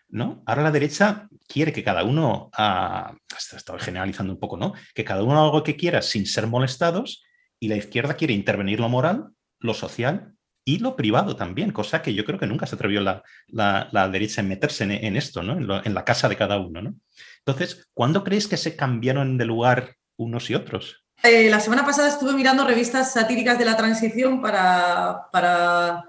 ¿no? 0.09 0.43
Ahora 0.45 0.63
la 0.63 0.71
derecha 0.71 1.29
quiere 1.47 1.71
que 1.71 1.83
cada 1.83 2.03
uno, 2.03 2.51
uh, 2.57 3.15
estoy 3.55 3.79
generalizando 3.79 4.33
un 4.33 4.39
poco, 4.39 4.57
¿no? 4.57 4.73
Que 4.93 5.05
cada 5.05 5.23
uno 5.23 5.41
haga 5.41 5.57
lo 5.57 5.63
que 5.63 5.75
quiera 5.75 6.01
sin 6.01 6.25
ser 6.25 6.47
molestados 6.47 7.23
y 7.59 7.67
la 7.67 7.77
izquierda 7.77 8.15
quiere 8.15 8.33
intervenir 8.33 8.79
lo 8.79 8.89
moral, 8.89 9.29
lo 9.59 9.73
social 9.73 10.33
y 10.63 10.79
lo 10.79 10.95
privado 10.95 11.35
también, 11.35 11.71
cosa 11.71 12.01
que 12.01 12.13
yo 12.13 12.23
creo 12.25 12.39
que 12.39 12.47
nunca 12.47 12.65
se 12.65 12.75
atrevió 12.75 13.01
la, 13.01 14.09
derecha 14.09 14.41
en 14.41 14.47
meterse 14.47 14.83
en, 14.83 15.15
esto, 15.15 15.41
¿no? 15.41 15.81
En, 15.83 15.93
la 15.93 16.05
casa 16.05 16.29
de 16.29 16.37
cada 16.37 16.59
uno. 16.59 16.81
¿no? 16.81 16.95
Entonces, 17.39 17.87
¿cuándo 17.93 18.23
creéis 18.23 18.47
que 18.47 18.57
se 18.57 18.75
cambiaron 18.75 19.37
de 19.37 19.45
lugar 19.45 19.95
unos 20.17 20.49
y 20.49 20.55
otros? 20.55 21.00
Eh, 21.23 21.49
la 21.49 21.59
semana 21.59 21.85
pasada 21.85 22.09
estuve 22.09 22.33
mirando 22.33 22.65
revistas 22.65 23.13
satíricas 23.13 23.59
de 23.59 23.65
la 23.65 23.77
transición 23.77 24.41
para, 24.41 25.27
para, 25.31 26.03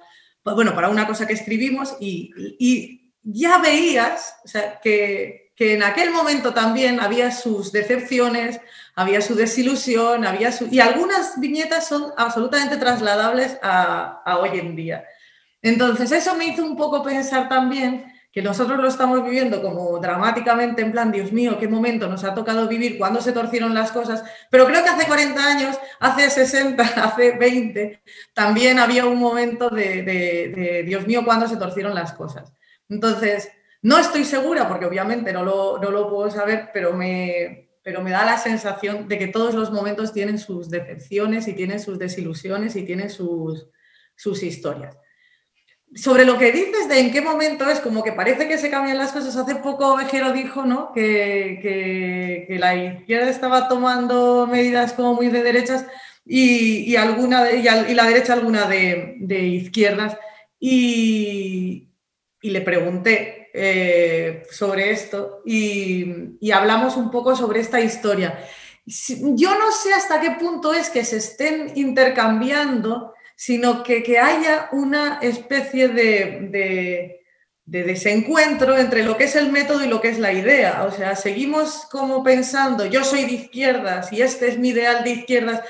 bueno, 0.44 0.74
para 0.74 0.88
una 0.88 1.06
cosa 1.06 1.26
que 1.26 1.34
escribimos 1.34 1.96
y, 2.00 2.98
ya 3.24 3.58
veías 3.58 4.34
que, 4.82 5.52
que 5.54 5.74
en 5.74 5.84
aquel 5.84 6.10
momento 6.10 6.52
también 6.52 6.98
había 6.98 7.30
sus 7.30 7.70
decepciones, 7.70 8.60
había 8.94 9.20
su 9.20 9.34
desilusión, 9.34 10.24
había. 10.24 10.50
Y 10.70 10.80
algunas 10.80 11.38
viñetas 11.38 11.86
son 11.86 12.12
absolutamente 12.16 12.76
trasladables 12.76 13.58
a, 13.62 14.22
hoy 14.40 14.58
en 14.58 14.76
día. 14.76 15.04
Entonces, 15.60 16.10
eso 16.10 16.34
me 16.34 16.46
hizo 16.46 16.64
un 16.64 16.76
poco 16.76 17.02
pensar 17.02 17.48
también 17.48 18.11
que 18.32 18.42
nosotros 18.42 18.80
lo 18.80 18.88
estamos 18.88 19.22
viviendo 19.22 19.62
como 19.62 19.98
dramáticamente, 19.98 20.82
en 20.82 20.90
plan, 20.90 21.12
Dios 21.12 21.32
mío, 21.32 21.58
qué 21.58 21.68
momento 21.68 22.08
nos 22.08 22.24
ha 22.24 22.34
tocado 22.34 22.66
vivir, 22.66 22.96
cuándo 22.96 23.20
se 23.20 23.32
torcieron 23.32 23.74
las 23.74 23.92
cosas, 23.92 24.24
pero 24.50 24.66
creo 24.66 24.82
que 24.82 24.88
hace 24.88 25.06
40 25.06 25.46
años, 25.46 25.78
hace 26.00 26.30
60, 26.30 26.82
hace 27.04 27.32
20, 27.32 28.02
también 28.32 28.78
había 28.78 29.04
un 29.04 29.18
momento 29.18 29.68
de, 29.68 30.02
de 30.02 30.82
Dios 30.84 31.06
mío, 31.06 31.24
cuándo 31.24 31.46
se 31.46 31.58
torcieron 31.58 31.94
las 31.94 32.14
cosas. 32.14 32.52
Entonces, 32.88 33.50
no 33.82 33.98
estoy 33.98 34.24
segura, 34.24 34.68
porque 34.68 34.86
obviamente 34.86 35.32
no 35.32 35.44
lo, 35.44 35.78
no 35.78 35.90
lo 35.90 36.08
puedo 36.08 36.30
saber, 36.30 36.70
pero 36.72 36.92
me, 36.92 37.70
pero 37.82 38.00
me 38.00 38.12
da 38.12 38.24
la 38.24 38.38
sensación 38.38 39.08
de 39.08 39.18
que 39.18 39.26
todos 39.26 39.54
los 39.54 39.72
momentos 39.72 40.12
tienen 40.12 40.38
sus 40.38 40.70
decepciones 40.70 41.48
y 41.48 41.54
tienen 41.54 41.80
sus 41.80 41.98
desilusiones 41.98 42.76
y 42.76 42.84
tienen 42.84 43.10
sus, 43.10 43.68
sus 44.14 44.42
historias. 44.44 44.96
Sobre 45.94 46.24
lo 46.24 46.38
que 46.38 46.52
dices 46.52 46.88
de 46.88 47.00
en 47.00 47.12
qué 47.12 47.20
momento 47.20 47.68
es, 47.68 47.80
como 47.80 48.02
que 48.02 48.12
parece 48.12 48.48
que 48.48 48.58
se 48.58 48.70
cambian 48.70 48.98
las 48.98 49.12
cosas. 49.12 49.36
Hace 49.36 49.56
poco 49.56 49.96
Vejero 49.96 50.32
dijo 50.32 50.64
¿no? 50.64 50.92
que, 50.92 51.58
que, 52.48 52.58
la 52.58 52.74
izquierda 52.74 53.28
estaba 53.28 53.68
tomando 53.68 54.46
medidas 54.46 54.94
como 54.94 55.14
muy 55.14 55.28
de 55.28 55.42
derechas 55.42 55.84
y, 56.24 56.90
y 56.90 56.96
alguna 56.96 57.44
de, 57.44 57.58
y, 57.58 57.94
la 57.94 58.06
derecha 58.06 58.32
alguna 58.32 58.66
de, 58.66 59.16
de 59.20 59.40
izquierdas. 59.40 60.16
Y, 60.58 61.88
y 62.40 62.50
le 62.50 62.60
pregunté, 62.62 63.42
eh, 63.54 64.44
sobre 64.50 64.92
esto 64.92 65.42
y, 65.44 66.50
hablamos 66.52 66.96
un 66.96 67.10
poco 67.10 67.36
sobre 67.36 67.60
esta 67.60 67.82
historia. 67.82 68.42
Yo 68.86 69.58
no 69.58 69.70
sé 69.72 69.92
hasta 69.92 70.20
qué 70.20 70.32
punto 70.32 70.72
es 70.72 70.88
que 70.88 71.04
se 71.04 71.18
estén 71.18 71.72
intercambiando, 71.76 73.12
sino 73.36 73.82
que, 73.82 74.02
que 74.02 74.18
haya 74.18 74.68
una 74.72 75.18
especie 75.22 75.88
de, 75.88 76.48
de, 76.50 77.18
desencuentro 77.64 78.76
entre 78.76 79.02
lo 79.02 79.16
que 79.16 79.24
es 79.24 79.36
el 79.36 79.50
método 79.50 79.84
y 79.84 79.88
lo 79.88 80.00
que 80.00 80.08
es 80.08 80.18
la 80.18 80.32
idea. 80.32 80.84
O 80.84 80.90
sea, 80.90 81.16
seguimos 81.16 81.86
como 81.90 82.22
pensando, 82.22 82.86
yo 82.86 83.04
soy 83.04 83.24
de 83.24 83.32
izquierdas 83.32 84.12
y 84.12 84.22
este 84.22 84.48
es 84.48 84.58
mi 84.58 84.70
ideal 84.70 85.04
de 85.04 85.10
izquierdas, 85.10 85.62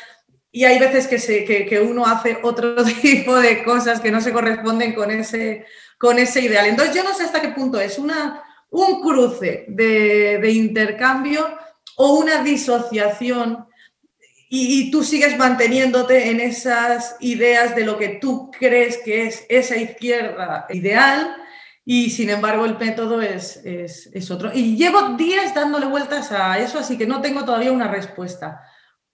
y 0.54 0.64
hay 0.64 0.78
veces 0.78 1.06
que, 1.06 1.18
se, 1.18 1.46
que, 1.46 1.64
que, 1.64 1.80
uno 1.80 2.04
hace 2.04 2.38
otro 2.42 2.74
tipo 3.02 3.36
de 3.36 3.64
cosas 3.64 4.00
que 4.00 4.10
no 4.10 4.20
se 4.20 4.32
corresponden 4.32 4.94
con 4.94 5.10
ese, 5.10 5.64
con 5.98 6.18
ese 6.18 6.42
ideal. 6.42 6.66
Entonces 6.66 6.94
yo 6.94 7.02
no 7.02 7.14
sé 7.14 7.24
hasta 7.24 7.40
qué 7.40 7.48
punto 7.48 7.80
es 7.80 7.98
una, 7.98 8.42
un 8.72 9.00
cruce 9.00 9.66
de, 9.68 10.50
intercambio 10.50 11.48
o 11.96 12.14
una 12.14 12.42
disociación 12.42 13.66
y, 14.54 14.90
tú 14.90 15.02
sigues 15.02 15.38
manteniéndote 15.38 16.28
en 16.30 16.38
esas 16.38 17.16
ideas 17.20 17.74
de 17.74 17.86
lo 17.86 17.96
que 17.96 18.18
tú 18.20 18.50
crees 18.50 18.98
que 18.98 19.26
es 19.26 19.46
esa 19.48 19.76
izquierda 19.78 20.66
ideal 20.68 21.36
y 21.86 22.10
sin 22.10 22.28
embargo 22.28 22.66
el 22.66 22.78
método 22.78 23.22
es, 23.22 23.64
es, 23.64 24.10
es 24.12 24.30
otro. 24.30 24.50
Y 24.52 24.76
llevo 24.76 25.16
días 25.16 25.54
dándole 25.54 25.86
vueltas 25.86 26.32
a 26.32 26.58
eso, 26.58 26.78
así 26.78 26.98
que 26.98 27.06
no 27.06 27.22
tengo 27.22 27.46
todavía 27.46 27.72
una 27.72 27.88
respuesta 27.88 28.60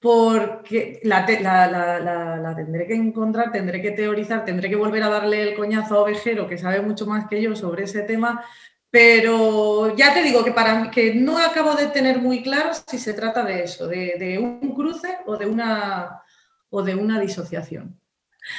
porque 0.00 1.00
la, 1.04 1.24
tendré 1.24 2.86
que 2.88 2.94
encontrar, 2.94 3.52
tendré 3.52 3.80
que 3.80 3.92
teorizar, 3.92 4.44
tendré 4.44 4.68
que 4.68 4.76
volver 4.76 5.04
a 5.04 5.08
darle 5.08 5.42
el 5.42 5.56
coñazo 5.56 5.96
a 5.96 6.00
Ovejero, 6.02 6.48
que 6.48 6.58
sabe 6.58 6.80
mucho 6.80 7.06
más 7.06 7.28
que 7.28 7.40
yo 7.40 7.56
sobre 7.56 7.84
ese 7.84 8.02
tema, 8.02 8.44
pero 8.90 9.94
ya 9.96 10.14
te 10.14 10.22
digo 10.22 10.44
que 10.44 10.52
para 10.52 10.80
mí, 10.80 10.90
que 10.90 11.14
no 11.14 11.38
acabo 11.38 11.74
de 11.74 11.88
tener 11.88 12.20
muy 12.20 12.42
claro 12.42 12.70
si 12.88 12.98
se 12.98 13.12
trata 13.12 13.44
de 13.44 13.64
eso, 13.64 13.86
de, 13.86 14.38
un 14.38 14.74
cruce 14.74 15.18
o 15.26 15.36
de 15.36 15.46
una, 15.46 16.22
o 16.70 16.82
de 16.82 16.94
una 16.94 17.20
disociación. 17.20 18.00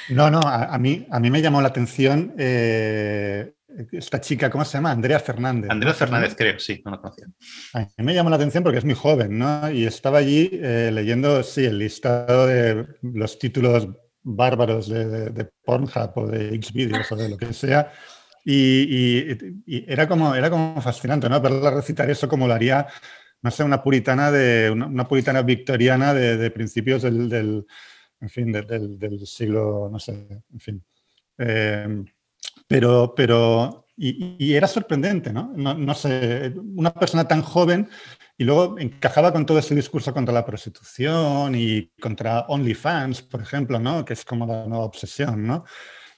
No, 0.10 0.30
no, 0.30 0.40
a, 0.40 0.78
mí, 0.78 1.08
a 1.10 1.20
mí 1.20 1.32
me 1.32 1.42
llamó 1.42 1.62
la 1.62 1.70
atención 1.70 2.36
eh, 2.38 3.54
esta 3.92 4.22
chica, 4.22 4.50
¿cómo 4.50 4.66
se 4.66 4.78
llama? 4.78 4.92
Andrea 4.92 5.20
Fernández. 5.20 5.70
Andrea 5.72 5.94
Fernández, 5.94 6.36
creo, 6.36 6.60
sí, 6.60 6.82
no 6.86 6.92
la 6.92 6.98
conocía. 6.98 7.26
A 7.74 7.80
mí 7.80 7.88
me 8.04 8.14
llamó 8.14 8.30
la 8.30 8.36
atención 8.36 8.64
porque 8.64 8.80
es 8.80 8.86
muy 8.86 8.96
joven, 8.96 9.38
¿no? 9.38 9.72
Y 9.72 9.86
estaba 9.86 10.20
allí 10.20 10.50
eh, 10.54 10.92
leyendo, 10.94 11.42
sí, 11.44 11.66
el 11.66 11.80
listado 11.80 12.46
de 12.46 12.86
los 13.02 13.40
títulos 13.40 13.88
bárbaros 14.22 14.90
de, 14.90 15.50
Pornhub 15.64 16.12
o 16.16 16.28
de 16.28 16.60
Xvideos 16.62 17.12
o 17.12 17.16
de 17.16 17.30
lo 17.30 17.38
que 17.38 17.54
sea. 17.54 17.92
Y, 18.46 19.38
era, 19.88 20.08
como, 20.08 20.36
era 20.36 20.50
como 20.50 20.82
fascinante, 20.82 21.30
¿no? 21.30 21.40
Verla 21.42 21.72
recitar 21.72 22.10
eso 22.10 22.28
como 22.28 22.48
lo 22.48 22.54
haría, 22.54 22.88
no 23.42 23.52
sé, 23.52 23.64
una 23.64 23.84
puritana, 23.84 24.32
de, 24.32 24.70
una, 24.72 25.08
puritana 25.08 25.42
victoriana 25.42 26.14
de, 26.14 26.52
principios 26.52 27.04
del, 27.04 27.66
en 28.22 28.30
fin, 28.30 28.52
del, 28.52 29.28
siglo, 29.28 29.90
no 29.92 30.00
sé, 30.00 30.28
en 30.52 30.60
fin. 30.60 30.84
Eh, 31.38 32.04
pero, 32.68 33.14
pero 33.16 33.88
y, 34.02 34.54
era 34.54 34.68
sorprendente, 34.68 35.34
¿no? 35.34 35.52
¿no? 35.56 35.94
sé, 35.94 36.54
una 36.76 36.94
persona 36.94 37.28
tan 37.28 37.42
joven 37.42 37.90
Y 38.38 38.46
luego 38.46 38.80
encajaba 38.80 39.34
con 39.34 39.46
todo 39.46 39.60
ese 39.60 39.76
discurso 39.76 40.14
contra 40.14 40.34
la 40.34 40.46
prostitución 40.46 41.54
y 41.54 41.88
contra 42.02 42.46
OnlyFans, 42.48 43.24
por 43.24 43.42
ejemplo, 43.42 43.78
¿no? 43.80 44.06
que 44.06 44.14
es 44.14 44.24
como 44.24 44.46
la 44.46 44.66
nueva 44.66 44.86
obsesión. 44.86 45.46
¿no? 45.46 45.66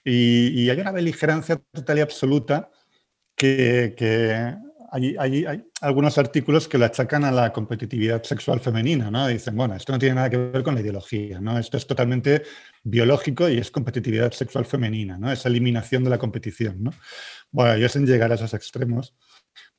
Y, 0.04 0.70
hay 0.70 0.80
una 0.80 0.92
beligerancia 0.92 1.62
total 1.72 2.00
y 2.00 2.02
absoluta 2.02 2.72
que, 3.36 3.94
que 3.98 4.56
hay, 4.92 5.16
hay, 5.18 5.64
algunos 5.80 6.18
artículos 6.18 6.68
que 6.68 6.78
lo 6.78 6.86
achacan 6.86 7.24
a 7.24 7.32
la 7.32 7.54
competitividad 7.54 8.24
sexual 8.24 8.60
femenina, 8.60 9.10
¿no? 9.10 9.28
Dicen, 9.28 9.56
bueno, 9.56 9.76
esto 9.76 9.94
no 9.94 10.00
tiene 10.00 10.16
nada 10.16 10.30
que 10.30 10.38
ver 10.38 10.64
con 10.64 10.76
la 10.76 10.82
ideología, 10.82 11.40
¿no? 11.40 11.58
Esto 11.58 11.78
es 11.78 11.88
totalmente 11.88 12.44
biológico 12.84 13.48
y 13.48 13.58
es 13.58 13.72
competitividad 13.72 14.32
sexual 14.34 14.66
femenina, 14.66 15.18
¿no? 15.18 15.32
Esa 15.32 15.48
eliminación 15.48 16.04
de 16.04 16.10
la 16.10 16.18
competición, 16.18 16.84
¿no? 16.84 16.92
Bueno, 17.52 17.78
yo 17.78 17.88
sin 17.88 18.06
llegar 18.06 18.32
a 18.32 18.36
esos 18.36 18.54
extremos, 18.54 19.16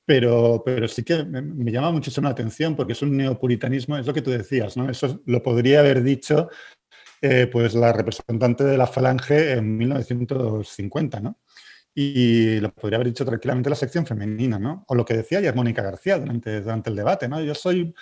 pero, 0.05 0.63
pero 0.65 0.89
sí 0.89 1.05
que 1.05 1.25
me, 1.25 1.71
llama 1.71 1.93
muchísimo 1.93 2.25
la 2.25 2.33
atención 2.33 2.75
porque 2.75 2.95
es 2.95 3.03
un 3.03 3.17
neopuritanismo, 3.17 3.99
es 3.99 4.07
lo 4.07 4.15
que 4.15 4.23
tú 4.23 4.31
decías, 4.31 4.77
¿no? 4.77 4.91
Eso 4.91 5.21
lo 5.27 5.43
podría 5.43 5.81
haber 5.81 6.03
dicho 6.03 6.49
eh, 7.23 7.49
pues 7.51 7.75
la 7.75 7.93
representante 7.93 8.65
de 8.65 8.77
la 8.79 8.87
Falange 8.89 9.53
en 9.53 9.77
1950, 9.79 11.21
¿no? 11.21 11.39
Y 11.95 12.61
lo 12.61 12.73
podría 12.75 12.97
haber 12.99 13.09
dicho 13.09 13.25
tranquilamente 13.27 13.71
la 13.71 13.77
sección 13.77 14.07
femenina, 14.07 14.59
¿no? 14.59 14.85
O 14.89 14.95
lo 14.95 15.05
que 15.05 15.15
decía 15.15 15.39
ayer 15.39 15.55
Mónica 15.55 15.83
García 15.83 16.19
durante, 16.19 16.61
durante 16.63 16.91
el 16.91 16.97
debate, 16.97 17.29
¿no? 17.29 17.41
Yo 17.43 17.55
soy, 17.55 17.95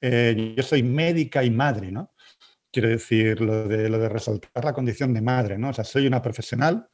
eh, 0.00 0.54
yo 0.56 0.62
soy 0.62 0.82
médica 0.82 1.44
y 1.44 1.50
madre, 1.50 1.92
¿no? 1.92 2.12
Quiero 2.72 2.88
decir, 2.90 3.40
lo 3.40 3.68
de, 3.68 3.88
lo 3.88 3.98
de 3.98 4.08
resaltar 4.08 4.64
la 4.64 4.74
condición 4.74 5.14
de 5.14 5.22
madre, 5.22 5.58
¿no? 5.58 5.70
O 5.70 5.72
sea, 5.72 5.84
soy 5.84 6.06
una 6.06 6.22
profesional, 6.22 6.88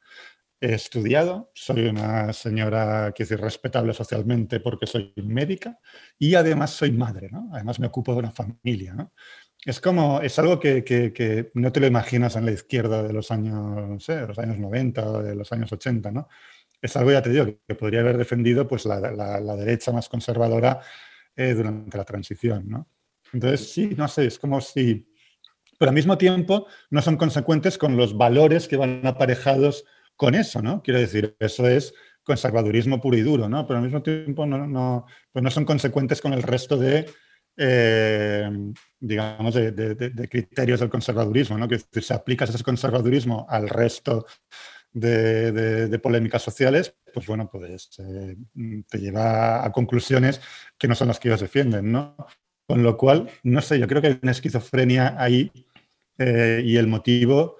he 0.60 0.74
estudiado, 0.74 1.50
soy 1.54 1.86
una 1.86 2.32
señora, 2.32 3.12
quiero 3.12 3.28
decir, 3.30 3.40
respetable 3.44 3.92
socialmente 3.94 4.60
porque 4.60 4.86
soy 4.86 5.12
médica 5.16 5.78
y 6.18 6.36
además 6.36 6.70
soy 6.70 6.92
madre, 6.92 7.28
¿no? 7.32 7.50
Además 7.52 7.80
me 7.80 7.88
ocupo 7.88 8.12
de 8.12 8.20
una 8.20 8.30
familia, 8.32 8.94
¿no? 8.94 9.12
Es 9.64 9.80
como, 9.80 10.20
es 10.20 10.38
algo 10.40 10.58
que, 10.58 10.82
que, 10.82 11.50
no 11.54 11.70
te 11.70 11.78
lo 11.78 11.86
imaginas 11.86 12.34
en 12.34 12.46
la 12.46 12.52
izquierda 12.52 13.02
de 13.02 13.12
los 13.12 13.30
años, 13.30 13.54
no 13.54 14.00
sé, 14.00 14.26
los 14.26 14.38
años 14.38 14.58
90 14.58 15.06
o 15.08 15.22
de 15.22 15.36
los 15.36 15.52
años 15.52 15.72
80, 15.72 16.10
¿no? 16.10 16.28
Es 16.80 16.96
algo, 16.96 17.12
ya 17.12 17.22
te 17.22 17.30
digo, 17.30 17.46
que 17.66 17.74
podría 17.76 18.00
haber 18.00 18.18
defendido 18.18 18.66
pues, 18.66 18.86
la, 18.86 18.98
la, 19.00 19.56
derecha 19.56 19.92
más 19.92 20.08
conservadora 20.08 20.80
eh, 21.36 21.54
durante 21.54 21.96
la 21.96 22.04
transición, 22.04 22.68
¿no? 22.68 22.88
Entonces, 23.32 23.72
sí, 23.72 23.94
no 23.96 24.08
sé, 24.08 24.26
es 24.26 24.38
como 24.38 24.60
si... 24.60 25.06
Pero 25.78 25.90
al 25.90 25.94
mismo 25.94 26.18
tiempo 26.18 26.66
no 26.90 27.00
son 27.00 27.16
consecuentes 27.16 27.78
con 27.78 27.96
los 27.96 28.16
valores 28.16 28.66
que 28.66 28.76
van 28.76 29.06
aparejados 29.06 29.84
con 30.16 30.34
eso, 30.34 30.60
¿no? 30.60 30.82
Quiero 30.82 30.98
decir, 30.98 31.36
eso 31.38 31.68
es 31.68 31.94
conservadurismo 32.24 33.00
puro 33.00 33.16
y 33.16 33.22
duro, 33.22 33.48
¿no? 33.48 33.64
Pero 33.66 33.78
al 33.78 33.84
mismo 33.84 34.02
tiempo 34.02 34.44
no, 34.44 34.66
no, 34.66 35.06
pues 35.32 35.42
no 35.42 35.50
son 35.50 35.64
consecuentes 35.64 36.20
con 36.20 36.32
el 36.32 36.42
resto 36.42 36.76
de 36.76 37.06
eh, 37.56 38.50
digamos, 38.98 39.54
de, 39.54 40.28
criterios 40.30 40.80
del 40.80 40.90
conservadurismo, 40.90 41.58
¿no? 41.58 41.68
que 41.68 41.78
si 41.78 42.12
aplicas 42.12 42.50
ese 42.50 42.64
conservadurismo 42.64 43.46
al 43.48 43.68
resto 43.68 44.26
de, 44.92 46.00
polémicas 46.02 46.42
sociales, 46.42 46.94
pues 47.12 47.26
bueno, 47.26 47.48
pues 47.50 47.90
eh, 47.98 48.36
te 48.88 48.98
lleva 48.98 49.64
a 49.64 49.72
conclusiones 49.72 50.40
que 50.78 50.88
no 50.88 50.94
son 50.94 51.08
las 51.08 51.18
que 51.18 51.28
ellos 51.28 51.40
defienden, 51.40 51.92
¿no? 51.92 52.16
Con 52.66 52.82
lo 52.82 52.96
cual, 52.96 53.28
no 53.42 53.60
sé, 53.60 53.78
yo 53.78 53.86
creo 53.86 54.00
que 54.00 54.08
hay 54.08 54.18
una 54.22 54.32
esquizofrenia 54.32 55.16
ahí 55.18 55.50
y 56.18 56.76
el 56.76 56.86
motivo, 56.86 57.56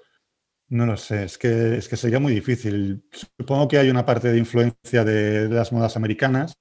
no 0.69 0.85
lo 0.85 0.97
sé, 0.97 1.25
es 1.25 1.37
que, 1.37 1.77
es 1.77 1.87
que 1.87 1.97
sería 1.97 2.19
muy 2.19 2.33
difícil. 2.33 3.03
Supongo 3.11 3.67
que 3.67 3.77
hay 3.77 3.89
una 3.89 4.05
parte 4.05 4.31
de 4.31 4.39
influencia 4.39 5.03
de 5.03 5.49
las 5.49 5.71
modas 5.71 5.97
americanas, 5.97 6.57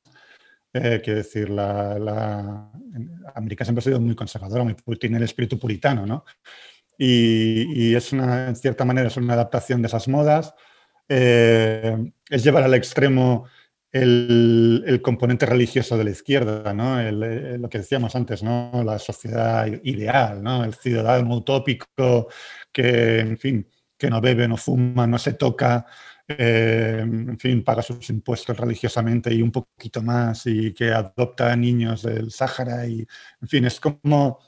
eh, 0.73 1.01
quiero 1.03 1.19
decir, 1.19 1.51
la, 1.51 1.99
la, 1.99 2.71
América 3.35 3.65
siempre 3.65 3.81
ha 3.81 3.85
sido 3.85 4.01
muy 4.01 4.15
conservadora, 4.15 4.65
muy, 4.65 4.97
tiene 4.99 5.19
el 5.19 5.25
espíritu 5.25 5.59
puritano, 5.59 6.07
¿no? 6.07 6.25
Y, 6.99 7.95
es 7.95 8.13
una, 8.13 8.49
en 8.49 8.57
cierta 8.57 8.85
manera, 8.85 9.09
es 9.09 9.17
una 9.17 9.35
adaptación 9.35 9.83
de 9.83 9.89
esas 9.89 10.09
modas. 10.09 10.55
Eh, 11.09 11.97
es 12.31 12.45
llevar 12.45 12.63
al 12.63 12.75
extremo 12.75 13.47
el, 13.91 14.85
el, 14.87 15.03
componente 15.03 15.45
religioso 15.45 15.99
de 15.99 16.05
la 16.05 16.11
izquierda, 16.11 16.73
¿no? 16.73 17.03
lo 17.03 17.69
que 17.69 17.79
decíamos 17.79 18.15
antes, 18.15 18.43
¿no? 18.43 18.83
La 18.85 18.99
sociedad 18.99 19.67
ideal, 19.83 20.43
¿no? 20.43 20.65
El 20.65 20.75
ciudadano 20.75 21.37
utópico 21.37 22.29
que, 22.73 23.19
en 23.21 23.37
fin, 23.37 23.69
que 23.99 24.09
no 24.09 24.21
bebe, 24.21 24.49
no 24.49 24.57
fuma, 24.57 25.07
no 25.07 25.19
se 25.19 25.35
toca, 25.35 25.87
eh, 26.29 27.01
en 27.03 27.39
fin, 27.39 27.65
paga 27.65 27.83
sus 27.83 28.09
impuestos 28.11 28.57
religiosamente 28.57 29.33
y 29.33 29.43
un 29.43 29.51
poquito 29.51 30.03
más 30.03 30.47
y 30.47 30.73
que 30.73 30.93
adopta 30.93 31.53
a 31.53 31.57
niños 31.57 32.03
del 32.03 32.31
Sáhara 32.31 32.87
y, 32.87 33.07
en 33.41 33.49
fin, 33.49 33.65
es 33.65 33.81
como 33.81 34.39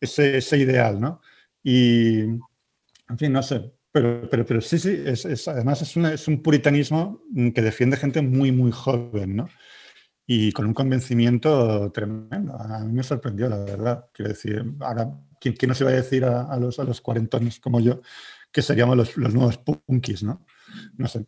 ese, 0.00 0.38
ese 0.38 0.58
ideal, 0.58 1.00
¿no? 1.00 1.20
Y, 1.62 2.20
en 2.20 3.18
fin, 3.18 3.32
no 3.32 3.42
sé, 3.42 3.72
pero, 3.90 4.28
pero, 4.30 4.44
pero 4.44 4.60
sí, 4.60 4.78
sí, 4.78 5.02
es, 5.06 5.48
además 5.48 5.82
es, 5.82 5.96
es, 5.96 6.28
un 6.28 6.42
puritanismo 6.42 7.22
que 7.54 7.62
defiende 7.62 7.96
gente 7.96 8.22
muy, 8.22 8.52
muy 8.52 8.70
joven, 8.70 9.36
¿no? 9.36 9.48
Y 10.26 10.52
con 10.52 10.66
un 10.66 10.74
convencimiento 10.74 11.90
tremendo. 11.92 12.54
A 12.60 12.80
mí 12.80 12.92
me 12.92 13.02
sorprendió, 13.02 13.48
la 13.48 13.58
verdad. 13.58 14.06
Quiero 14.12 14.30
decir, 14.30 14.64
ahora, 14.80 15.10
¿quién, 15.40 15.54
quién 15.54 15.68
nos 15.70 15.80
iba 15.80 15.90
a 15.90 15.94
decir 15.94 16.24
a, 16.24 16.56
los, 16.58 16.78
a 16.78 16.84
los 16.84 17.00
cuarentones 17.00 17.60
como 17.60 17.80
yo 17.80 18.00
que 18.56 18.62
seríamos 18.62 18.96
los, 18.96 19.18
los 19.18 19.34
nuevos 19.34 19.58
punkis, 19.58 20.22
¿no? 20.22 20.46
No 20.96 21.06
sé. 21.08 21.26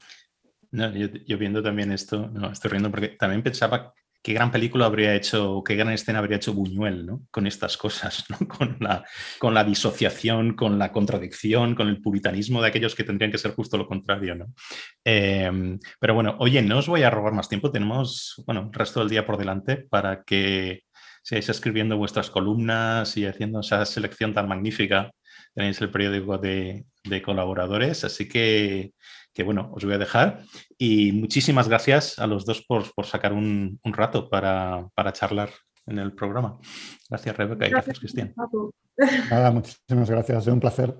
yo, 0.72 1.36
viendo 1.36 1.62
también 1.62 1.92
esto, 1.92 2.26
no, 2.32 2.50
estoy 2.50 2.70
riendo 2.70 2.90
porque 2.90 3.08
también 3.08 3.42
pensaba 3.42 3.92
qué 4.22 4.32
gran 4.32 4.50
película 4.50 4.86
habría 4.86 5.14
hecho, 5.14 5.62
qué 5.62 5.76
gran 5.76 5.92
escena 5.92 6.20
habría 6.20 6.38
hecho 6.38 6.54
Buñuel, 6.54 7.04
¿no? 7.04 7.26
Con 7.30 7.46
estas 7.46 7.76
cosas, 7.76 8.24
¿no? 8.30 8.38
Con 8.48 8.78
la, 8.80 9.04
con 9.38 9.52
la 9.52 9.62
disociación, 9.62 10.54
con 10.54 10.78
la 10.78 10.90
contradicción, 10.90 11.74
con 11.74 11.88
el 11.88 12.00
puritanismo 12.00 12.62
de 12.62 12.68
aquellos 12.68 12.94
que 12.94 13.04
tendrían 13.04 13.30
que 13.30 13.36
ser 13.36 13.52
justo 13.52 13.76
lo 13.76 13.86
contrario, 13.86 14.34
¿no? 14.34 14.46
Em, 15.04 15.78
pero 16.00 16.14
bueno, 16.14 16.34
oye, 16.38 16.62
no 16.62 16.78
os 16.78 16.88
voy 16.88 17.02
a 17.02 17.10
robar 17.10 17.34
más 17.34 17.50
tiempo, 17.50 17.70
tenemos, 17.70 18.42
bueno, 18.46 18.70
el 18.72 18.72
resto 18.72 19.00
del 19.00 19.10
día 19.10 19.26
por 19.26 19.36
delante 19.36 19.76
para 19.76 20.22
que 20.24 20.84
sigáis 21.22 21.50
escribiendo 21.50 21.98
vuestras 21.98 22.30
columnas 22.30 23.18
y 23.18 23.26
haciendo 23.26 23.60
esa 23.60 23.84
selección 23.84 24.32
tan 24.32 24.48
magnífica. 24.48 25.10
Tenéis 25.54 25.80
el 25.80 25.90
periódico 25.90 26.38
de, 26.38 26.86
de 27.08 27.22
colaboradores, 27.22 28.04
así 28.04 28.28
que 28.28 28.92
que 29.38 29.44
bueno, 29.44 29.70
os 29.72 29.84
voy 29.84 29.94
a 29.94 29.98
dejar. 29.98 30.40
Y 30.76 31.12
muchísimas 31.12 31.68
gracias 31.68 32.18
a 32.18 32.26
los 32.26 32.44
dos 32.44 32.64
por, 32.66 32.92
por 32.92 33.06
sacar 33.06 33.32
un, 33.32 33.78
un 33.84 33.92
rato 33.92 34.28
para, 34.28 34.88
para, 34.96 35.12
charlar 35.12 35.50
en 35.86 36.00
el 36.00 36.12
programa. 36.12 36.58
Gracias, 37.08 37.36
Rebeca, 37.36 37.68
y 37.68 37.70
gracias, 37.70 38.00
Cristian. 38.00 38.34
Nada, 39.30 39.52
muchísimas 39.52 40.10
gracias, 40.10 40.42
es 40.42 40.52
un 40.52 40.58
placer. 40.58 40.92